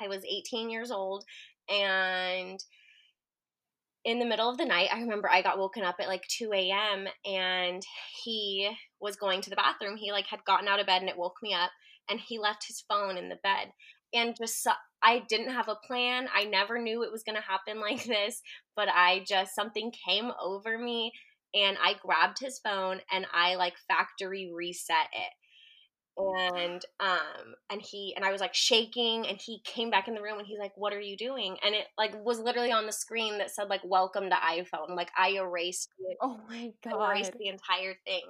I 0.00 0.08
was 0.08 0.24
18 0.24 0.70
years 0.70 0.90
old 0.90 1.24
and 1.68 2.58
in 4.04 4.18
the 4.18 4.26
middle 4.26 4.48
of 4.48 4.58
the 4.58 4.64
night, 4.64 4.88
I 4.92 5.00
remember 5.00 5.28
I 5.30 5.42
got 5.42 5.58
woken 5.58 5.84
up 5.84 5.96
at 6.00 6.08
like 6.08 6.26
2 6.28 6.50
a.m. 6.54 7.06
and 7.24 7.82
he 8.22 8.70
was 9.00 9.16
going 9.16 9.40
to 9.42 9.50
the 9.50 9.56
bathroom. 9.56 9.96
He 9.96 10.12
like 10.12 10.26
had 10.26 10.44
gotten 10.44 10.68
out 10.68 10.80
of 10.80 10.86
bed 10.86 11.02
and 11.02 11.10
it 11.10 11.18
woke 11.18 11.36
me 11.42 11.54
up 11.54 11.70
and 12.08 12.20
he 12.20 12.38
left 12.38 12.66
his 12.66 12.84
phone 12.88 13.16
in 13.16 13.28
the 13.28 13.38
bed. 13.42 13.72
And 14.14 14.34
just, 14.36 14.66
I 15.02 15.22
didn't 15.28 15.52
have 15.52 15.68
a 15.68 15.78
plan. 15.86 16.28
I 16.34 16.44
never 16.44 16.80
knew 16.80 17.02
it 17.02 17.12
was 17.12 17.22
going 17.22 17.36
to 17.36 17.42
happen 17.42 17.80
like 17.82 18.04
this, 18.04 18.40
but 18.74 18.88
I 18.88 19.24
just, 19.26 19.54
something 19.54 19.92
came 20.08 20.30
over 20.42 20.78
me 20.78 21.12
and 21.54 21.76
I 21.82 21.94
grabbed 22.00 22.38
his 22.38 22.58
phone 22.58 23.00
and 23.12 23.26
I 23.32 23.56
like 23.56 23.74
factory 23.88 24.50
reset 24.54 25.08
it 25.12 25.32
and 26.18 26.84
um 27.00 27.54
and 27.70 27.80
he 27.80 28.12
and 28.16 28.24
I 28.24 28.32
was 28.32 28.40
like 28.40 28.54
shaking 28.54 29.26
and 29.26 29.38
he 29.40 29.60
came 29.64 29.90
back 29.90 30.08
in 30.08 30.14
the 30.14 30.22
room 30.22 30.38
and 30.38 30.46
he's 30.46 30.58
like 30.58 30.72
what 30.76 30.92
are 30.92 31.00
you 31.00 31.16
doing? 31.16 31.56
And 31.64 31.74
it 31.74 31.86
like 31.96 32.12
was 32.24 32.40
literally 32.40 32.72
on 32.72 32.86
the 32.86 32.92
screen 32.92 33.38
that 33.38 33.50
said 33.50 33.68
like 33.68 33.82
welcome 33.84 34.28
to 34.30 34.36
iPhone. 34.36 34.96
Like 34.96 35.10
I 35.16 35.30
erased 35.30 35.90
it. 36.00 36.16
Oh 36.20 36.40
my 36.48 36.72
god 36.84 37.10
erased 37.10 37.32
the 37.38 37.48
entire 37.48 37.94
thing. 38.06 38.22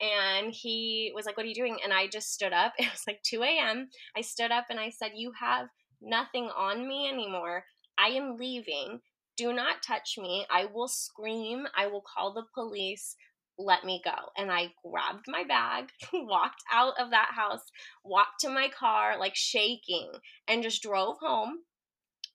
And 0.00 0.52
he 0.52 1.12
was 1.14 1.24
like 1.26 1.36
what 1.36 1.46
are 1.46 1.48
you 1.48 1.54
doing? 1.54 1.78
And 1.82 1.92
I 1.92 2.08
just 2.08 2.32
stood 2.32 2.52
up. 2.52 2.72
It 2.78 2.90
was 2.90 3.04
like 3.06 3.22
2 3.22 3.42
a.m 3.42 3.88
I 4.16 4.20
stood 4.22 4.50
up 4.50 4.66
and 4.70 4.80
I 4.80 4.90
said 4.90 5.12
you 5.14 5.32
have 5.40 5.68
nothing 6.00 6.50
on 6.56 6.86
me 6.86 7.08
anymore. 7.08 7.64
I 7.98 8.08
am 8.08 8.36
leaving. 8.36 9.00
Do 9.36 9.52
not 9.52 9.82
touch 9.86 10.16
me. 10.18 10.46
I 10.50 10.64
will 10.64 10.88
scream. 10.88 11.66
I 11.76 11.86
will 11.86 12.02
call 12.02 12.32
the 12.32 12.44
police 12.54 13.16
let 13.58 13.84
me 13.84 14.00
go. 14.04 14.14
And 14.36 14.50
I 14.50 14.72
grabbed 14.84 15.26
my 15.28 15.44
bag, 15.44 15.90
walked 16.12 16.62
out 16.72 16.94
of 17.00 17.10
that 17.10 17.30
house, 17.34 17.70
walked 18.04 18.40
to 18.40 18.50
my 18.50 18.68
car, 18.68 19.18
like 19.18 19.34
shaking, 19.34 20.10
and 20.48 20.62
just 20.62 20.82
drove 20.82 21.16
home. 21.18 21.58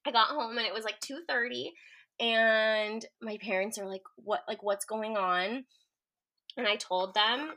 I 0.05 0.11
got 0.11 0.30
home 0.30 0.57
and 0.57 0.65
it 0.65 0.74
was 0.74 0.84
like 0.84 0.99
2:30 0.99 1.72
and 2.19 3.05
my 3.22 3.38
parents 3.38 3.78
are 3.78 3.88
like 3.88 4.03
what 4.15 4.41
like 4.47 4.63
what's 4.63 4.86
going 4.86 5.17
on? 5.17 5.65
And 6.57 6.67
I 6.67 6.76
told 6.76 7.13
them 7.13 7.53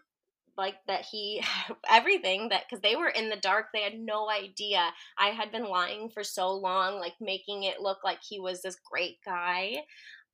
like 0.56 0.76
that 0.86 1.04
he 1.10 1.42
everything 1.88 2.48
that 2.48 2.62
because 2.68 2.82
they 2.82 2.96
were 2.96 3.08
in 3.08 3.28
the 3.28 3.36
dark 3.36 3.66
they 3.72 3.82
had 3.82 3.98
no 3.98 4.30
idea 4.30 4.90
i 5.18 5.28
had 5.28 5.50
been 5.50 5.64
lying 5.64 6.08
for 6.08 6.22
so 6.22 6.52
long 6.52 7.00
like 7.00 7.14
making 7.20 7.64
it 7.64 7.80
look 7.80 7.98
like 8.04 8.18
he 8.22 8.38
was 8.38 8.62
this 8.62 8.76
great 8.90 9.16
guy 9.24 9.74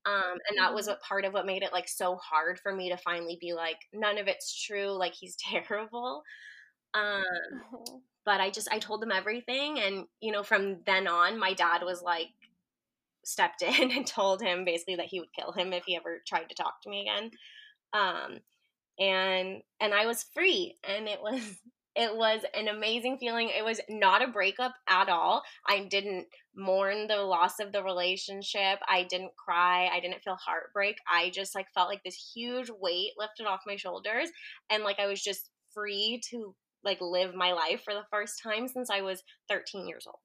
um, 0.07 0.39
and 0.49 0.59
that 0.59 0.75
was 0.75 0.87
mm-hmm. 0.87 0.93
what 0.93 1.03
part 1.03 1.25
of 1.25 1.33
what 1.33 1.47
made 1.47 1.63
it 1.63 1.73
like 1.73 1.89
so 1.89 2.17
hard 2.17 2.59
for 2.59 2.75
me 2.75 2.89
to 2.91 2.97
finally 2.97 3.39
be 3.41 3.53
like 3.53 3.77
none 3.93 4.19
of 4.19 4.29
it's 4.29 4.63
true 4.65 4.91
like 4.91 5.15
he's 5.15 5.37
terrible 5.51 6.23
um, 6.95 7.23
oh. 7.75 8.03
but 8.25 8.41
i 8.41 8.51
just 8.51 8.69
i 8.73 8.79
told 8.79 9.03
them 9.03 9.13
everything 9.13 9.79
and 9.79 10.05
you 10.21 10.33
know 10.33 10.43
from 10.43 10.79
then 10.87 11.07
on 11.07 11.39
my 11.39 11.53
dad 11.55 11.83
was 11.83 12.03
like 12.03 12.29
stepped 13.25 13.63
in 13.81 13.91
and 13.91 14.07
told 14.07 14.43
him 14.43 14.65
basically 14.65 14.97
that 14.97 15.07
he 15.07 15.21
would 15.21 15.33
kill 15.33 15.53
him 15.53 15.73
if 15.73 15.85
he 15.85 15.97
ever 15.97 16.23
tried 16.27 16.49
to 16.49 16.55
talk 16.55 16.81
to 16.83 16.91
me 16.91 17.03
again 17.03 17.31
um, 17.93 18.39
and 18.99 19.63
and 19.81 19.95
i 19.95 20.07
was 20.07 20.27
free 20.35 20.77
and 20.85 21.09
it 21.09 21.21
was 21.23 21.57
it 21.97 22.15
was 22.17 22.43
an 22.55 22.69
amazing 22.69 23.19
feeling. 23.19 23.49
It 23.49 23.65
was 23.65 23.81
not 23.89 24.23
a 24.23 24.29
breakup 24.29 24.75
at 24.89 25.09
all. 25.09 25.43
I 25.67 25.87
didn't 25.91 26.27
mourn 26.55 27.09
the 27.09 27.17
loss 27.17 27.59
of 27.59 27.73
the 27.73 27.83
relationship. 27.83 28.79
I 28.89 29.07
didn't 29.09 29.33
cry. 29.37 29.89
I 29.93 30.01
didn't 30.01 30.23
feel 30.23 30.37
heartbreak. 30.37 30.97
I 31.11 31.31
just 31.31 31.55
like 31.55 31.67
felt 31.75 31.89
like 31.89 32.03
this 32.05 32.33
huge 32.35 32.71
weight 32.71 33.13
lifted 33.19 33.47
off 33.47 33.61
my 33.67 33.77
shoulders 33.77 34.31
and 34.71 34.85
like 34.85 35.01
I 35.01 35.07
was 35.07 35.23
just 35.23 35.51
free 35.75 36.21
to 36.31 36.55
like 36.85 37.01
live 37.01 37.35
my 37.35 37.53
life 37.53 37.83
for 37.85 37.93
the 37.93 38.07
first 38.11 38.41
time 38.43 38.69
since 38.69 38.89
I 38.89 39.01
was 39.01 39.23
13 39.49 39.89
years 39.89 40.07
old. 40.07 40.19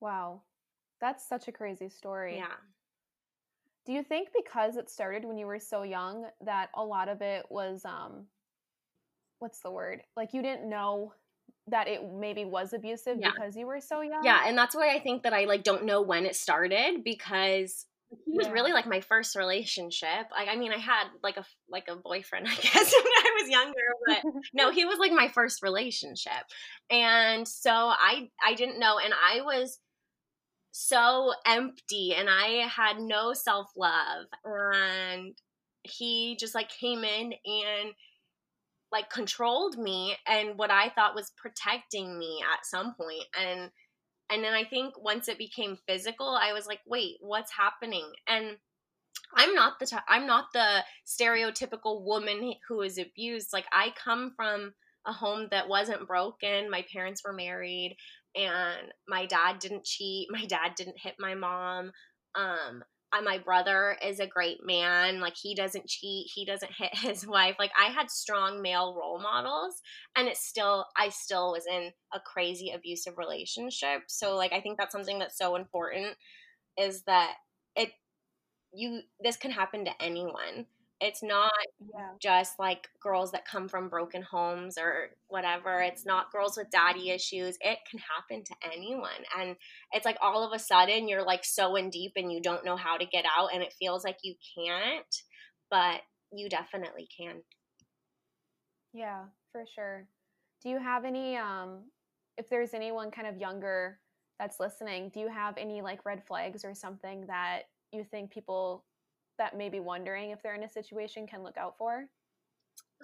Wow. 0.00 0.42
That's 1.00 1.26
such 1.26 1.48
a 1.48 1.52
crazy 1.52 1.88
story. 1.88 2.36
Yeah. 2.36 2.54
Do 3.86 3.92
you 3.92 4.02
think 4.02 4.28
because 4.34 4.76
it 4.76 4.90
started 4.90 5.24
when 5.24 5.38
you 5.38 5.46
were 5.46 5.58
so 5.58 5.82
young 5.82 6.26
that 6.42 6.70
a 6.74 6.84
lot 6.84 7.08
of 7.08 7.20
it 7.22 7.46
was 7.50 7.84
um 7.84 8.26
what's 9.44 9.60
the 9.60 9.70
word? 9.70 10.00
Like 10.16 10.32
you 10.32 10.40
didn't 10.40 10.70
know 10.70 11.12
that 11.68 11.86
it 11.86 12.00
maybe 12.10 12.46
was 12.46 12.72
abusive 12.72 13.18
yeah. 13.20 13.30
because 13.30 13.54
you 13.54 13.66
were 13.66 13.78
so 13.78 14.00
young. 14.00 14.24
Yeah, 14.24 14.40
and 14.46 14.56
that's 14.56 14.74
why 14.74 14.94
I 14.94 15.00
think 15.00 15.22
that 15.24 15.34
I 15.34 15.44
like 15.44 15.62
don't 15.62 15.84
know 15.84 16.00
when 16.00 16.24
it 16.24 16.34
started 16.34 17.04
because 17.04 17.84
he 18.24 18.38
was 18.38 18.46
yeah. 18.46 18.52
really 18.54 18.72
like 18.72 18.86
my 18.86 19.02
first 19.02 19.36
relationship. 19.36 20.30
Like 20.30 20.48
I 20.48 20.56
mean, 20.56 20.72
I 20.72 20.78
had 20.78 21.08
like 21.22 21.36
a 21.36 21.44
like 21.68 21.88
a 21.88 21.96
boyfriend, 21.96 22.46
I 22.50 22.54
guess, 22.54 22.72
when 22.94 23.04
I 23.04 23.38
was 23.42 23.50
younger, 23.50 23.74
but 24.06 24.22
no, 24.54 24.70
he 24.70 24.86
was 24.86 24.98
like 24.98 25.12
my 25.12 25.28
first 25.28 25.62
relationship. 25.62 26.32
And 26.90 27.46
so 27.46 27.70
I 27.70 28.30
I 28.42 28.54
didn't 28.54 28.80
know 28.80 28.98
and 28.98 29.12
I 29.12 29.42
was 29.42 29.78
so 30.72 31.34
empty 31.46 32.14
and 32.16 32.30
I 32.30 32.66
had 32.66 32.98
no 32.98 33.34
self-love 33.34 34.26
and 34.44 35.34
he 35.82 36.36
just 36.40 36.54
like 36.54 36.70
came 36.70 37.04
in 37.04 37.34
and 37.44 37.92
like 38.94 39.10
controlled 39.10 39.76
me 39.76 40.16
and 40.24 40.56
what 40.56 40.70
I 40.70 40.88
thought 40.90 41.16
was 41.16 41.32
protecting 41.36 42.16
me 42.16 42.40
at 42.54 42.64
some 42.64 42.94
point 42.94 43.24
and 43.38 43.70
and 44.30 44.42
then 44.42 44.54
I 44.54 44.64
think 44.64 44.94
once 44.96 45.28
it 45.28 45.36
became 45.36 45.76
physical 45.88 46.28
I 46.28 46.52
was 46.52 46.66
like 46.66 46.78
wait 46.86 47.16
what's 47.20 47.52
happening? 47.52 48.08
And 48.28 48.56
I'm 49.36 49.52
not 49.54 49.80
the 49.80 50.00
i 50.08 50.16
I'm 50.16 50.26
not 50.26 50.46
the 50.54 50.84
stereotypical 51.06 52.04
woman 52.04 52.54
who 52.68 52.82
is 52.82 52.96
abused 52.96 53.52
like 53.52 53.66
I 53.72 53.92
come 54.02 54.32
from 54.36 54.72
a 55.06 55.12
home 55.12 55.48
that 55.50 55.68
wasn't 55.68 56.06
broken 56.06 56.70
my 56.70 56.84
parents 56.92 57.22
were 57.24 57.32
married 57.32 57.96
and 58.36 58.92
my 59.08 59.26
dad 59.26 59.58
didn't 59.58 59.84
cheat 59.84 60.28
my 60.30 60.44
dad 60.46 60.74
didn't 60.76 61.00
hit 61.02 61.14
my 61.18 61.34
mom 61.34 61.90
um 62.36 62.84
Uh, 63.14 63.22
my 63.22 63.38
brother 63.38 63.96
is 64.04 64.20
a 64.20 64.26
great 64.26 64.64
man. 64.64 65.20
Like 65.20 65.36
he 65.36 65.54
doesn't 65.54 65.86
cheat, 65.86 66.30
he 66.34 66.44
doesn't 66.44 66.72
hit 66.72 66.94
his 66.98 67.26
wife. 67.26 67.56
Like 67.58 67.72
I 67.78 67.90
had 67.90 68.10
strong 68.10 68.62
male 68.62 68.94
role 68.98 69.20
models 69.20 69.80
and 70.16 70.28
it's 70.28 70.44
still 70.44 70.86
I 70.96 71.10
still 71.10 71.52
was 71.52 71.66
in 71.66 71.92
a 72.12 72.20
crazy 72.20 72.72
abusive 72.74 73.18
relationship. 73.18 74.02
So 74.08 74.36
like 74.36 74.52
I 74.52 74.60
think 74.60 74.78
that's 74.78 74.92
something 74.92 75.18
that's 75.18 75.38
so 75.38 75.56
important 75.56 76.16
is 76.76 77.02
that 77.02 77.34
it 77.76 77.90
you 78.72 79.02
this 79.20 79.36
can 79.36 79.50
happen 79.50 79.84
to 79.84 80.02
anyone. 80.02 80.66
It's 81.04 81.22
not 81.22 81.52
yeah. 81.92 82.12
just 82.18 82.58
like 82.58 82.88
girls 82.98 83.32
that 83.32 83.46
come 83.46 83.68
from 83.68 83.90
broken 83.90 84.22
homes 84.22 84.78
or 84.78 85.10
whatever. 85.28 85.82
It's 85.82 86.06
not 86.06 86.32
girls 86.32 86.56
with 86.56 86.70
daddy 86.70 87.10
issues. 87.10 87.58
It 87.60 87.78
can 87.90 88.00
happen 88.00 88.42
to 88.42 88.54
anyone. 88.72 89.10
And 89.38 89.56
it's 89.92 90.06
like 90.06 90.16
all 90.22 90.42
of 90.42 90.54
a 90.54 90.58
sudden 90.58 91.06
you're 91.06 91.24
like 91.24 91.44
so 91.44 91.76
in 91.76 91.90
deep 91.90 92.12
and 92.16 92.32
you 92.32 92.40
don't 92.40 92.64
know 92.64 92.76
how 92.76 92.96
to 92.96 93.04
get 93.04 93.26
out 93.36 93.50
and 93.52 93.62
it 93.62 93.74
feels 93.78 94.02
like 94.02 94.16
you 94.22 94.34
can't, 94.56 95.14
but 95.70 96.00
you 96.32 96.48
definitely 96.48 97.06
can. 97.14 97.42
Yeah, 98.94 99.24
for 99.52 99.64
sure. 99.74 100.08
Do 100.62 100.70
you 100.70 100.78
have 100.78 101.04
any 101.04 101.36
um 101.36 101.82
if 102.38 102.48
there's 102.48 102.72
anyone 102.72 103.10
kind 103.10 103.28
of 103.28 103.36
younger 103.36 103.98
that's 104.38 104.58
listening, 104.58 105.10
do 105.12 105.20
you 105.20 105.28
have 105.28 105.58
any 105.58 105.82
like 105.82 106.06
red 106.06 106.24
flags 106.26 106.64
or 106.64 106.74
something 106.74 107.26
that 107.26 107.64
you 107.92 108.04
think 108.10 108.30
people 108.30 108.86
that 109.38 109.56
may 109.56 109.68
be 109.68 109.80
wondering 109.80 110.30
if 110.30 110.42
they're 110.42 110.54
in 110.54 110.62
a 110.62 110.68
situation 110.68 111.26
can 111.26 111.42
look 111.42 111.56
out 111.56 111.76
for? 111.78 112.06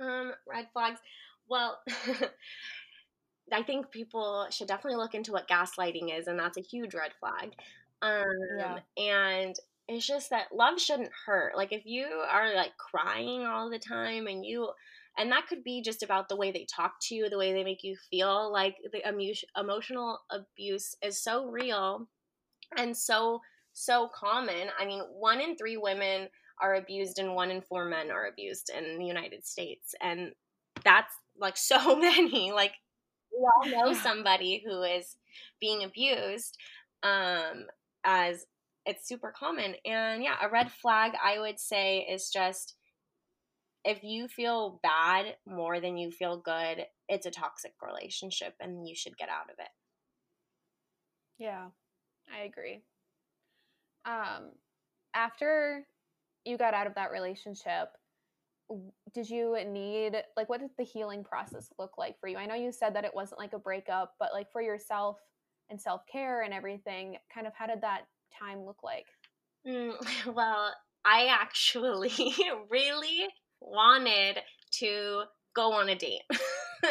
Um, 0.00 0.32
red 0.48 0.68
flags. 0.72 1.00
Well, 1.48 1.78
I 3.52 3.62
think 3.62 3.90
people 3.90 4.46
should 4.50 4.68
definitely 4.68 4.98
look 4.98 5.14
into 5.14 5.32
what 5.32 5.48
gaslighting 5.48 6.16
is, 6.16 6.26
and 6.26 6.38
that's 6.38 6.56
a 6.56 6.62
huge 6.62 6.94
red 6.94 7.12
flag. 7.18 7.54
Um, 8.02 8.24
yeah. 8.58 8.78
And 8.96 9.56
it's 9.88 10.06
just 10.06 10.30
that 10.30 10.54
love 10.54 10.80
shouldn't 10.80 11.10
hurt. 11.26 11.56
Like 11.56 11.72
if 11.72 11.84
you 11.84 12.06
are 12.30 12.54
like 12.54 12.76
crying 12.76 13.44
all 13.44 13.68
the 13.68 13.78
time, 13.78 14.26
and 14.26 14.44
you, 14.44 14.70
and 15.18 15.32
that 15.32 15.48
could 15.48 15.64
be 15.64 15.82
just 15.82 16.02
about 16.02 16.28
the 16.28 16.36
way 16.36 16.52
they 16.52 16.64
talk 16.64 16.94
to 17.02 17.14
you, 17.14 17.28
the 17.28 17.38
way 17.38 17.52
they 17.52 17.64
make 17.64 17.82
you 17.82 17.96
feel. 18.10 18.52
Like 18.52 18.76
the 18.92 19.06
emu- 19.08 19.34
emotional 19.56 20.20
abuse 20.30 20.94
is 21.02 21.22
so 21.22 21.46
real 21.46 22.08
and 22.76 22.96
so 22.96 23.40
so 23.84 24.08
common. 24.14 24.68
I 24.78 24.86
mean, 24.86 25.00
one 25.12 25.40
in 25.40 25.56
three 25.56 25.76
women 25.76 26.28
are 26.60 26.74
abused 26.74 27.18
and 27.18 27.34
one 27.34 27.50
in 27.50 27.62
four 27.62 27.86
men 27.86 28.10
are 28.10 28.26
abused 28.26 28.70
in 28.70 28.98
the 28.98 29.06
United 29.06 29.46
States. 29.46 29.94
And 30.00 30.32
that's 30.84 31.14
like 31.38 31.56
so 31.56 31.96
many. 31.96 32.52
Like, 32.52 32.72
we 33.32 33.46
all 33.46 33.84
know 33.84 33.94
somebody 33.94 34.62
who 34.64 34.82
is 34.82 35.16
being 35.60 35.84
abused 35.84 36.56
um, 37.02 37.66
as 38.04 38.44
it's 38.86 39.06
super 39.06 39.32
common. 39.36 39.74
And 39.84 40.22
yeah, 40.22 40.36
a 40.42 40.50
red 40.50 40.70
flag 40.70 41.12
I 41.22 41.38
would 41.38 41.60
say 41.60 42.00
is 42.10 42.30
just 42.30 42.74
if 43.84 44.02
you 44.02 44.28
feel 44.28 44.78
bad 44.82 45.36
more 45.46 45.80
than 45.80 45.96
you 45.96 46.10
feel 46.10 46.36
good, 46.36 46.84
it's 47.08 47.24
a 47.24 47.30
toxic 47.30 47.72
relationship 47.82 48.54
and 48.60 48.86
you 48.86 48.94
should 48.94 49.16
get 49.16 49.30
out 49.30 49.50
of 49.50 49.58
it. 49.58 49.70
Yeah, 51.38 51.68
I 52.30 52.44
agree 52.44 52.82
um, 54.04 54.50
after 55.14 55.86
you 56.44 56.56
got 56.56 56.74
out 56.74 56.86
of 56.86 56.94
that 56.94 57.10
relationship, 57.10 57.88
did 59.12 59.28
you 59.28 59.56
need 59.66 60.12
like 60.36 60.48
what 60.48 60.60
did 60.60 60.70
the 60.78 60.84
healing 60.84 61.24
process 61.24 61.70
look 61.78 61.98
like 61.98 62.18
for 62.20 62.28
you? 62.28 62.36
I 62.36 62.46
know 62.46 62.54
you 62.54 62.72
said 62.72 62.94
that 62.94 63.04
it 63.04 63.14
wasn't 63.14 63.40
like 63.40 63.52
a 63.52 63.58
breakup, 63.58 64.14
but 64.18 64.30
like 64.32 64.50
for 64.52 64.62
yourself 64.62 65.18
and 65.70 65.80
self 65.80 66.02
care 66.10 66.42
and 66.42 66.54
everything, 66.54 67.16
kind 67.32 67.46
of 67.46 67.52
how 67.54 67.66
did 67.66 67.80
that 67.82 68.02
time 68.36 68.64
look 68.64 68.82
like? 68.82 69.06
Mm, 69.66 69.94
well, 70.34 70.72
I 71.04 71.26
actually 71.26 72.12
really 72.70 73.26
wanted 73.60 74.38
to 74.72 75.22
go 75.54 75.72
on 75.72 75.88
a 75.88 75.96
date. 75.96 76.22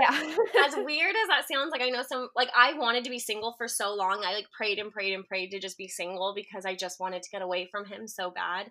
yeah. 0.00 0.34
as 0.66 0.74
weird 0.76 1.14
as 1.14 1.28
that 1.28 1.44
sounds, 1.50 1.70
like 1.72 1.82
I 1.82 1.90
know 1.90 2.02
some 2.08 2.28
like 2.36 2.50
I 2.56 2.74
wanted 2.74 3.04
to 3.04 3.10
be 3.10 3.18
single 3.18 3.54
for 3.58 3.68
so 3.68 3.94
long. 3.94 4.22
I 4.24 4.34
like 4.34 4.46
prayed 4.56 4.78
and 4.78 4.92
prayed 4.92 5.14
and 5.14 5.26
prayed 5.26 5.50
to 5.50 5.60
just 5.60 5.78
be 5.78 5.88
single 5.88 6.34
because 6.34 6.64
I 6.64 6.74
just 6.74 7.00
wanted 7.00 7.22
to 7.22 7.30
get 7.30 7.42
away 7.42 7.68
from 7.70 7.86
him 7.86 8.06
so 8.06 8.30
bad. 8.30 8.70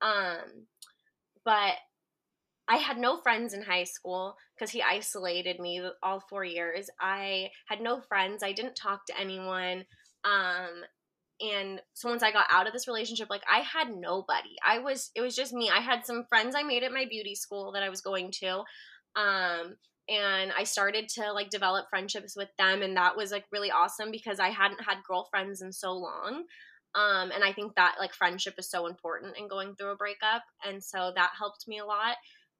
Um 0.00 0.66
but 1.44 1.74
I 2.66 2.76
had 2.76 2.96
no 2.96 3.20
friends 3.20 3.52
in 3.52 3.62
high 3.62 3.84
school 3.84 4.36
because 4.54 4.70
he 4.70 4.82
isolated 4.82 5.60
me 5.60 5.82
all 6.02 6.20
4 6.30 6.44
years. 6.44 6.88
I 6.98 7.50
had 7.68 7.80
no 7.80 8.00
friends. 8.00 8.42
I 8.42 8.52
didn't 8.52 8.76
talk 8.76 9.06
to 9.06 9.20
anyone. 9.20 9.84
Um 10.24 10.84
and 11.40 11.82
so 11.94 12.08
once 12.08 12.22
I 12.22 12.30
got 12.32 12.46
out 12.50 12.66
of 12.66 12.72
this 12.72 12.86
relationship, 12.86 13.28
like 13.28 13.42
I 13.52 13.58
had 13.60 13.94
nobody. 13.94 14.56
I 14.64 14.78
was 14.78 15.10
it 15.14 15.20
was 15.20 15.36
just 15.36 15.52
me. 15.52 15.70
I 15.70 15.80
had 15.80 16.06
some 16.06 16.24
friends 16.28 16.54
I 16.56 16.62
made 16.62 16.84
at 16.84 16.92
my 16.92 17.06
beauty 17.08 17.34
school 17.34 17.72
that 17.72 17.82
I 17.82 17.90
was 17.90 18.00
going 18.00 18.30
to. 18.40 18.62
Um 19.16 19.76
and 20.08 20.52
I 20.56 20.64
started 20.64 21.08
to 21.10 21.32
like 21.32 21.50
develop 21.50 21.86
friendships 21.88 22.36
with 22.36 22.48
them 22.58 22.82
and 22.82 22.96
that 22.96 23.16
was 23.16 23.32
like 23.32 23.44
really 23.52 23.70
awesome 23.70 24.10
because 24.10 24.38
I 24.38 24.48
hadn't 24.48 24.82
had 24.84 25.02
girlfriends 25.06 25.62
in 25.62 25.72
so 25.72 25.92
long. 25.92 26.44
Um 26.94 27.30
and 27.32 27.42
I 27.42 27.52
think 27.52 27.74
that 27.76 27.96
like 27.98 28.14
friendship 28.14 28.54
is 28.58 28.70
so 28.70 28.86
important 28.86 29.36
in 29.38 29.48
going 29.48 29.74
through 29.74 29.92
a 29.92 29.96
breakup 29.96 30.42
and 30.64 30.82
so 30.82 31.12
that 31.14 31.32
helped 31.38 31.66
me 31.66 31.78
a 31.78 31.86
lot. 31.86 32.16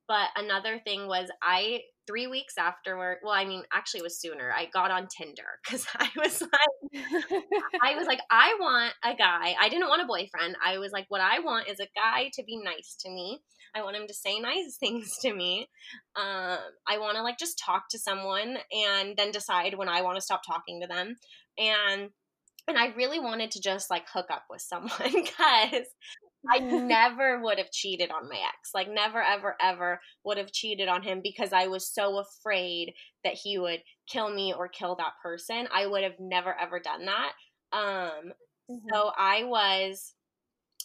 But 0.09 0.29
another 0.37 0.79
thing 0.79 1.07
was 1.07 1.31
I 1.43 1.83
three 2.07 2.27
weeks 2.27 2.55
afterward, 2.59 3.19
well, 3.23 3.33
I 3.33 3.45
mean, 3.45 3.63
actually 3.73 4.01
it 4.01 4.05
was 4.05 4.21
sooner. 4.21 4.53
I 4.53 4.67
got 4.73 4.91
on 4.91 5.09
Tinder 5.09 5.59
because 5.65 5.87
I 5.97 6.09
was 6.17 6.41
like, 6.41 7.05
I 7.83 7.95
was 7.97 8.07
like, 8.07 8.21
I 8.31 8.57
want 8.61 8.93
a 9.05 9.15
guy. 9.15 9.55
I 9.61 9.69
didn't 9.69 9.89
want 9.89 10.03
a 10.03 10.07
boyfriend. 10.07 10.57
I 10.65 10.79
was 10.79 10.93
like, 10.93 11.07
what 11.09 11.21
I 11.21 11.41
want 11.41 11.69
is 11.69 11.81
a 11.81 11.89
guy 11.95 12.31
to 12.35 12.45
be 12.45 12.57
nice 12.57 12.97
to 13.01 13.11
me. 13.11 13.41
I 13.75 13.83
want 13.83 13.97
him 13.97 14.07
to 14.07 14.15
say 14.15 14.39
nice 14.39 14.77
things 14.81 15.17
to 15.23 15.35
me. 15.35 15.69
Um, 16.17 16.59
I 16.87 16.99
want 16.99 17.17
to 17.17 17.23
like 17.23 17.39
just 17.39 17.61
talk 17.65 17.85
to 17.91 17.99
someone 17.99 18.59
and 18.73 19.17
then 19.17 19.31
decide 19.31 19.77
when 19.77 19.89
I 19.89 20.03
want 20.03 20.17
to 20.17 20.23
stop 20.23 20.43
talking 20.47 20.81
to 20.81 20.87
them. 20.87 21.17
And 21.59 22.11
and 22.67 22.79
I 22.79 22.95
really 22.97 23.21
wanted 23.21 23.51
to 23.53 23.61
just 23.61 23.91
like 23.91 24.05
hook 24.11 24.27
up 24.31 24.45
with 24.49 24.63
someone 24.63 24.91
because 25.03 25.87
I 26.51 26.59
never 26.59 27.41
would 27.41 27.59
have 27.59 27.71
cheated 27.71 28.11
on 28.11 28.29
my 28.29 28.37
ex. 28.37 28.71
Like 28.75 28.89
never 28.89 29.23
ever 29.23 29.57
ever 29.61 30.01
would 30.25 30.39
have 30.39 30.53
cheated 30.53 30.89
on 30.89 31.03
him 31.03 31.21
because 31.23 31.53
I 31.53 31.67
was 31.67 31.87
so 31.87 32.19
afraid 32.19 32.95
that 33.23 33.35
he 33.35 33.59
would 33.59 33.83
kill 34.09 34.31
me 34.31 34.53
or 34.57 34.69
kill 34.69 34.97
that 34.97 35.15
person. 35.23 35.69
I 35.73 35.87
would 35.87 36.03
have 36.03 36.19
never 36.21 36.55
ever 36.59 36.81
done 36.81 37.07
that. 37.07 37.33
Um 37.73 38.33
mm-hmm. 38.71 38.89
so 38.93 39.11
I 39.17 39.45
was 39.45 40.15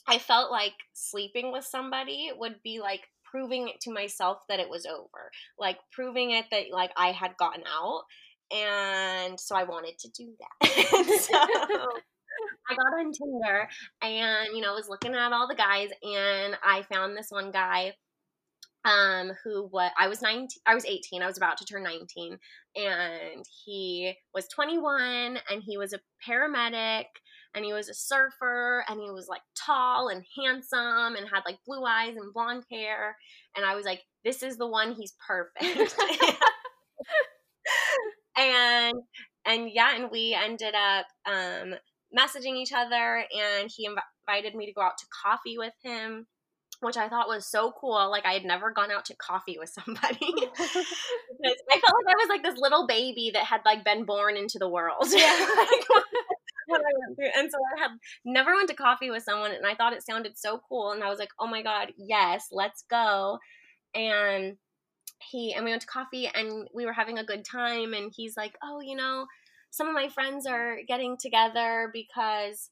I 0.08 0.18
felt 0.18 0.52
like 0.52 0.74
sleeping 0.94 1.52
with 1.52 1.66
somebody 1.66 2.32
would 2.36 2.56
be 2.64 2.80
like 2.80 3.02
proving 3.30 3.68
it 3.68 3.80
to 3.82 3.92
myself 3.92 4.40
that 4.50 4.60
it 4.60 4.70
was 4.70 4.86
over. 4.86 5.32
Like 5.58 5.78
proving 5.92 6.32
it 6.32 6.46
that 6.52 6.66
like 6.72 6.92
I 6.98 7.12
had 7.12 7.38
gotten 7.38 7.64
out. 7.68 8.04
And 8.52 9.40
so 9.40 9.56
I 9.56 9.64
wanted 9.64 10.00
to 10.00 10.10
do 10.10 10.34
that. 10.40 10.68
so 11.70 12.02
I 12.70 12.76
got 12.76 13.00
on 13.00 13.12
Tinder 13.12 13.68
and, 14.02 14.56
you 14.56 14.62
know, 14.62 14.74
was 14.74 14.90
looking 14.90 15.16
at 15.16 15.34
all 15.34 15.48
the 15.48 15.56
guys 15.56 15.90
and 16.04 16.56
I 16.64 16.84
found 16.84 17.18
this 17.18 17.28
one 17.30 17.52
guy 17.52 17.94
um 18.86 19.34
who 19.44 19.68
what 19.72 19.92
I 20.00 20.08
was 20.08 20.22
19 20.22 20.48
I 20.66 20.74
was 20.74 20.86
18 20.86 21.22
I 21.22 21.28
was 21.28 21.36
about 21.38 21.58
to 21.58 21.66
turn 21.66 21.84
19 21.84 22.38
and 22.78 23.44
he 23.66 24.14
was 24.34 24.48
21 24.48 25.38
and 25.50 25.62
he 25.66 25.78
was 25.78 25.92
a 25.94 26.00
paramedic 26.26 27.06
and 27.54 27.66
he 27.66 27.74
was 27.74 27.90
a 27.90 27.94
surfer 27.94 28.86
and 28.88 29.02
he 29.02 29.12
was 29.12 29.28
like 29.28 29.42
tall 29.66 30.08
and 30.08 30.24
handsome 30.38 31.16
and 31.16 31.28
had 31.28 31.42
like 31.46 31.58
blue 31.68 31.84
eyes 31.84 32.16
and 32.16 32.34
blonde 32.34 32.64
hair 32.72 33.18
and 33.56 33.66
I 33.66 33.76
was 33.76 33.86
like 33.86 34.02
this 34.24 34.44
is 34.44 34.58
the 34.58 34.68
one 34.68 34.94
he's 34.94 35.14
perfect. 35.28 35.96
And 38.38 38.96
and 39.46 39.70
yeah 39.70 39.96
and 39.96 40.12
we 40.12 40.34
ended 40.34 40.74
up 40.76 41.06
um 41.26 41.76
messaging 42.18 42.56
each 42.56 42.72
other 42.74 43.24
and 43.34 43.70
he 43.74 43.86
invited 43.86 44.56
me 44.56 44.66
to 44.66 44.74
go 44.74 44.82
out 44.82 44.98
to 44.98 45.06
coffee 45.24 45.58
with 45.58 45.74
him 45.84 46.28
which 46.82 46.98
I 46.98 47.10
thought 47.10 47.28
was 47.28 47.46
so 47.46 47.74
cool. 47.80 48.10
Like 48.10 48.26
I 48.26 48.34
had 48.34 48.46
never 48.46 48.72
gone 48.72 48.92
out 48.92 49.06
to 49.06 49.16
coffee 49.16 49.58
with 49.60 49.70
somebody. 49.70 50.18
I 50.22 50.22
felt 50.22 51.96
like 51.96 52.08
I 52.08 52.16
was 52.16 52.30
like 52.30 52.44
this 52.44 52.58
little 52.58 52.88
baby 52.88 53.32
that 53.34 53.44
had 53.44 53.62
like 53.66 53.84
been 53.84 54.06
born 54.06 54.38
into 54.38 54.60
the 54.60 54.70
world. 54.70 55.08
Yeah. 55.12 55.46
what 56.68 56.82
I 56.82 56.94
went 57.00 57.18
through. 57.18 57.42
And 57.42 57.52
so 57.52 57.58
I 57.76 57.82
had 57.82 57.92
never 58.24 58.54
went 58.54 58.70
to 58.70 58.76
coffee 58.76 59.10
with 59.10 59.24
someone 59.24 59.52
and 59.52 59.66
I 59.66 59.74
thought 59.74 59.94
it 59.94 60.06
sounded 60.06 60.38
so 60.38 60.62
cool. 60.70 60.92
And 60.92 61.04
I 61.04 61.10
was 61.10 61.18
like, 61.18 61.32
oh 61.40 61.48
my 61.48 61.64
God, 61.64 61.92
yes, 61.98 62.46
let's 62.52 62.84
go. 62.90 63.40
And 63.96 64.56
he 65.32 65.54
and 65.54 65.66
we 65.66 65.72
went 65.72 65.82
to 65.82 65.88
coffee 65.88 66.30
and 66.34 66.68
we 66.74 66.86
were 66.86 66.94
having 66.94 67.18
a 67.18 67.26
good 67.26 67.44
time 67.44 67.94
and 67.94 68.12
he's 68.16 68.38
like, 68.38 68.54
Oh, 68.64 68.80
you 68.82 68.96
know, 68.96 69.26
some 69.72 69.88
of 69.88 69.94
my 69.94 70.10
friends 70.10 70.46
are 70.46 70.78
getting 70.88 71.18
together 71.18 71.90
because 71.94 72.70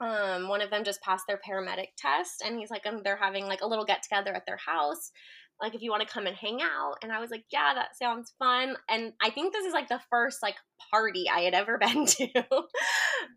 um, 0.00 0.48
one 0.48 0.62
of 0.62 0.70
them 0.70 0.84
just 0.84 1.02
passed 1.02 1.24
their 1.26 1.40
paramedic 1.46 1.88
test 1.98 2.42
and 2.44 2.58
he's 2.58 2.70
like 2.70 2.86
um, 2.86 3.02
they're 3.04 3.16
having 3.16 3.46
like 3.46 3.60
a 3.60 3.66
little 3.66 3.84
get 3.84 4.02
together 4.02 4.32
at 4.32 4.46
their 4.46 4.56
house 4.56 5.10
like 5.60 5.74
if 5.74 5.82
you 5.82 5.90
want 5.90 6.06
to 6.06 6.12
come 6.12 6.26
and 6.26 6.36
hang 6.36 6.60
out. 6.62 6.96
And 7.02 7.12
i 7.12 7.20
was 7.20 7.30
like 7.30 7.44
yeah 7.52 7.74
that 7.74 7.96
sounds 7.96 8.32
fun. 8.38 8.76
And 8.88 9.12
i 9.22 9.30
think 9.30 9.52
this 9.52 9.66
is 9.66 9.72
like 9.72 9.88
the 9.88 10.00
first 10.10 10.42
like 10.42 10.56
party 10.90 11.26
i 11.32 11.40
had 11.40 11.54
ever 11.54 11.78
been 11.80 12.06
to 12.06 12.26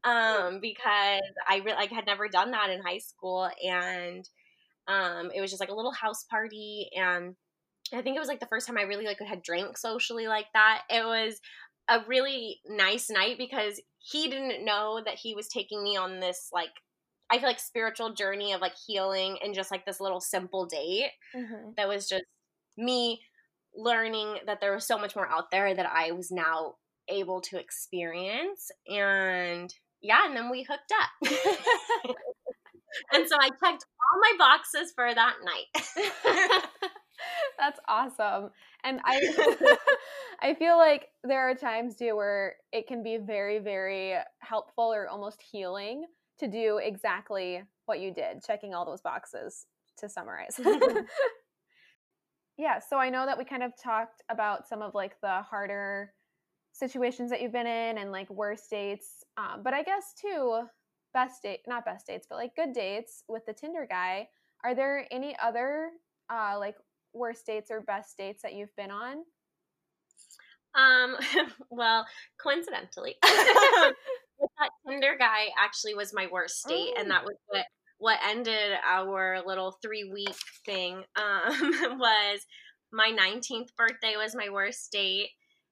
um 0.03 0.59
because 0.61 1.21
i 1.47 1.61
like 1.65 1.91
had 1.91 2.05
never 2.05 2.27
done 2.27 2.51
that 2.51 2.69
in 2.69 2.81
high 2.81 2.99
school. 2.99 3.49
And 3.63 4.27
um 4.87 5.31
it 5.35 5.41
was 5.41 5.51
just 5.51 5.59
like 5.59 5.69
a 5.69 5.75
little 5.75 5.93
house 5.93 6.23
party. 6.29 6.89
And 6.95 7.35
I 7.93 8.01
think 8.01 8.15
it 8.15 8.19
was 8.19 8.29
like 8.29 8.39
the 8.39 8.47
first 8.47 8.65
time 8.65 8.77
I 8.77 8.83
really 8.83 9.05
like 9.05 9.19
had 9.19 9.43
drank 9.43 9.77
socially 9.77 10.27
like 10.27 10.47
that. 10.53 10.83
It 10.89 11.03
was 11.03 11.39
a 11.89 11.99
really 12.07 12.61
nice 12.67 13.09
night 13.09 13.37
because 13.37 13.81
he 13.99 14.29
didn't 14.29 14.65
know 14.65 15.01
that 15.03 15.15
he 15.15 15.35
was 15.35 15.47
taking 15.47 15.83
me 15.83 15.97
on 15.97 16.19
this 16.19 16.49
like 16.53 16.71
I 17.31 17.37
feel 17.37 17.47
like 17.47 17.59
spiritual 17.59 18.13
journey 18.13 18.53
of 18.53 18.61
like 18.61 18.75
healing 18.87 19.37
and 19.43 19.55
just 19.55 19.71
like 19.71 19.85
this 19.85 19.99
little 19.99 20.21
simple 20.21 20.65
date 20.65 21.11
mm-hmm. 21.35 21.71
that 21.77 21.87
was 21.87 22.07
just 22.07 22.25
me 22.77 23.21
learning 23.75 24.37
that 24.45 24.61
there 24.61 24.73
was 24.73 24.85
so 24.85 24.99
much 24.99 25.15
more 25.15 25.27
out 25.27 25.49
there 25.51 25.73
that 25.73 25.89
I 25.91 26.11
was 26.11 26.31
now 26.31 26.75
able 27.09 27.41
to 27.41 27.59
experience. 27.59 28.71
And 28.87 29.73
yeah 30.01 30.25
and 30.25 30.35
then 30.35 30.51
we 30.51 30.63
hooked 30.63 30.93
up. 31.01 32.15
And 33.11 33.27
so 33.27 33.35
I 33.39 33.49
checked 33.49 33.85
all 33.99 34.19
my 34.21 34.33
boxes 34.37 34.91
for 34.95 35.13
that 35.13 35.33
night 35.43 35.83
that's 37.59 37.79
awesome 37.87 38.49
and 38.83 38.99
I 39.03 39.19
I 40.41 40.53
feel 40.53 40.77
like 40.77 41.07
there 41.23 41.49
are 41.49 41.55
times 41.55 41.95
too 41.95 42.15
where 42.15 42.55
it 42.73 42.85
can 42.85 43.01
be 43.01 43.17
very, 43.17 43.59
very 43.59 44.15
helpful 44.39 44.93
or 44.93 45.07
almost 45.07 45.41
healing 45.41 46.05
to 46.39 46.47
do 46.47 46.79
exactly 46.83 47.63
what 47.85 48.01
you 48.01 48.13
did, 48.13 48.43
checking 48.45 48.73
all 48.73 48.85
those 48.85 49.01
boxes 49.01 49.65
to 49.99 50.09
summarize. 50.09 50.59
yeah, 52.57 52.79
so 52.79 52.97
I 52.97 53.09
know 53.09 53.25
that 53.25 53.37
we 53.37 53.45
kind 53.45 53.63
of 53.63 53.71
talked 53.81 54.21
about 54.29 54.67
some 54.67 54.81
of 54.81 54.93
like 54.93 55.13
the 55.21 55.41
harder 55.43 56.13
situations 56.73 57.29
that 57.29 57.41
you've 57.41 57.53
been 57.53 57.67
in 57.67 57.97
and 57.97 58.11
like 58.11 58.29
worst 58.29 58.69
dates. 58.69 59.23
Um, 59.37 59.61
but 59.63 59.73
I 59.73 59.83
guess 59.83 60.13
too, 60.19 60.63
best 61.13 61.43
date, 61.43 61.59
not 61.67 61.85
best 61.85 62.07
dates, 62.07 62.27
but 62.29 62.35
like 62.35 62.55
good 62.55 62.73
dates 62.73 63.23
with 63.29 63.45
the 63.45 63.53
Tinder 63.53 63.87
guy. 63.89 64.27
Are 64.65 64.75
there 64.75 65.07
any 65.11 65.37
other 65.41 65.91
uh, 66.29 66.57
like 66.59 66.75
worst 67.13 67.45
dates 67.45 67.71
or 67.71 67.81
best 67.81 68.17
dates 68.17 68.41
that 68.43 68.53
you've 68.53 68.75
been 68.75 68.91
on? 68.91 69.23
Um, 70.75 71.15
well, 71.69 72.05
coincidentally, 72.41 73.15
that 73.21 73.93
Tinder 74.87 75.15
guy 75.17 75.47
actually 75.59 75.93
was 75.93 76.13
my 76.13 76.27
worst 76.31 76.67
date, 76.67 76.93
and 76.97 77.11
that 77.11 77.23
was 77.23 77.35
what 77.47 77.65
what 77.99 78.19
ended 78.27 78.73
our 78.85 79.41
little 79.45 79.77
three 79.81 80.03
week 80.03 80.35
thing. 80.65 81.03
Um, 81.15 81.71
was 81.99 82.41
my 82.91 83.11
19th 83.11 83.69
birthday 83.77 84.15
was 84.17 84.35
my 84.35 84.49
worst 84.51 84.91
date. 84.91 85.29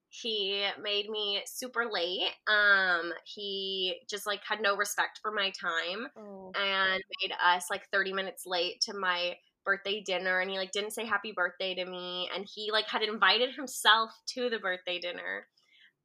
He 0.08 0.66
made 0.82 1.08
me 1.08 1.42
super 1.46 1.86
late. 1.90 2.30
Um, 2.46 3.12
he 3.24 3.96
just 4.10 4.26
like 4.26 4.40
had 4.46 4.60
no 4.60 4.76
respect 4.76 5.20
for 5.22 5.30
my 5.32 5.52
time 5.58 6.06
oh. 6.18 6.52
and 6.54 7.02
made 7.22 7.32
us 7.42 7.66
like 7.70 7.82
30 7.92 8.12
minutes 8.12 8.42
late 8.46 8.80
to 8.82 8.94
my 8.94 9.34
birthday 9.64 10.00
dinner 10.00 10.40
and 10.40 10.50
he 10.50 10.56
like 10.56 10.72
didn't 10.72 10.92
say 10.92 11.04
happy 11.04 11.32
birthday 11.34 11.74
to 11.74 11.84
me 11.84 12.28
and 12.34 12.46
he 12.52 12.70
like 12.70 12.86
had 12.86 13.02
invited 13.02 13.54
himself 13.54 14.10
to 14.26 14.48
the 14.50 14.58
birthday 14.58 14.98
dinner 14.98 15.46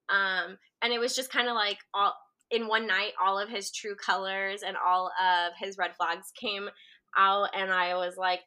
um 0.10 0.58
and 0.82 0.94
it 0.94 1.00
was 1.00 1.16
just 1.16 1.32
kind 1.32 1.48
of 1.48 1.56
like 1.56 1.78
all 1.94 2.14
in 2.52 2.68
one 2.68 2.88
night 2.88 3.12
all 3.24 3.38
of 3.38 3.50
his 3.50 3.72
true 3.72 3.96
colors 3.96 4.64
and 4.66 4.78
all 4.78 5.08
of 5.22 5.54
his 5.60 5.78
red 5.78 5.92
flags 5.96 6.32
came 6.40 6.70
out 7.18 7.50
and 7.56 7.72
i 7.72 7.96
was 7.96 8.16
like 8.18 8.42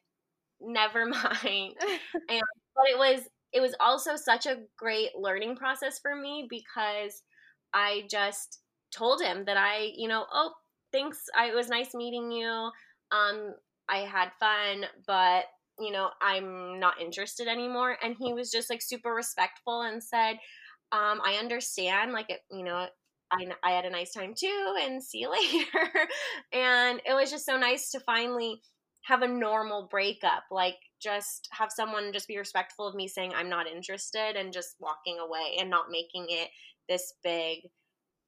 never 0.59 1.05
mind 1.33 1.73
and 2.29 2.41
but 2.75 2.85
it 2.89 2.97
was 2.97 3.21
it 3.53 3.59
was 3.59 3.75
also 3.79 4.15
such 4.15 4.45
a 4.45 4.59
great 4.77 5.09
learning 5.17 5.55
process 5.55 5.99
for 5.99 6.15
me 6.15 6.47
because 6.49 7.23
i 7.73 8.03
just 8.09 8.59
told 8.91 9.21
him 9.21 9.45
that 9.45 9.57
i 9.57 9.91
you 9.95 10.07
know 10.07 10.25
oh 10.33 10.51
thanks. 10.91 11.25
I, 11.35 11.47
it 11.47 11.55
was 11.55 11.69
nice 11.69 11.93
meeting 11.93 12.31
you. 12.31 12.69
Um, 13.11 13.55
I 13.91 13.97
had 13.99 14.31
fun, 14.39 14.85
but 15.05 15.45
you 15.79 15.91
know, 15.91 16.09
I'm 16.21 16.79
not 16.79 17.01
interested 17.01 17.47
anymore. 17.47 17.97
And 18.03 18.15
he 18.19 18.33
was 18.33 18.51
just 18.51 18.69
like 18.69 18.81
super 18.81 19.13
respectful 19.13 19.81
and 19.81 20.03
said, 20.03 20.33
um, 20.91 21.21
I 21.25 21.37
understand, 21.39 22.11
like, 22.11 22.29
it, 22.29 22.41
you 22.51 22.63
know, 22.63 22.87
I, 23.31 23.47
I 23.63 23.71
had 23.71 23.85
a 23.85 23.89
nice 23.89 24.11
time 24.13 24.33
too, 24.37 24.75
and 24.81 25.01
see 25.01 25.19
you 25.19 25.31
later. 25.31 25.89
and 26.53 27.01
it 27.05 27.13
was 27.13 27.31
just 27.31 27.45
so 27.45 27.57
nice 27.57 27.89
to 27.91 27.99
finally 28.01 28.61
have 29.03 29.21
a 29.23 29.27
normal 29.27 29.87
breakup, 29.89 30.43
like, 30.51 30.75
just 31.01 31.47
have 31.51 31.71
someone 31.71 32.13
just 32.13 32.27
be 32.27 32.37
respectful 32.37 32.85
of 32.87 32.93
me 32.93 33.07
saying 33.07 33.33
I'm 33.33 33.49
not 33.49 33.67
interested 33.67 34.35
and 34.35 34.53
just 34.53 34.75
walking 34.79 35.17
away 35.17 35.55
and 35.59 35.69
not 35.69 35.89
making 35.89 36.27
it 36.29 36.49
this 36.87 37.13
big 37.23 37.59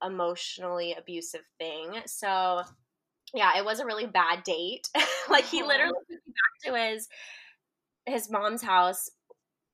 emotionally 0.03 0.95
abusive 0.97 1.43
thing. 1.59 1.91
So, 2.07 2.64
yeah, 3.34 3.58
it 3.58 3.66
was 3.66 3.80
a 3.80 3.86
really 3.86 4.06
bad 4.06 4.44
date. 4.44 4.90
like 5.30 5.46
he 5.46 5.64
literally 5.64 5.94
took 6.10 6.22
me 6.26 6.34
back 6.34 6.74
to 6.74 6.90
his 6.90 7.08
his 8.06 8.30
mom's 8.30 8.62
house 8.62 9.10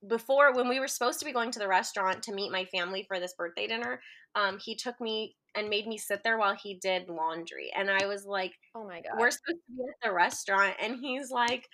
before 0.07 0.53
when 0.53 0.69
we 0.69 0.79
were 0.79 0.87
supposed 0.87 1.19
to 1.19 1.25
be 1.25 1.33
going 1.33 1.51
to 1.51 1.59
the 1.59 1.67
restaurant 1.67 2.23
to 2.23 2.33
meet 2.33 2.51
my 2.51 2.65
family 2.65 3.03
for 3.07 3.19
this 3.19 3.33
birthday 3.37 3.67
dinner. 3.67 3.99
Um, 4.35 4.57
he 4.63 4.75
took 4.75 4.99
me 5.01 5.35
and 5.55 5.69
made 5.69 5.87
me 5.87 5.97
sit 5.97 6.21
there 6.23 6.37
while 6.37 6.55
he 6.55 6.75
did 6.75 7.09
laundry, 7.09 7.71
and 7.75 7.89
I 7.89 8.05
was 8.05 8.25
like, 8.25 8.53
"Oh 8.75 8.85
my 8.85 9.01
god, 9.01 9.19
we're 9.19 9.31
supposed 9.31 9.59
to 9.67 9.75
be 9.75 9.83
at 9.83 10.07
the 10.09 10.13
restaurant," 10.13 10.75
and 10.81 10.97
he's 10.99 11.31
like, 11.31 11.67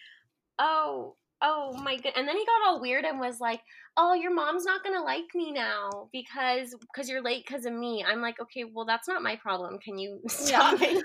"Oh." 0.59 1.15
Oh 1.41 1.73
my 1.73 1.97
god! 1.97 2.13
And 2.15 2.27
then 2.27 2.37
he 2.37 2.45
got 2.45 2.65
all 2.65 2.79
weird 2.79 3.03
and 3.03 3.19
was 3.19 3.41
like, 3.41 3.59
"Oh, 3.97 4.13
your 4.13 4.33
mom's 4.33 4.63
not 4.63 4.85
gonna 4.85 5.03
like 5.03 5.35
me 5.35 5.51
now 5.51 6.07
because 6.13 6.73
because 6.79 7.09
you're 7.09 7.21
late 7.21 7.45
because 7.45 7.65
of 7.65 7.73
me." 7.73 8.05
I'm 8.07 8.21
like, 8.21 8.39
"Okay, 8.39 8.63
well 8.63 8.85
that's 8.85 9.07
not 9.07 9.21
my 9.21 9.35
problem. 9.35 9.77
Can 9.79 9.97
you 9.99 10.21
stop 10.27 10.79
yeah. 10.79 11.01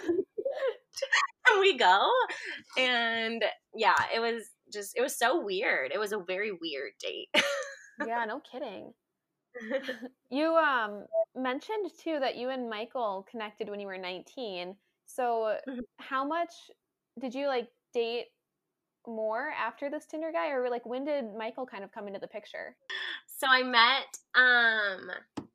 and 1.51 1.61
we 1.61 1.77
go. 1.77 2.11
And 2.79 3.45
yeah 3.75 3.97
it 4.15 4.21
was 4.21 4.45
just 4.73 4.97
it 4.97 5.03
was 5.03 5.19
so 5.19 5.43
weird. 5.45 5.91
It 5.93 5.99
was 5.99 6.13
a 6.13 6.19
very 6.19 6.53
weird 6.53 6.93
date. 7.01 7.29
Yeah 8.07 8.25
no 8.27 8.41
kidding. 8.51 8.93
You 10.31 10.55
um 10.55 11.07
mentioned 11.35 11.91
too 12.03 12.19
that 12.21 12.37
you 12.37 12.51
and 12.51 12.71
michael 12.71 13.27
connected 13.29 13.69
when 13.69 13.81
you 13.81 13.89
were 13.89 13.99
19 13.99 14.77
so 15.07 15.57
mm-hmm. 15.69 15.81
how 15.99 16.25
much 16.25 16.51
did 17.21 17.35
you 17.35 17.49
like 17.49 17.69
date 17.93 18.27
more 19.07 19.51
after 19.51 19.91
this 19.91 20.07
tinder 20.07 20.31
guy? 20.33 20.51
Or 20.51 20.69
like 20.71 20.87
when 20.87 21.05
did 21.05 21.25
michael 21.37 21.67
kind 21.67 21.85
of 21.85 21.93
come 21.93 22.07
into 22.07 22.21
the 22.21 22.29
picture? 22.29 22.77
So 23.27 23.47
i 23.49 23.63
met 23.63 24.07
um 24.35 25.11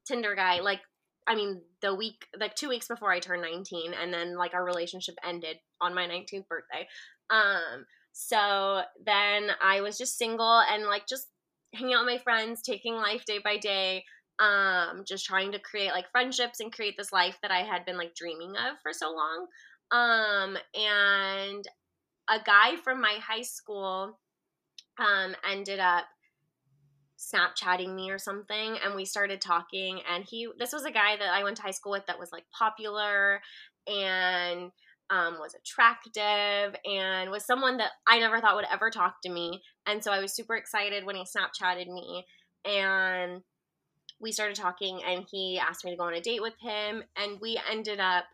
tinder 0.06 0.36
guy 0.36 0.60
like 0.60 0.82
I 1.28 1.36
mean, 1.36 1.62
the 1.82 1.96
week, 1.96 2.26
like 2.40 2.56
two 2.56 2.70
weeks 2.70 2.88
before 2.88 3.12
I 3.12 3.20
turned 3.20 3.42
19, 3.42 3.94
and 3.94 4.14
then 4.14 4.38
like 4.38 4.54
our 4.54 4.64
relationship 4.64 5.16
ended 5.28 5.58
on 5.82 5.96
my 5.96 6.06
19th 6.08 6.48
birthday. 6.48 6.88
Um, 7.30 7.86
so 8.12 8.82
then 9.04 9.50
I 9.62 9.82
was 9.82 9.98
just 9.98 10.18
single 10.18 10.62
and 10.72 10.86
like 10.86 11.08
just 11.08 11.28
hanging 11.74 11.96
out 11.96 12.06
with 12.06 12.14
my 12.14 12.18
friends, 12.20 12.62
taking 12.62 12.96
life 12.96 13.26
day 13.26 13.40
by 13.44 13.58
day, 13.58 14.06
um, 14.40 15.04
just 15.08 15.26
trying 15.26 15.52
to 15.54 15.60
create 15.60 15.92
like 15.92 16.12
friendships 16.12 16.60
and 16.60 16.72
create 16.72 16.96
this 16.98 17.12
life 17.12 17.38
that 17.42 17.52
I 17.52 17.62
had 17.62 17.86
been 17.86 17.98
like 17.98 18.16
dreaming 18.16 18.52
of 18.52 18.78
for 18.84 18.94
so 18.94 19.12
long. 19.14 19.48
Um, 19.92 20.58
and 20.74 21.66
a 22.30 22.40
guy 22.44 22.76
from 22.84 23.02
my 23.02 23.20
high 23.22 23.44
school 23.44 24.20
um 24.98 25.36
ended 25.50 25.80
up 25.80 26.06
Snapchatting 27.34 27.94
me 27.96 28.12
or 28.12 28.20
something, 28.20 28.78
and 28.84 28.96
we 28.96 29.06
started 29.06 29.42
talking. 29.42 30.00
And 30.14 30.24
he, 30.24 30.48
this 30.60 30.74
was 30.74 30.86
a 30.86 30.92
guy 30.92 31.16
that 31.18 31.34
I 31.34 31.44
went 31.44 31.58
to 31.58 31.64
high 31.64 31.72
school 31.72 31.92
with 31.92 32.06
that 32.08 32.20
was 32.20 32.32
like 32.32 32.46
popular 32.58 33.42
and 33.88 34.72
um, 35.10 35.36
was 35.40 35.56
attractive 35.56 36.76
and 36.86 37.30
was 37.30 37.46
someone 37.46 37.78
that 37.78 37.92
I 38.08 38.20
never 38.20 38.40
thought 38.40 38.56
would 38.56 38.66
ever 38.72 38.90
talk 38.90 39.22
to 39.24 39.30
me. 39.32 39.62
And 39.86 40.04
so 40.04 40.12
I 40.12 40.20
was 40.20 40.34
super 40.34 40.56
excited 40.56 41.06
when 41.06 41.16
he 41.16 41.24
Snapchatted 41.24 41.88
me. 41.88 42.26
And 42.66 43.42
we 44.20 44.32
started 44.32 44.56
talking, 44.56 45.02
and 45.06 45.26
he 45.30 45.60
asked 45.60 45.86
me 45.86 45.92
to 45.92 45.98
go 45.98 46.06
on 46.06 46.14
a 46.14 46.22
date 46.22 46.42
with 46.42 46.56
him. 46.60 47.04
And 47.16 47.40
we 47.40 47.60
ended 47.70 48.00
up 48.00 48.26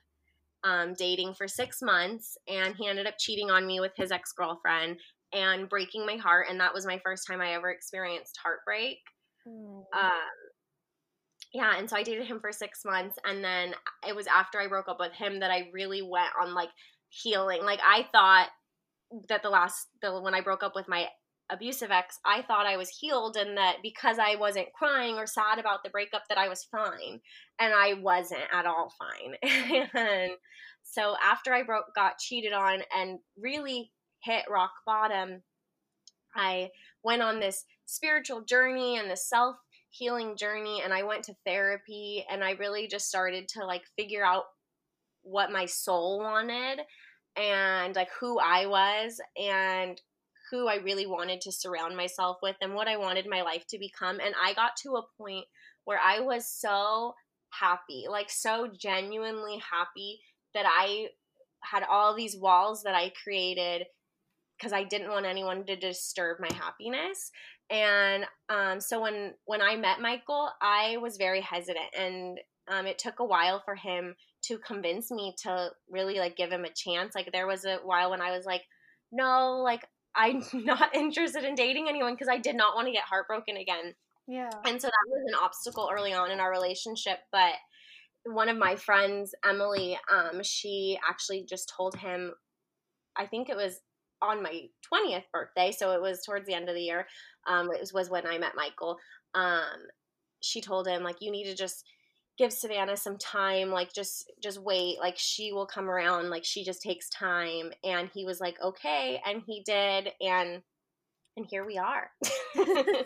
um, 0.63 0.93
dating 0.97 1.33
for 1.33 1.47
six 1.47 1.81
months. 1.81 2.37
And 2.47 2.75
he 2.75 2.87
ended 2.87 3.07
up 3.07 3.15
cheating 3.17 3.51
on 3.51 3.67
me 3.67 3.79
with 3.79 3.93
his 3.97 4.11
ex 4.11 4.31
girlfriend 4.31 4.97
and 5.33 5.69
breaking 5.69 6.05
my 6.05 6.15
heart. 6.15 6.47
And 6.49 6.59
that 6.59 6.73
was 6.73 6.85
my 6.85 6.99
first 7.03 7.27
time 7.27 7.41
I 7.41 7.53
ever 7.53 7.69
experienced 7.69 8.39
heartbreak. 8.43 8.99
Mm. 9.47 9.83
Um, 9.93 10.11
yeah, 11.53 11.77
and 11.77 11.89
so 11.89 11.97
I 11.97 12.03
dated 12.03 12.27
him 12.27 12.39
for 12.39 12.51
six 12.51 12.85
months. 12.85 13.17
And 13.25 13.43
then 13.43 13.73
it 14.07 14.15
was 14.15 14.27
after 14.27 14.59
I 14.59 14.67
broke 14.67 14.87
up 14.87 14.99
with 14.99 15.13
him 15.13 15.39
that 15.39 15.51
I 15.51 15.69
really 15.73 16.01
went 16.01 16.31
on 16.41 16.53
like 16.53 16.69
healing. 17.09 17.63
Like, 17.63 17.79
I 17.83 18.07
thought 18.11 18.49
that 19.27 19.43
the 19.43 19.49
last, 19.49 19.87
the, 20.01 20.19
when 20.21 20.33
I 20.33 20.41
broke 20.41 20.63
up 20.63 20.75
with 20.75 20.87
my 20.87 21.07
abusive 21.51 21.91
ex, 21.91 22.17
I 22.25 22.41
thought 22.41 22.65
I 22.65 22.77
was 22.77 22.89
healed 22.89 23.35
and 23.35 23.57
that 23.57 23.77
because 23.83 24.17
I 24.17 24.35
wasn't 24.35 24.71
crying 24.73 25.15
or 25.15 25.27
sad 25.27 25.59
about 25.59 25.83
the 25.83 25.89
breakup 25.89 26.23
that 26.29 26.37
I 26.37 26.47
was 26.47 26.67
fine. 26.71 27.19
And 27.59 27.73
I 27.73 27.95
wasn't 27.95 28.41
at 28.53 28.65
all 28.65 28.93
fine. 28.97 29.87
and 29.93 30.31
so 30.83 31.15
after 31.23 31.53
I 31.53 31.63
broke 31.63 31.93
got 31.93 32.17
cheated 32.17 32.53
on 32.53 32.81
and 32.97 33.19
really 33.37 33.91
hit 34.23 34.45
rock 34.49 34.71
bottom, 34.85 35.43
I 36.35 36.69
went 37.03 37.21
on 37.21 37.39
this 37.39 37.65
spiritual 37.85 38.41
journey 38.41 38.97
and 38.97 39.09
this 39.09 39.27
self 39.27 39.55
healing 39.89 40.37
journey 40.37 40.81
and 40.83 40.93
I 40.93 41.03
went 41.03 41.23
to 41.25 41.35
therapy 41.45 42.25
and 42.29 42.43
I 42.43 42.51
really 42.51 42.87
just 42.87 43.07
started 43.07 43.47
to 43.49 43.65
like 43.65 43.83
figure 43.97 44.25
out 44.25 44.43
what 45.23 45.51
my 45.51 45.65
soul 45.65 46.19
wanted 46.19 46.79
and 47.35 47.95
like 47.95 48.09
who 48.19 48.39
I 48.39 48.65
was 48.67 49.19
and 49.37 50.01
who 50.49 50.67
I 50.67 50.75
really 50.75 51.05
wanted 51.05 51.41
to 51.41 51.51
surround 51.51 51.95
myself 51.95 52.37
with 52.41 52.55
and 52.61 52.73
what 52.73 52.87
I 52.87 52.97
wanted 52.97 53.27
my 53.29 53.41
life 53.41 53.65
to 53.67 53.79
become. 53.79 54.19
And 54.19 54.33
I 54.41 54.53
got 54.53 54.75
to 54.83 54.95
a 54.95 55.03
point 55.17 55.45
where 55.83 55.99
I 55.99 56.19
was 56.21 56.49
so 56.49 57.15
happy 57.49 58.05
like 58.09 58.29
so 58.29 58.69
genuinely 58.77 59.57
happy 59.57 60.21
that 60.53 60.65
I 60.65 61.07
had 61.61 61.83
all 61.83 62.15
these 62.15 62.37
walls 62.37 62.83
that 62.83 62.95
I 62.95 63.11
created 63.23 63.85
because 64.61 64.73
I 64.73 64.83
didn't 64.83 65.09
want 65.09 65.25
anyone 65.25 65.65
to 65.65 65.75
disturb 65.75 66.37
my 66.39 66.53
happiness. 66.53 67.31
And 67.69 68.25
um, 68.49 68.79
so 68.79 69.01
when 69.01 69.33
when 69.45 69.61
I 69.61 69.75
met 69.75 70.01
Michael, 70.01 70.51
I 70.61 70.97
was 70.97 71.17
very 71.17 71.41
hesitant, 71.41 71.95
and 71.97 72.39
um, 72.69 72.85
it 72.85 72.99
took 72.99 73.19
a 73.19 73.25
while 73.25 73.61
for 73.63 73.75
him 73.75 74.15
to 74.43 74.57
convince 74.59 75.11
me 75.11 75.35
to 75.43 75.69
really 75.89 76.19
like 76.19 76.35
give 76.35 76.51
him 76.51 76.65
a 76.65 76.73
chance. 76.73 77.15
Like 77.15 77.31
there 77.31 77.47
was 77.47 77.65
a 77.65 77.77
while 77.83 78.11
when 78.11 78.21
I 78.21 78.35
was 78.35 78.45
like, 78.45 78.63
no, 79.11 79.61
like 79.63 79.85
I'm 80.15 80.43
not 80.53 80.95
interested 80.95 81.43
in 81.43 81.55
dating 81.55 81.87
anyone 81.89 82.13
because 82.13 82.29
I 82.29 82.37
did 82.37 82.55
not 82.55 82.75
want 82.75 82.87
to 82.87 82.93
get 82.93 83.03
heartbroken 83.03 83.57
again. 83.57 83.95
Yeah. 84.27 84.49
And 84.65 84.81
so 84.81 84.87
that 84.87 85.09
was 85.09 85.23
an 85.27 85.39
obstacle 85.41 85.89
early 85.91 86.13
on 86.13 86.31
in 86.31 86.39
our 86.39 86.51
relationship, 86.51 87.19
but 87.31 87.53
one 88.23 88.49
of 88.49 88.57
my 88.57 88.75
friends, 88.75 89.33
Emily, 89.43 89.97
um, 90.13 90.43
she 90.43 90.99
actually 91.09 91.43
just 91.43 91.73
told 91.75 91.95
him, 91.95 92.33
I 93.17 93.25
think 93.25 93.49
it 93.49 93.57
was 93.57 93.79
on 94.21 94.43
my 94.43 94.67
20th 94.93 95.23
birthday, 95.33 95.71
so 95.71 95.91
it 95.91 96.01
was 96.01 96.23
towards 96.23 96.45
the 96.45 96.53
end 96.53 96.69
of 96.69 96.75
the 96.75 96.81
year. 96.81 97.07
Um, 97.47 97.71
it 97.71 97.79
was, 97.79 97.93
was 97.93 98.09
when 98.09 98.25
I 98.25 98.37
met 98.37 98.55
Michael. 98.55 98.97
Um, 99.33 99.87
she 100.41 100.61
told 100.61 100.87
him 100.87 101.03
like, 101.03 101.17
you 101.21 101.31
need 101.31 101.45
to 101.45 101.55
just 101.55 101.85
give 102.37 102.51
Savannah 102.51 102.97
some 102.97 103.17
time, 103.17 103.69
like 103.69 103.93
just 103.93 104.31
just 104.41 104.59
wait, 104.59 104.99
like 104.99 105.15
she 105.17 105.53
will 105.53 105.65
come 105.65 105.89
around, 105.89 106.29
like 106.29 106.43
she 106.43 106.63
just 106.63 106.81
takes 106.81 107.09
time. 107.09 107.71
And 107.83 108.09
he 108.13 108.25
was 108.25 108.39
like, 108.39 108.59
okay, 108.61 109.21
and 109.25 109.41
he 109.45 109.61
did, 109.63 110.09
and 110.21 110.61
and 111.37 111.45
here 111.45 111.65
we 111.65 111.77
are. 111.77 112.09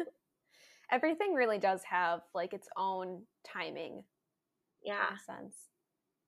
Everything 0.92 1.34
really 1.34 1.58
does 1.58 1.82
have 1.90 2.22
like 2.34 2.54
its 2.54 2.68
own 2.78 3.24
timing. 3.44 4.04
Yeah. 4.84 5.18
sense. 5.26 5.56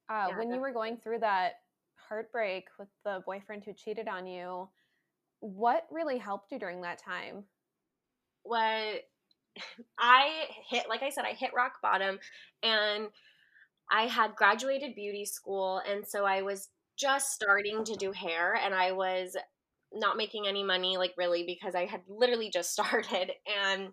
Uh, 0.10 0.28
yeah, 0.30 0.38
when 0.38 0.52
you 0.52 0.60
were 0.60 0.74
going 0.74 0.98
through 0.98 1.20
that 1.20 1.54
heartbreak 2.10 2.66
with 2.80 2.88
the 3.04 3.22
boyfriend 3.26 3.64
who 3.64 3.74
cheated 3.74 4.08
on 4.08 4.26
you, 4.26 4.68
what 5.40 5.84
really 5.92 6.18
helped 6.18 6.52
you 6.52 6.60
during 6.60 6.82
that 6.82 7.02
time? 7.04 7.46
What 8.44 9.04
I 10.00 10.46
hit, 10.70 10.90
like 10.90 11.04
I 11.04 11.10
said, 11.10 11.26
I 11.26 11.34
hit 11.34 11.52
rock 11.56 11.82
bottom 11.82 12.20
and 12.64 13.08
I 13.92 14.04
had 14.04 14.36
graduated 14.36 14.96
beauty 14.96 15.26
school. 15.26 15.82
And 15.90 16.06
so 16.06 16.26
I 16.26 16.42
was 16.42 16.70
just 16.98 17.32
starting 17.32 17.84
to 17.86 17.96
do 17.96 18.12
hair 18.12 18.56
and 18.56 18.74
I 18.74 18.92
was 18.92 19.38
not 19.94 20.18
making 20.18 20.48
any 20.48 20.64
money, 20.64 20.98
like 20.98 21.14
really, 21.18 21.44
because 21.46 21.76
I 21.76 21.86
had 21.86 22.02
literally 22.08 22.50
just 22.50 22.72
started. 22.74 23.32
And 23.66 23.90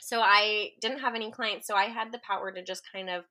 so 0.00 0.20
I 0.20 0.70
didn't 0.80 1.00
have 1.00 1.14
any 1.14 1.30
clients. 1.30 1.66
So 1.66 1.74
I 1.74 1.84
had 1.84 2.12
the 2.12 2.20
power 2.26 2.52
to 2.52 2.62
just 2.62 2.82
kind 2.92 3.08
of 3.08 3.24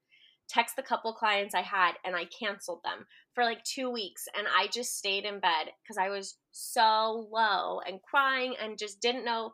text 0.50 0.76
the 0.76 0.84
couple 0.84 1.14
clients 1.14 1.56
I 1.56 1.62
had 1.62 1.94
and 2.04 2.16
I 2.16 2.26
canceled 2.26 2.82
them 2.84 3.06
for 3.34 3.44
like 3.44 3.64
two 3.64 3.90
weeks. 3.90 4.26
And 4.38 4.48
I 4.48 4.68
just 4.68 4.98
stayed 4.98 5.24
in 5.24 5.40
bed 5.40 5.72
because 5.82 5.98
I 5.98 6.10
was 6.10 6.36
so 6.54 7.28
low 7.32 7.80
and 7.86 8.02
crying 8.02 8.56
and 8.62 8.78
just 8.78 9.02
didn't 9.02 9.26
know 9.26 9.52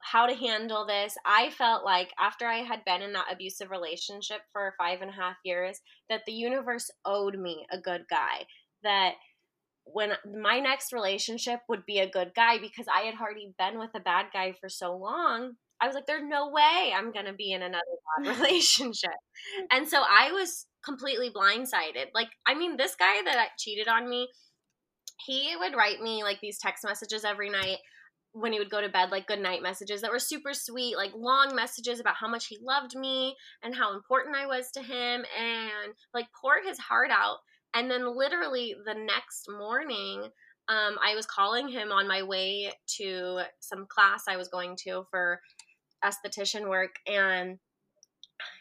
how 0.00 0.26
to 0.26 0.34
handle 0.34 0.86
this. 0.86 1.16
I 1.24 1.50
felt 1.50 1.84
like 1.84 2.12
after 2.18 2.46
I 2.46 2.58
had 2.58 2.84
been 2.84 3.00
in 3.00 3.12
that 3.12 3.32
abusive 3.32 3.70
relationship 3.70 4.40
for 4.52 4.74
five 4.76 5.00
and 5.00 5.10
a 5.10 5.14
half 5.14 5.36
years, 5.44 5.80
that 6.10 6.22
the 6.26 6.32
universe 6.32 6.90
owed 7.04 7.38
me 7.38 7.66
a 7.70 7.78
good 7.78 8.04
guy. 8.10 8.46
that 8.82 9.14
when 9.86 10.12
my 10.40 10.60
next 10.60 10.92
relationship 10.92 11.60
would 11.68 11.84
be 11.86 11.98
a 11.98 12.10
good 12.10 12.32
guy 12.34 12.58
because 12.58 12.86
I 12.88 13.02
had 13.02 13.14
already 13.20 13.54
been 13.58 13.78
with 13.78 13.90
a 13.94 14.00
bad 14.00 14.26
guy 14.32 14.52
for 14.52 14.68
so 14.68 14.96
long. 14.96 15.54
I 15.80 15.86
was 15.86 15.94
like, 15.94 16.06
there's 16.06 16.24
no 16.24 16.50
way 16.50 16.92
I'm 16.94 17.12
going 17.12 17.26
to 17.26 17.32
be 17.34 17.52
in 17.52 17.62
another 17.62 17.82
bad 18.22 18.36
relationship. 18.38 19.10
and 19.70 19.88
so 19.88 20.02
I 20.02 20.32
was 20.32 20.66
completely 20.84 21.30
blindsided. 21.30 22.08
Like, 22.14 22.28
I 22.46 22.54
mean, 22.54 22.76
this 22.76 22.94
guy 22.94 23.22
that 23.24 23.58
cheated 23.58 23.88
on 23.88 24.08
me, 24.08 24.28
he 25.16 25.54
would 25.58 25.74
write 25.74 26.00
me 26.00 26.22
like 26.22 26.40
these 26.40 26.58
text 26.58 26.84
messages 26.84 27.24
every 27.24 27.50
night 27.50 27.78
when 28.32 28.52
he 28.52 28.58
would 28.58 28.70
go 28.70 28.80
to 28.80 28.88
bed, 28.88 29.10
like 29.10 29.28
good 29.28 29.38
night 29.38 29.62
messages 29.62 30.00
that 30.00 30.10
were 30.10 30.18
super 30.18 30.52
sweet, 30.52 30.96
like 30.96 31.12
long 31.14 31.54
messages 31.54 32.00
about 32.00 32.16
how 32.16 32.28
much 32.28 32.46
he 32.46 32.58
loved 32.60 32.96
me 32.96 33.36
and 33.62 33.74
how 33.74 33.94
important 33.94 34.36
I 34.36 34.46
was 34.46 34.72
to 34.72 34.82
him 34.82 35.24
and 35.38 35.94
like 36.12 36.26
pour 36.40 36.54
his 36.66 36.78
heart 36.78 37.10
out. 37.10 37.38
And 37.74 37.90
then 37.90 38.16
literally 38.16 38.74
the 38.84 38.94
next 38.94 39.48
morning, 39.48 40.30
um, 40.68 40.96
I 41.04 41.14
was 41.14 41.26
calling 41.26 41.68
him 41.68 41.92
on 41.92 42.08
my 42.08 42.22
way 42.22 42.72
to 42.96 43.42
some 43.60 43.86
class 43.86 44.24
I 44.28 44.36
was 44.36 44.48
going 44.48 44.76
to 44.84 45.06
for 45.10 45.40
esthetician 46.04 46.68
work, 46.68 46.96
and 47.06 47.58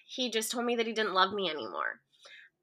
he 0.07 0.29
just 0.29 0.51
told 0.51 0.65
me 0.65 0.75
that 0.75 0.85
he 0.85 0.93
didn't 0.93 1.13
love 1.13 1.33
me 1.33 1.49
anymore 1.49 2.01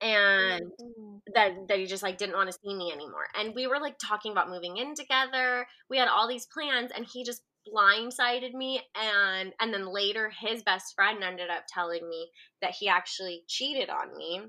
and 0.01 0.63
mm-hmm. 0.81 1.17
that 1.35 1.53
that 1.69 1.79
he 1.79 1.87
just 1.87 2.03
like 2.03 2.19
didn't 2.19 2.37
want 2.37 2.51
to 2.51 2.59
see 2.63 2.75
me 2.75 2.93
anymore. 2.93 3.27
And 3.39 3.55
we 3.55 3.67
were 3.67 3.81
like 3.81 3.99
talking 3.99 4.33
about 4.33 4.51
moving 4.51 4.77
in 4.77 4.95
together. 4.95 5.67
We 5.89 5.99
had 5.99 6.09
all 6.09 6.29
these 6.29 6.47
plans 6.47 6.91
and 6.95 7.05
he 7.05 7.25
just 7.25 7.43
blindsided 7.75 8.55
me 8.55 8.81
and 8.95 9.53
and 9.61 9.73
then 9.73 9.93
later 9.93 10.31
his 10.41 10.63
best 10.63 10.95
friend 10.95 11.23
ended 11.23 11.51
up 11.51 11.65
telling 11.69 12.09
me 12.09 12.31
that 12.63 12.75
he 12.79 12.89
actually 12.89 13.43
cheated 13.47 13.91
on 13.91 14.17
me 14.17 14.41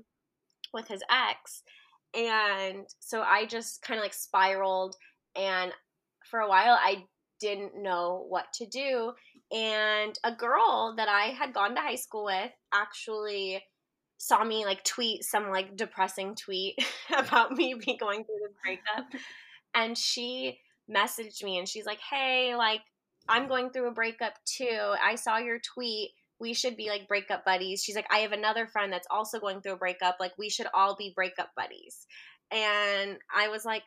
with 0.72 0.88
his 0.88 1.02
ex 1.10 1.62
and 2.14 2.86
so 3.00 3.22
I 3.22 3.46
just 3.46 3.82
kind 3.82 3.98
of 3.98 4.02
like 4.02 4.14
spiraled. 4.14 4.96
And 5.34 5.72
for 6.30 6.40
a 6.40 6.48
while, 6.48 6.78
I 6.80 7.04
didn't 7.40 7.82
know 7.82 8.26
what 8.28 8.46
to 8.54 8.66
do. 8.66 9.12
And 9.50 10.18
a 10.24 10.32
girl 10.34 10.94
that 10.96 11.08
I 11.08 11.26
had 11.26 11.54
gone 11.54 11.74
to 11.74 11.80
high 11.80 11.96
school 11.96 12.24
with 12.24 12.50
actually 12.72 13.62
saw 14.22 14.44
me 14.44 14.64
like 14.64 14.84
tweet 14.84 15.24
some 15.24 15.50
like 15.50 15.76
depressing 15.76 16.36
tweet 16.36 16.78
about 17.18 17.50
me 17.50 17.74
be 17.74 17.96
going 17.96 18.22
through 18.22 18.38
this 18.40 18.56
breakup. 18.62 19.10
and 19.74 19.98
she 19.98 20.60
messaged 20.88 21.42
me 21.42 21.58
and 21.58 21.68
she's 21.68 21.86
like, 21.86 21.98
Hey, 21.98 22.54
like, 22.54 22.82
I'm 23.28 23.48
going 23.48 23.70
through 23.70 23.88
a 23.88 23.92
breakup 23.92 24.34
too. 24.44 24.94
I 25.04 25.16
saw 25.16 25.38
your 25.38 25.58
tweet 25.58 26.10
we 26.38 26.54
should 26.54 26.76
be 26.76 26.88
like 26.88 27.08
breakup 27.08 27.44
buddies. 27.44 27.82
She's 27.82 27.96
like, 27.96 28.08
I 28.12 28.18
have 28.18 28.32
another 28.32 28.66
friend 28.66 28.92
that's 28.92 29.06
also 29.10 29.38
going 29.38 29.60
through 29.60 29.74
a 29.74 29.76
breakup. 29.76 30.16
Like, 30.18 30.32
we 30.36 30.50
should 30.50 30.66
all 30.74 30.96
be 30.96 31.12
breakup 31.14 31.50
buddies. 31.56 32.06
And 32.50 33.16
I 33.34 33.48
was 33.48 33.64
like, 33.64 33.84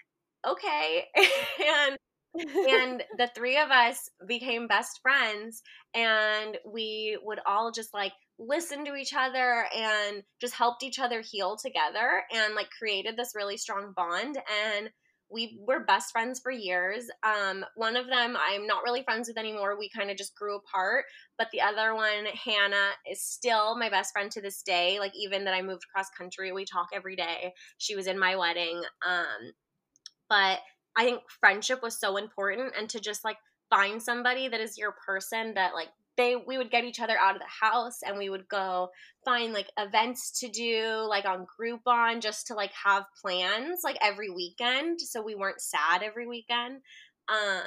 okay. 0.48 1.06
and 1.18 1.98
and 2.38 3.04
the 3.18 3.30
three 3.36 3.58
of 3.58 3.72
us 3.72 4.10
became 4.28 4.68
best 4.68 5.00
friends 5.02 5.64
and 5.94 6.58
we 6.66 7.18
would 7.24 7.40
all 7.46 7.72
just 7.72 7.94
like 7.94 8.12
listen 8.38 8.86
to 8.86 8.96
each 8.96 9.14
other 9.18 9.66
and 9.76 10.24
just 10.42 10.56
helped 10.56 10.84
each 10.84 11.00
other 11.00 11.22
heal 11.22 11.56
together 11.56 12.24
and 12.34 12.56
like 12.56 12.70
created 12.78 13.16
this 13.16 13.34
really 13.36 13.58
strong 13.58 13.94
bond 13.96 14.38
and 14.70 14.90
we 15.32 15.60
were 15.66 15.84
best 15.84 16.12
friends 16.12 16.40
for 16.40 16.52
years. 16.52 17.06
Um, 17.24 17.66
one 17.76 17.96
of 17.96 18.08
them 18.08 18.38
I'm 18.40 18.68
not 18.68 18.84
really 18.84 19.04
friends 19.04 19.28
with 19.28 19.38
anymore. 19.38 19.78
We 19.78 19.90
kind 19.90 20.12
of 20.12 20.18
just 20.18 20.36
grew 20.36 20.58
apart. 20.58 21.06
But 21.38 21.48
the 21.52 21.62
other 21.62 21.96
one, 21.96 22.26
Hannah, 22.46 22.92
is 23.10 23.24
still 23.24 23.78
my 23.78 23.90
best 23.90 24.14
friend 24.14 24.32
to 24.32 24.42
this 24.42 24.62
day. 24.62 25.00
Like 25.00 25.14
even 25.16 25.46
that 25.46 25.54
I 25.54 25.62
moved 25.62 25.88
cross 25.94 26.08
country, 26.18 26.52
we 26.52 26.66
talk 26.66 26.88
every 26.94 27.16
day. 27.16 27.54
She 27.78 27.96
was 27.96 28.08
in 28.08 28.20
my 28.20 28.36
wedding. 28.36 28.82
Um, 29.06 29.52
but 30.30 30.60
I 30.96 31.04
think 31.04 31.22
friendship 31.40 31.82
was 31.84 32.00
so 32.00 32.18
important, 32.18 32.74
and 32.78 32.90
to 32.90 33.00
just 33.00 33.26
like 33.26 33.38
find 33.70 34.02
somebody 34.02 34.48
that 34.48 34.62
is 34.62 34.78
your 34.78 34.96
person 35.06 35.56
that 35.56 35.74
like 35.74 35.90
they 36.18 36.36
we 36.36 36.58
would 36.58 36.72
get 36.72 36.86
each 36.86 37.00
other 37.00 37.18
out 37.18 37.36
of 37.36 37.42
the 37.42 37.66
house 37.66 38.00
and 38.06 38.18
we 38.18 38.30
would 38.30 38.48
go 38.48 38.90
find 39.24 39.54
like 39.54 39.70
events 39.78 40.40
to 40.40 40.50
do 40.50 41.06
like 41.08 41.26
on 41.26 41.46
Groupon 41.60 42.22
just 42.22 42.48
to 42.48 42.54
like 42.54 42.72
have 42.84 43.04
plans 43.22 43.82
like 43.84 43.98
every 44.02 44.30
weekend 44.30 45.02
so 45.02 45.22
we 45.22 45.36
weren't 45.36 45.62
sad 45.62 46.04
every 46.04 46.28
weekend. 46.28 46.82
Um 47.28 47.64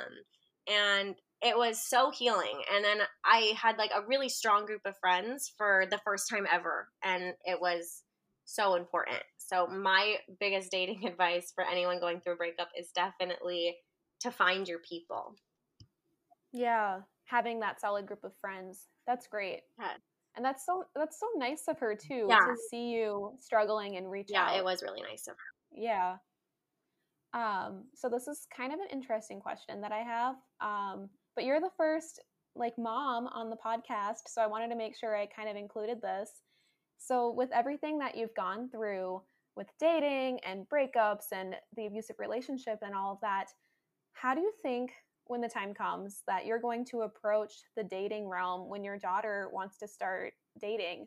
and 0.69 1.15
it 1.43 1.57
was 1.57 1.79
so 1.79 2.11
healing 2.11 2.63
and 2.73 2.85
then 2.85 2.99
I 3.25 3.53
had 3.57 3.79
like 3.79 3.93
a 3.95 4.07
really 4.07 4.29
strong 4.29 4.67
group 4.67 4.83
of 4.85 4.97
friends 4.99 5.53
for 5.57 5.85
the 5.91 6.01
first 6.05 6.29
time 6.29 6.47
ever 6.51 6.89
and 7.03 7.35
it 7.45 7.61
was 7.61 8.03
so 8.45 8.77
important. 8.77 9.23
So 9.37 9.67
my 9.67 10.17
biggest 10.41 10.71
dating 10.71 11.07
advice 11.07 11.53
for 11.55 11.65
anyone 11.65 12.01
going 12.01 12.21
through 12.21 12.35
a 12.35 12.37
breakup 12.37 12.69
is 12.79 12.91
definitely 12.93 13.77
to 14.21 14.31
find 14.31 14.67
your 14.67 14.81
people. 14.81 15.35
Yeah 16.51 17.01
having 17.29 17.61
that 17.61 17.81
solid 17.81 18.07
group 18.07 18.25
of 18.25 18.33
friends. 18.41 18.87
That's 19.07 19.27
great. 19.27 19.61
Yeah. 19.79 19.93
And 20.37 20.45
that's 20.45 20.65
so 20.65 20.85
that's 20.95 21.19
so 21.19 21.27
nice 21.37 21.65
of 21.69 21.79
her 21.79 21.95
too 21.95 22.27
yeah. 22.29 22.39
to 22.39 22.57
see 22.71 22.91
you 22.91 23.33
struggling 23.41 23.97
and 23.97 24.11
reach 24.11 24.29
yeah, 24.31 24.43
out. 24.43 24.55
Yeah, 24.55 24.61
it 24.61 24.65
was 24.65 24.83
really 24.83 25.03
nice 25.03 25.27
of 25.27 25.35
her. 25.35 25.81
Yeah. 25.81 26.17
Um, 27.35 27.85
so 27.95 28.09
this 28.09 28.27
is 28.27 28.47
kind 28.55 28.73
of 28.73 28.79
an 28.81 28.87
interesting 28.91 29.41
question 29.41 29.81
that 29.83 29.93
I 29.93 29.99
have. 29.99 30.37
Um, 30.61 31.09
but 31.35 31.45
you're 31.45 31.61
the 31.61 31.71
first 31.77 32.21
like 32.55 32.75
mom 32.79 33.27
on 33.29 33.51
the 33.51 33.57
podcast, 33.57 34.29
so 34.29 34.41
I 34.41 34.47
wanted 34.47 34.69
to 34.69 34.77
make 34.77 34.97
sure 34.97 35.17
I 35.17 35.27
kind 35.27 35.49
of 35.49 35.57
included 35.57 36.01
this. 36.01 36.31
So 36.99 37.33
with 37.37 37.51
everything 37.53 37.99
that 37.99 38.17
you've 38.17 38.35
gone 38.35 38.71
through 38.71 39.23
with 39.57 39.69
dating 39.79 40.41
and 40.47 40.67
breakups 40.69 41.33
and 41.33 41.55
the 41.77 41.87
abusive 41.87 42.17
relationship 42.19 42.79
and 42.83 42.95
all 42.95 43.13
of 43.13 43.21
that, 43.21 43.47
how 44.13 44.35
do 44.35 44.41
you 44.41 44.53
think 44.63 44.93
when 45.29 45.41
the 45.41 45.49
time 45.49 45.75
comes 45.75 46.23
that 46.27 46.45
you're 46.45 46.61
going 46.61 46.85
to 46.87 47.03
approach 47.03 47.53
the 47.77 47.85
dating 47.85 48.29
realm 48.29 48.69
when 48.69 48.83
your 48.83 48.99
daughter 48.99 49.49
wants 49.53 49.79
to 49.79 49.89
start 49.89 50.33
dating? 50.61 51.07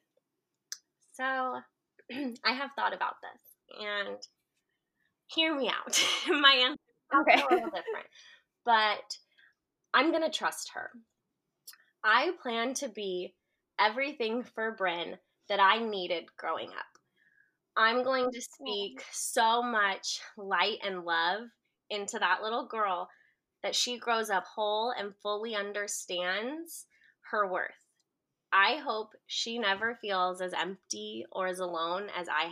So, 1.13 1.23
I 2.11 2.53
have 2.53 2.71
thought 2.75 2.93
about 2.93 3.15
this 3.21 3.77
and 3.79 4.17
hear 5.27 5.55
me 5.55 5.69
out. 5.69 6.03
My 6.27 6.53
answer 6.53 6.77
is 7.13 7.19
okay. 7.21 7.41
a 7.41 7.53
little 7.53 7.69
different, 7.69 8.07
but 8.65 9.17
I'm 9.93 10.11
going 10.11 10.23
to 10.23 10.37
trust 10.37 10.71
her. 10.73 10.89
I 12.03 12.31
plan 12.41 12.73
to 12.75 12.89
be 12.89 13.35
everything 13.79 14.43
for 14.43 14.75
Bryn 14.75 15.17
that 15.49 15.59
I 15.59 15.79
needed 15.79 16.25
growing 16.37 16.69
up. 16.69 16.85
I'm 17.77 18.03
going 18.03 18.31
to 18.31 18.41
speak 18.41 19.03
so 19.11 19.61
much 19.61 20.19
light 20.37 20.77
and 20.83 21.03
love 21.03 21.41
into 21.89 22.19
that 22.19 22.41
little 22.43 22.67
girl 22.67 23.07
that 23.63 23.75
she 23.75 23.97
grows 23.97 24.29
up 24.29 24.45
whole 24.45 24.91
and 24.97 25.15
fully 25.21 25.55
understands 25.55 26.85
her 27.31 27.47
worth. 27.47 27.71
I 28.53 28.77
hope 28.77 29.13
she 29.27 29.59
never 29.59 29.97
feels 30.01 30.41
as 30.41 30.53
empty 30.53 31.25
or 31.31 31.47
as 31.47 31.59
alone 31.59 32.09
as 32.17 32.27
I 32.27 32.51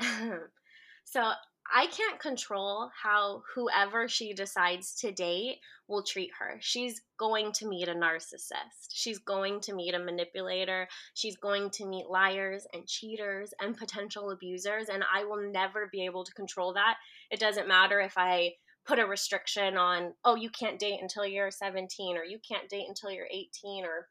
have. 0.00 0.40
so 1.04 1.32
I 1.72 1.86
can't 1.86 2.18
control 2.18 2.90
how 3.00 3.42
whoever 3.54 4.08
she 4.08 4.32
decides 4.32 4.94
to 4.96 5.12
date 5.12 5.58
will 5.86 6.02
treat 6.02 6.30
her. 6.38 6.56
She's 6.60 7.00
going 7.16 7.52
to 7.52 7.68
meet 7.68 7.88
a 7.88 7.94
narcissist. 7.94 8.88
She's 8.92 9.18
going 9.18 9.60
to 9.62 9.74
meet 9.74 9.94
a 9.94 9.98
manipulator. 9.98 10.88
She's 11.14 11.36
going 11.36 11.70
to 11.70 11.86
meet 11.86 12.10
liars 12.10 12.66
and 12.72 12.86
cheaters 12.86 13.54
and 13.60 13.76
potential 13.76 14.30
abusers. 14.30 14.88
And 14.88 15.04
I 15.14 15.24
will 15.24 15.50
never 15.52 15.88
be 15.92 16.04
able 16.04 16.24
to 16.24 16.34
control 16.34 16.72
that. 16.74 16.96
It 17.30 17.38
doesn't 17.38 17.68
matter 17.68 18.00
if 18.00 18.14
I 18.16 18.54
put 18.90 18.98
a 18.98 19.06
restriction 19.06 19.76
on 19.76 20.12
oh 20.24 20.34
you 20.34 20.50
can't 20.50 20.80
date 20.80 20.98
until 21.00 21.24
you're 21.24 21.52
17 21.52 22.16
or 22.16 22.24
you 22.24 22.40
can't 22.46 22.68
date 22.68 22.86
until 22.88 23.08
you're 23.08 23.28
18 23.30 23.84
or 23.84 24.08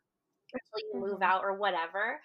until 0.54 0.88
you 0.94 1.02
move 1.02 1.16
mm-hmm. 1.16 1.24
out 1.24 1.42
or 1.44 1.58
whatever 1.58 2.22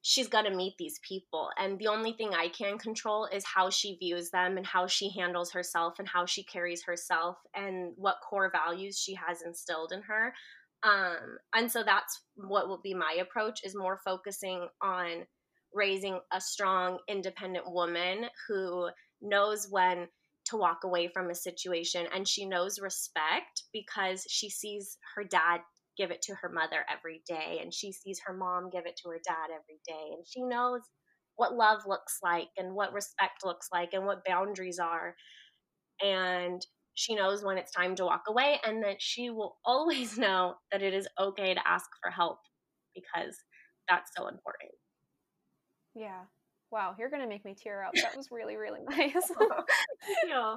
she's 0.00 0.28
got 0.28 0.42
to 0.42 0.56
meet 0.56 0.72
these 0.78 0.98
people 1.06 1.50
and 1.58 1.78
the 1.78 1.88
only 1.88 2.14
thing 2.14 2.30
i 2.32 2.48
can 2.48 2.78
control 2.78 3.28
is 3.30 3.44
how 3.44 3.68
she 3.68 3.96
views 3.96 4.30
them 4.30 4.56
and 4.56 4.66
how 4.66 4.86
she 4.86 5.10
handles 5.10 5.52
herself 5.52 5.98
and 5.98 6.08
how 6.08 6.24
she 6.24 6.42
carries 6.42 6.82
herself 6.84 7.36
and 7.54 7.92
what 7.96 8.16
core 8.26 8.50
values 8.50 8.98
she 8.98 9.14
has 9.14 9.42
instilled 9.42 9.92
in 9.92 10.00
her 10.00 10.32
um, 10.84 11.36
and 11.54 11.70
so 11.70 11.84
that's 11.84 12.22
what 12.34 12.66
will 12.66 12.80
be 12.82 12.94
my 12.94 13.18
approach 13.20 13.60
is 13.62 13.76
more 13.76 14.00
focusing 14.02 14.66
on 14.80 15.26
raising 15.74 16.18
a 16.32 16.40
strong 16.40 16.98
independent 17.08 17.70
woman 17.70 18.24
who 18.48 18.88
knows 19.20 19.68
when 19.70 20.08
to 20.46 20.56
walk 20.56 20.84
away 20.84 21.08
from 21.08 21.30
a 21.30 21.34
situation 21.34 22.06
and 22.14 22.26
she 22.26 22.46
knows 22.46 22.80
respect 22.80 23.64
because 23.72 24.24
she 24.28 24.50
sees 24.50 24.98
her 25.14 25.24
dad 25.24 25.60
give 25.96 26.10
it 26.10 26.22
to 26.22 26.34
her 26.34 26.48
mother 26.48 26.84
every 26.90 27.22
day 27.26 27.58
and 27.62 27.72
she 27.72 27.92
sees 27.92 28.20
her 28.26 28.34
mom 28.34 28.70
give 28.70 28.86
it 28.86 28.98
to 29.02 29.10
her 29.10 29.20
dad 29.24 29.50
every 29.50 29.80
day 29.86 30.14
and 30.14 30.24
she 30.26 30.42
knows 30.42 30.80
what 31.36 31.54
love 31.54 31.80
looks 31.86 32.18
like 32.22 32.48
and 32.56 32.74
what 32.74 32.92
respect 32.92 33.44
looks 33.44 33.68
like 33.72 33.90
and 33.92 34.04
what 34.04 34.24
boundaries 34.24 34.78
are. 34.78 35.14
And 36.02 36.64
she 36.94 37.14
knows 37.14 37.42
when 37.42 37.56
it's 37.56 37.72
time 37.72 37.94
to 37.96 38.04
walk 38.04 38.24
away 38.28 38.58
and 38.66 38.82
that 38.84 39.00
she 39.00 39.30
will 39.30 39.56
always 39.64 40.18
know 40.18 40.54
that 40.70 40.82
it 40.82 40.94
is 40.94 41.08
okay 41.18 41.54
to 41.54 41.68
ask 41.68 41.86
for 42.02 42.10
help 42.10 42.38
because 42.94 43.36
that's 43.88 44.10
so 44.16 44.28
important. 44.28 44.72
Yeah 45.94 46.24
Wow, 46.72 46.96
you're 46.98 47.10
gonna 47.10 47.26
make 47.26 47.44
me 47.44 47.54
tear 47.54 47.84
up. 47.84 47.92
That 47.94 48.16
was 48.16 48.30
really, 48.32 48.56
really 48.56 48.80
nice. 48.88 49.30
Yeah. 50.26 50.56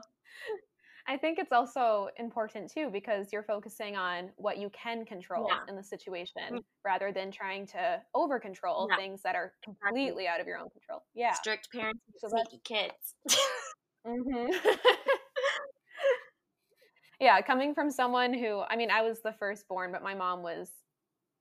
I 1.07 1.17
think 1.17 1.37
it's 1.37 1.51
also 1.51 2.07
important 2.17 2.71
too 2.71 2.89
because 2.89 3.31
you're 3.31 3.43
focusing 3.43 3.95
on 3.95 4.31
what 4.37 4.57
you 4.57 4.71
can 4.71 5.05
control 5.05 5.47
Yeah. 5.47 5.59
in 5.69 5.75
the 5.75 5.83
situation 5.83 6.41
Mm. 6.53 6.63
rather 6.83 7.11
than 7.11 7.31
trying 7.31 7.67
to 7.67 8.01
over 8.15 8.39
control 8.39 8.87
Yeah. 8.89 8.95
things 8.97 9.21
that 9.21 9.35
are 9.35 9.53
completely 9.63 10.27
out 10.27 10.39
of 10.41 10.47
your 10.47 10.57
own 10.57 10.69
control. 10.71 11.03
Yeah. 11.13 11.33
Strict 11.33 11.71
parents, 11.71 12.01
So 12.17 12.29
sneaky 12.29 12.59
kids. 12.63 13.13
hmm 14.07 14.47
yeah, 17.19 17.39
coming 17.41 17.73
from 17.73 17.89
someone 17.91 18.33
who, 18.33 18.61
I 18.61 18.75
mean, 18.75 18.89
I 18.91 19.01
was 19.01 19.21
the 19.21 19.33
firstborn, 19.33 19.91
but 19.91 20.01
my 20.03 20.13
mom 20.15 20.41
was 20.43 20.71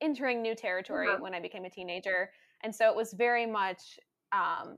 entering 0.01 0.43
new 0.43 0.55
territory 0.55 1.09
Uh-huh. 1.09 1.23
when 1.23 1.35
I 1.35 1.41
became 1.41 1.65
a 1.65 1.71
teenager. 1.71 2.31
And 2.63 2.75
so 2.75 2.89
it 2.91 2.97
was 2.97 3.13
very 3.13 3.47
much 3.47 3.99
um, 4.35 4.77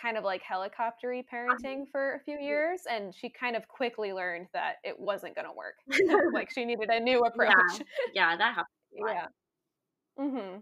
kind 0.00 0.16
of 0.16 0.24
like 0.24 0.42
helicoptery 0.42 1.24
parenting 1.32 1.84
for 1.90 2.14
a 2.14 2.20
few 2.20 2.38
years. 2.38 2.82
And 2.90 3.14
she 3.14 3.28
kind 3.28 3.56
of 3.56 3.66
quickly 3.68 4.12
learned 4.12 4.46
that 4.52 4.76
it 4.84 4.98
wasn't 4.98 5.34
going 5.34 5.46
to 5.46 5.52
work. 5.52 5.74
like 6.34 6.50
she 6.52 6.64
needed 6.64 6.88
a 6.90 7.00
new 7.00 7.20
approach. 7.20 7.82
yeah, 8.14 8.36
that 8.36 8.54
happens. 8.54 8.66
lot. 8.98 9.14
Yeah. 9.14 9.26
Mm-hmm. 10.18 10.58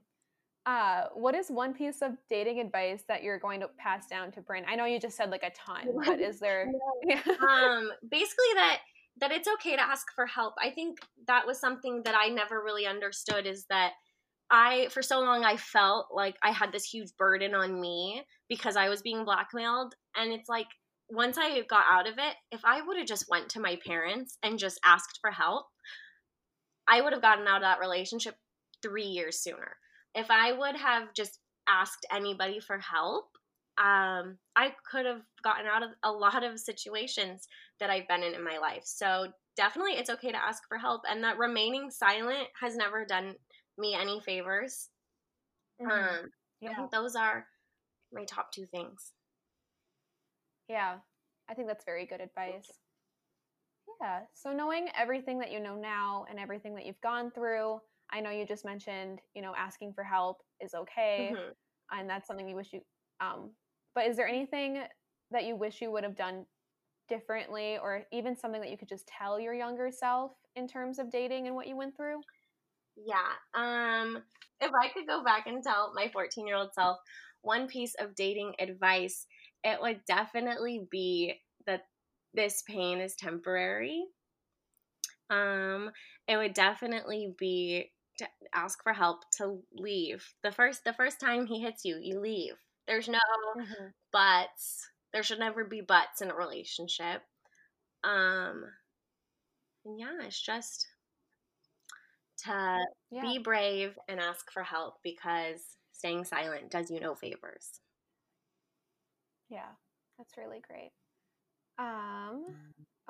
Uh, 0.67 1.05
what 1.15 1.35
is 1.35 1.49
one 1.49 1.73
piece 1.73 2.03
of 2.03 2.13
dating 2.29 2.61
advice 2.61 3.03
that 3.09 3.23
you're 3.23 3.39
going 3.39 3.61
to 3.61 3.69
pass 3.79 4.07
down 4.07 4.31
to 4.33 4.43
Bryn? 4.43 4.65
I 4.69 4.77
know 4.77 4.85
you 4.85 5.01
just 5.01 5.17
said 5.17 5.31
like 5.31 5.43
a 5.43 5.51
ton, 5.67 5.89
but 6.05 6.21
is 6.21 6.41
there? 6.41 6.71
Yeah. 7.05 7.23
um 7.27 7.91
basically 8.11 8.53
that 8.55 8.81
that 9.21 9.33
it's 9.33 9.49
okay 9.49 9.75
to 9.77 9.83
ask 9.83 10.07
for 10.15 10.27
help 10.27 10.55
i 10.63 10.71
think 10.71 10.99
that 11.27 11.47
was 11.47 11.59
something 11.59 12.03
that 12.05 12.15
i 12.15 12.29
never 12.29 12.63
really 12.63 12.87
understood 12.87 13.47
is 13.47 13.65
that 13.69 13.93
i 14.51 14.89
for 14.91 15.03
so 15.03 15.21
long 15.21 15.45
i 15.45 15.57
felt 15.57 16.07
like 16.13 16.37
i 16.43 16.51
had 16.51 16.73
this 16.73 16.85
huge 16.85 17.11
burden 17.19 17.55
on 17.55 17.81
me 17.81 18.23
because 18.49 18.77
i 18.77 18.89
was 18.89 19.03
being 19.03 19.25
blackmailed 19.25 19.95
and 20.17 20.33
it's 20.33 20.49
like 20.49 20.67
once 21.11 21.37
i 21.39 21.61
got 21.69 21.85
out 21.91 22.09
of 22.09 22.15
it 22.19 22.35
if 22.53 22.61
i 22.65 22.81
would 22.81 22.97
have 22.97 23.07
just 23.07 23.29
went 23.29 23.49
to 23.49 23.61
my 23.61 23.79
parents 23.87 24.39
and 24.43 24.59
just 24.59 24.81
asked 24.85 25.19
for 25.21 25.31
help 25.31 25.67
i 26.87 27.01
would 27.01 27.13
have 27.13 27.23
gotten 27.23 27.47
out 27.47 27.57
of 27.57 27.63
that 27.63 27.81
relationship 27.81 28.35
three 28.83 29.05
years 29.05 29.41
sooner 29.41 29.77
if 30.15 30.31
i 30.31 30.53
would 30.53 30.77
have 30.77 31.13
just 31.15 31.39
asked 31.69 32.07
anybody 32.11 32.61
for 32.61 32.79
help 32.79 33.29
um, 33.79 34.39
I 34.57 34.73
could 34.91 35.07
have 35.07 35.23
gotten 35.45 35.67
out 35.67 35.85
of 35.85 35.91
a 36.03 36.11
lot 36.11 36.43
of 36.43 36.59
situations 36.59 37.47
that 37.79 37.91
I've 37.91 38.09
been 38.09 38.25
in 38.25 38.35
in 38.35 38.43
my 38.43 38.59
life. 38.59 38.83
So 38.85 39.29
definitely, 39.57 39.93
it's 39.93 40.11
okay 40.11 40.33
to 40.33 40.45
ask 40.45 40.65
for 40.69 40.79
help, 40.79 41.03
and 41.09 41.23
that 41.23 41.39
remaining 41.39 41.91
silent 41.91 42.49
has 42.61 42.77
never 42.77 43.05
done 43.05 43.35
me 43.79 43.95
any 43.95 44.21
favors. 44.21 44.91
Mhm. 45.81 45.91
Um, 45.91 46.31
I 46.67 46.75
think 46.75 46.91
those 46.91 47.17
are 47.17 47.47
my 48.13 48.25
top 48.25 48.53
two 48.53 48.67
things. 48.67 49.15
Yeah, 50.69 51.01
I 51.49 51.55
think 51.55 51.67
that's 51.69 51.85
very 51.85 52.07
good 52.07 52.21
advice. 52.21 52.81
Yeah. 54.01 54.27
So 54.35 54.53
knowing 54.53 54.89
everything 54.95 55.39
that 55.41 55.51
you 55.51 55.61
know 55.61 55.75
now 55.77 56.25
and 56.29 56.39
everything 56.39 56.75
that 56.77 56.87
you've 56.87 57.01
gone 57.01 57.31
through, 57.31 57.81
I 58.11 58.21
know 58.21 58.31
you 58.31 58.47
just 58.47 58.65
mentioned, 58.65 59.21
you 59.35 59.43
know, 59.43 59.55
asking 59.57 59.95
for 59.95 60.05
help 60.05 60.39
is 60.61 60.75
okay, 60.75 61.35
Mhm. 61.35 61.55
and 61.91 62.09
that's 62.09 62.27
something 62.27 62.49
you 62.49 62.55
wish 62.57 62.73
you. 62.73 62.83
Um, 63.21 63.57
but 63.95 64.07
is 64.07 64.17
there 64.17 64.29
anything 64.29 64.87
that 65.31 65.45
you 65.45 65.57
wish 65.57 65.81
you 65.83 65.91
would 65.91 66.05
have 66.05 66.15
done 66.17 66.47
differently, 67.09 67.79
or 67.79 68.07
even 68.13 68.37
something 68.37 68.61
that 68.61 68.71
you 68.71 68.79
could 68.79 68.89
just 68.89 69.09
tell 69.09 69.41
your 69.41 69.55
younger 69.55 69.91
self 69.91 70.33
in 70.57 70.69
terms 70.69 70.99
of 70.99 71.11
dating 71.11 71.47
and 71.47 71.57
what 71.57 71.69
you 71.69 71.77
went 71.77 71.97
through? 71.97 72.25
Yeah. 73.05 73.33
Um, 73.55 74.25
if 74.61 74.73
I 74.75 74.89
could 74.89 75.07
go 75.07 75.23
back 75.25 75.47
and 75.47 75.63
tell 75.63 75.93
my 75.95 76.09
14 76.09 76.47
year 76.47 76.57
old 76.57 76.75
self 76.75 76.99
one 77.43 77.69
piece 77.69 77.95
of 77.95 78.15
dating 78.15 78.55
advice, 78.59 79.27
it 79.65 79.81
would 79.81 80.05
definitely 80.05 80.87
be 80.91 81.41
that 81.67 81.83
this 82.35 82.63
pain 82.63 82.99
is 83.01 83.15
temporary. 83.17 84.05
Um, 85.31 85.91
it 86.27 86.37
would 86.37 86.55
definitely 86.55 87.35
be 87.39 87.93
to 88.19 88.29
ask 88.55 88.83
for 88.83 88.93
help 88.93 89.31
to 89.33 89.63
leave. 89.73 90.35
The 90.43 90.51
first 90.53 90.85
the 90.85 90.93
first 90.93 91.21
time 91.21 91.47
he 91.47 91.61
hits 91.61 91.85
you, 91.85 91.99
you 91.99 92.19
leave. 92.21 92.55
There's 92.87 93.09
no 93.09 93.21
Mhm. 93.55 93.95
buts. 94.13 94.91
There 95.13 95.23
should 95.23 95.39
never 95.39 95.65
be 95.65 95.81
buts 95.81 96.21
in 96.23 96.31
a 96.31 96.35
relationship. 96.35 97.23
Um, 98.05 98.73
and 99.85 99.99
yeah, 99.99 100.19
it's 100.23 100.41
just 100.41 100.87
to 102.45 102.87
Yeah. 103.11 103.23
be 103.23 103.39
brave 103.39 103.99
and 104.09 104.21
ask 104.21 104.51
for 104.53 104.63
help 104.63 104.97
because 105.03 105.79
staying 105.93 106.25
silent 106.25 106.71
does 106.71 106.91
you 106.91 107.01
no 107.01 107.15
favors. 107.15 107.81
Yeah, 109.49 109.71
that's 110.19 110.37
really 110.37 110.61
great. 110.61 110.93
Um, 111.79 112.57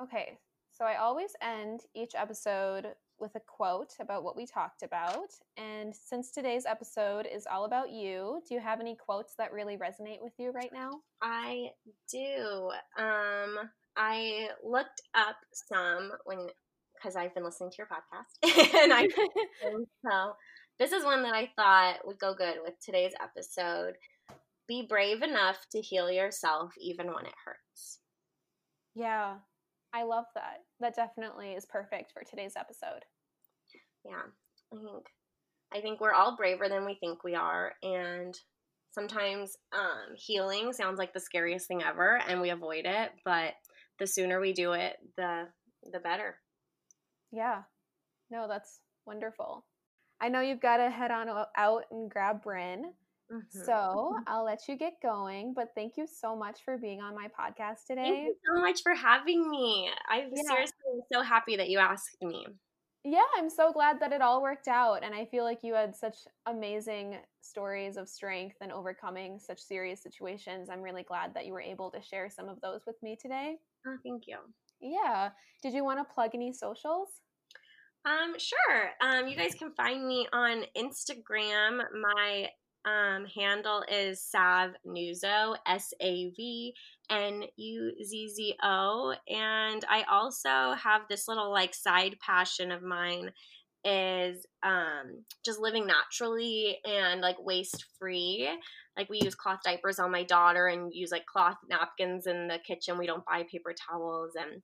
okay, 0.01 0.39
so 0.71 0.85
I 0.85 0.97
always 0.97 1.35
end 1.41 1.81
each 1.95 2.15
episode 2.15 2.95
with 3.19 3.35
a 3.35 3.41
quote 3.41 3.93
about 3.99 4.23
what 4.23 4.37
we 4.37 4.45
talked 4.45 4.83
about. 4.83 5.29
And 5.57 5.95
since 5.95 6.31
today's 6.31 6.65
episode 6.65 7.27
is 7.27 7.47
all 7.47 7.65
about 7.65 7.91
you, 7.91 8.41
do 8.47 8.53
you 8.55 8.61
have 8.61 8.79
any 8.79 8.95
quotes 8.95 9.35
that 9.35 9.51
really 9.51 9.77
resonate 9.77 10.21
with 10.21 10.33
you 10.37 10.51
right 10.51 10.71
now? 10.73 11.01
I 11.21 11.71
do. 12.09 12.71
Um, 12.97 13.69
I 13.95 14.49
looked 14.63 15.01
up 15.13 15.35
some 15.53 16.13
when 16.25 16.47
because 17.01 17.15
I've 17.15 17.33
been 17.33 17.43
listening 17.43 17.71
to 17.71 17.77
your 17.77 17.87
podcast, 17.87 18.33
and 18.83 18.93
I 18.93 19.07
so 20.05 20.33
this 20.79 20.91
is 20.91 21.03
one 21.03 21.23
that 21.23 21.33
I 21.33 21.49
thought 21.55 22.05
would 22.05 22.19
go 22.19 22.33
good 22.33 22.57
with 22.63 22.73
today's 22.83 23.13
episode. 23.21 23.93
Be 24.67 24.85
brave 24.87 25.23
enough 25.23 25.57
to 25.71 25.81
heal 25.81 26.11
yourself 26.11 26.73
even 26.79 27.07
when 27.07 27.25
it 27.25 27.33
hurts. 27.45 27.99
yeah, 28.95 29.35
I 29.93 30.03
love 30.03 30.25
that. 30.35 30.59
That 30.79 30.95
definitely 30.95 31.53
is 31.53 31.65
perfect 31.65 32.11
for 32.13 32.23
today's 32.23 32.53
episode. 32.57 33.03
Yeah, 34.05 34.21
I 34.73 34.77
think 34.77 35.05
I 35.73 35.81
think 35.81 35.99
we're 35.99 36.13
all 36.13 36.35
braver 36.35 36.69
than 36.69 36.85
we 36.85 36.95
think 36.95 37.23
we 37.23 37.35
are, 37.35 37.73
and 37.83 38.37
sometimes 38.91 39.55
um, 39.73 40.15
healing 40.15 40.73
sounds 40.73 40.97
like 40.97 41.13
the 41.13 41.19
scariest 41.19 41.67
thing 41.67 41.83
ever, 41.83 42.19
and 42.27 42.41
we 42.41 42.49
avoid 42.49 42.85
it. 42.85 43.11
But 43.25 43.53
the 43.99 44.07
sooner 44.07 44.39
we 44.39 44.53
do 44.53 44.73
it, 44.73 44.95
the 45.17 45.47
the 45.91 45.99
better. 45.99 46.35
Yeah, 47.31 47.63
no, 48.31 48.47
that's 48.47 48.81
wonderful. 49.05 49.65
I 50.21 50.29
know 50.29 50.41
you've 50.41 50.61
got 50.61 50.77
to 50.77 50.89
head 50.89 51.11
on 51.11 51.29
out 51.57 51.85
and 51.91 52.11
grab 52.11 52.43
Bryn. 52.43 52.93
Mhm. 53.29 53.49
So 53.49 54.15
I'll 54.27 54.43
let 54.45 54.67
you 54.67 54.77
get 54.77 55.01
going, 55.01 55.53
but 55.53 55.69
thank 55.75 55.97
you 55.97 56.07
so 56.07 56.35
much 56.35 56.63
for 56.63 56.77
being 56.77 57.01
on 57.01 57.15
my 57.15 57.29
podcast 57.29 57.85
today. 57.87 58.03
Thank 58.03 58.23
you 58.23 58.35
so 58.45 58.61
much 58.61 58.81
for 58.81 58.93
having 58.93 59.49
me. 59.49 59.91
I'm 60.07 60.35
Yeah. 60.35 60.35
seriously 60.35 61.01
so 61.11 61.21
happy 61.21 61.55
that 61.57 61.69
you 61.69 61.79
asked 61.79 62.21
me. 62.21 62.47
Yeah, 63.03 63.23
I'm 63.37 63.49
so 63.49 63.71
glad 63.71 63.99
that 64.01 64.11
it 64.11 64.21
all 64.21 64.41
worked 64.41 64.67
out. 64.67 65.03
And 65.03 65.15
I 65.15 65.25
feel 65.25 65.43
like 65.45 65.63
you 65.63 65.73
had 65.73 65.95
such 65.95 66.27
amazing 66.45 67.25
stories 67.41 67.95
of 67.97 68.09
strength 68.09 68.57
and 68.61 68.71
overcoming 68.71 69.39
such 69.39 69.59
serious 69.61 70.01
situations. 70.01 70.69
I'm 70.69 70.81
really 70.81 71.03
glad 71.03 71.33
that 71.33 71.45
you 71.45 71.53
were 71.53 71.61
able 71.61 71.91
to 71.91 72.01
share 72.01 72.29
some 72.29 72.49
of 72.49 72.59
those 72.61 72.85
with 72.85 73.01
me 73.01 73.15
today. 73.15 73.59
Oh, 73.85 73.97
thank 74.03 74.27
you. 74.27 74.53
Yeah. 74.79 75.29
Did 75.61 75.73
you 75.73 75.83
want 75.83 75.99
to 75.99 76.13
plug 76.13 76.31
any 76.33 76.53
socials? 76.53 77.09
Um, 78.05 78.35
sure. 78.37 78.91
Um, 79.01 79.27
you 79.27 79.35
guys 79.35 79.55
can 79.55 79.73
find 79.73 80.07
me 80.07 80.27
on 80.31 80.63
Instagram. 80.77 81.81
My 82.01 82.47
um, 82.85 83.25
handle 83.25 83.83
is 83.91 84.23
Sav 84.23 84.71
Nuzzo, 84.87 85.57
S 85.67 85.93
A 86.01 86.29
V 86.29 86.73
N 87.09 87.43
U 87.57 87.93
Z 88.03 88.29
Z 88.29 88.55
O. 88.63 89.13
And 89.27 89.83
I 89.89 90.05
also 90.09 90.75
have 90.81 91.01
this 91.09 91.27
little 91.27 91.51
like 91.51 91.73
side 91.73 92.15
passion 92.25 92.71
of 92.71 92.81
mine 92.81 93.31
is 93.85 94.45
um 94.61 95.23
just 95.45 95.59
living 95.59 95.87
naturally 95.87 96.79
and 96.83 97.21
like 97.21 97.37
waste 97.39 97.85
free 97.97 98.49
like 98.97 99.09
we 99.09 99.21
use 99.23 99.35
cloth 99.35 99.59
diapers 99.63 99.99
on 99.99 100.11
my 100.11 100.23
daughter 100.23 100.67
and 100.67 100.93
use 100.93 101.11
like 101.11 101.25
cloth 101.25 101.55
napkins 101.69 102.27
in 102.27 102.49
the 102.49 102.59
kitchen 102.67 102.97
we 102.97 103.07
don't 103.07 103.23
buy 103.23 103.43
paper 103.49 103.73
towels 103.89 104.33
and 104.37 104.61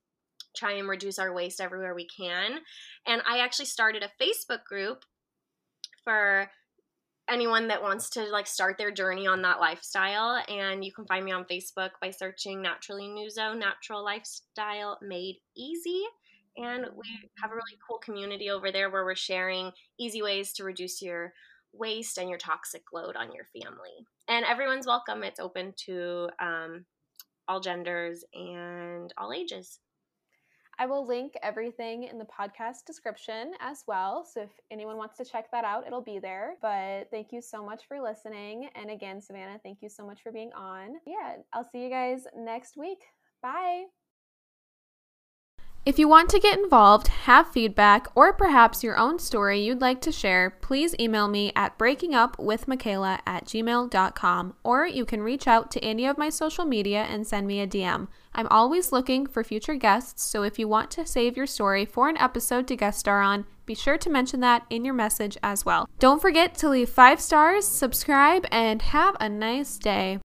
try 0.56 0.72
and 0.72 0.88
reduce 0.88 1.18
our 1.18 1.32
waste 1.32 1.60
everywhere 1.60 1.94
we 1.94 2.06
can. 2.06 2.58
And 3.06 3.22
I 3.28 3.38
actually 3.38 3.66
started 3.66 4.02
a 4.02 4.22
Facebook 4.22 4.64
group 4.64 5.04
for 6.04 6.50
anyone 7.28 7.68
that 7.68 7.82
wants 7.82 8.10
to 8.10 8.24
like 8.24 8.46
start 8.46 8.78
their 8.78 8.90
journey 8.90 9.26
on 9.26 9.42
that 9.42 9.60
lifestyle. 9.60 10.42
And 10.48 10.84
you 10.84 10.92
can 10.92 11.06
find 11.06 11.24
me 11.24 11.32
on 11.32 11.44
Facebook 11.44 11.90
by 12.00 12.10
searching 12.10 12.62
Naturally 12.62 13.08
Nuzzo 13.08 13.58
Natural 13.58 14.04
Lifestyle 14.04 14.98
Made 15.02 15.36
Easy. 15.56 16.02
And 16.56 16.86
we 16.96 17.04
have 17.42 17.50
a 17.50 17.54
really 17.54 17.78
cool 17.86 17.98
community 17.98 18.48
over 18.48 18.72
there 18.72 18.90
where 18.90 19.04
we're 19.04 19.14
sharing 19.14 19.72
easy 19.98 20.22
ways 20.22 20.52
to 20.54 20.64
reduce 20.64 21.02
your 21.02 21.32
waste 21.72 22.16
and 22.16 22.30
your 22.30 22.38
toxic 22.38 22.82
load 22.94 23.16
on 23.16 23.34
your 23.34 23.44
family. 23.44 24.06
And 24.28 24.46
everyone's 24.46 24.86
welcome. 24.86 25.22
It's 25.22 25.40
open 25.40 25.74
to 25.86 26.30
um, 26.40 26.86
all 27.46 27.60
genders 27.60 28.24
and 28.32 29.12
all 29.18 29.32
ages 29.32 29.80
I 30.78 30.86
will 30.86 31.06
link 31.06 31.34
everything 31.42 32.04
in 32.04 32.18
the 32.18 32.26
podcast 32.26 32.84
description 32.86 33.52
as 33.60 33.82
well. 33.86 34.26
So 34.30 34.42
if 34.42 34.50
anyone 34.70 34.96
wants 34.96 35.16
to 35.18 35.24
check 35.24 35.50
that 35.52 35.64
out, 35.64 35.86
it'll 35.86 36.02
be 36.02 36.18
there. 36.18 36.56
But 36.60 37.10
thank 37.10 37.32
you 37.32 37.40
so 37.40 37.64
much 37.64 37.82
for 37.88 38.00
listening. 38.00 38.68
And 38.74 38.90
again, 38.90 39.20
Savannah, 39.20 39.58
thank 39.62 39.78
you 39.82 39.88
so 39.88 40.06
much 40.06 40.22
for 40.22 40.32
being 40.32 40.52
on. 40.52 40.96
Yeah, 41.06 41.36
I'll 41.52 41.68
see 41.70 41.82
you 41.82 41.90
guys 41.90 42.26
next 42.36 42.76
week. 42.76 42.98
Bye. 43.42 43.95
If 45.86 46.00
you 46.00 46.08
want 46.08 46.30
to 46.30 46.40
get 46.40 46.58
involved, 46.58 47.06
have 47.06 47.52
feedback, 47.52 48.08
or 48.16 48.32
perhaps 48.32 48.82
your 48.82 48.98
own 48.98 49.20
story 49.20 49.60
you'd 49.60 49.80
like 49.80 50.00
to 50.00 50.10
share, 50.10 50.50
please 50.50 50.96
email 50.98 51.28
me 51.28 51.52
at 51.54 51.78
breakingupwithmakayla 51.78 53.20
at 53.24 53.44
gmail.com, 53.44 54.54
or 54.64 54.84
you 54.84 55.04
can 55.04 55.22
reach 55.22 55.46
out 55.46 55.70
to 55.70 55.84
any 55.84 56.04
of 56.04 56.18
my 56.18 56.28
social 56.28 56.64
media 56.64 57.06
and 57.08 57.24
send 57.24 57.46
me 57.46 57.60
a 57.60 57.68
DM. 57.68 58.08
I'm 58.34 58.48
always 58.48 58.90
looking 58.90 59.28
for 59.28 59.44
future 59.44 59.76
guests, 59.76 60.24
so 60.24 60.42
if 60.42 60.58
you 60.58 60.66
want 60.66 60.90
to 60.90 61.06
save 61.06 61.36
your 61.36 61.46
story 61.46 61.84
for 61.84 62.08
an 62.08 62.16
episode 62.16 62.66
to 62.66 62.76
guest 62.76 62.98
star 62.98 63.22
on, 63.22 63.46
be 63.64 63.76
sure 63.76 63.96
to 63.96 64.10
mention 64.10 64.40
that 64.40 64.66
in 64.68 64.84
your 64.84 64.92
message 64.92 65.38
as 65.40 65.64
well. 65.64 65.88
Don't 66.00 66.20
forget 66.20 66.56
to 66.56 66.68
leave 66.68 66.88
five 66.88 67.20
stars, 67.20 67.64
subscribe, 67.64 68.44
and 68.50 68.82
have 68.82 69.16
a 69.20 69.28
nice 69.28 69.78
day. 69.78 70.18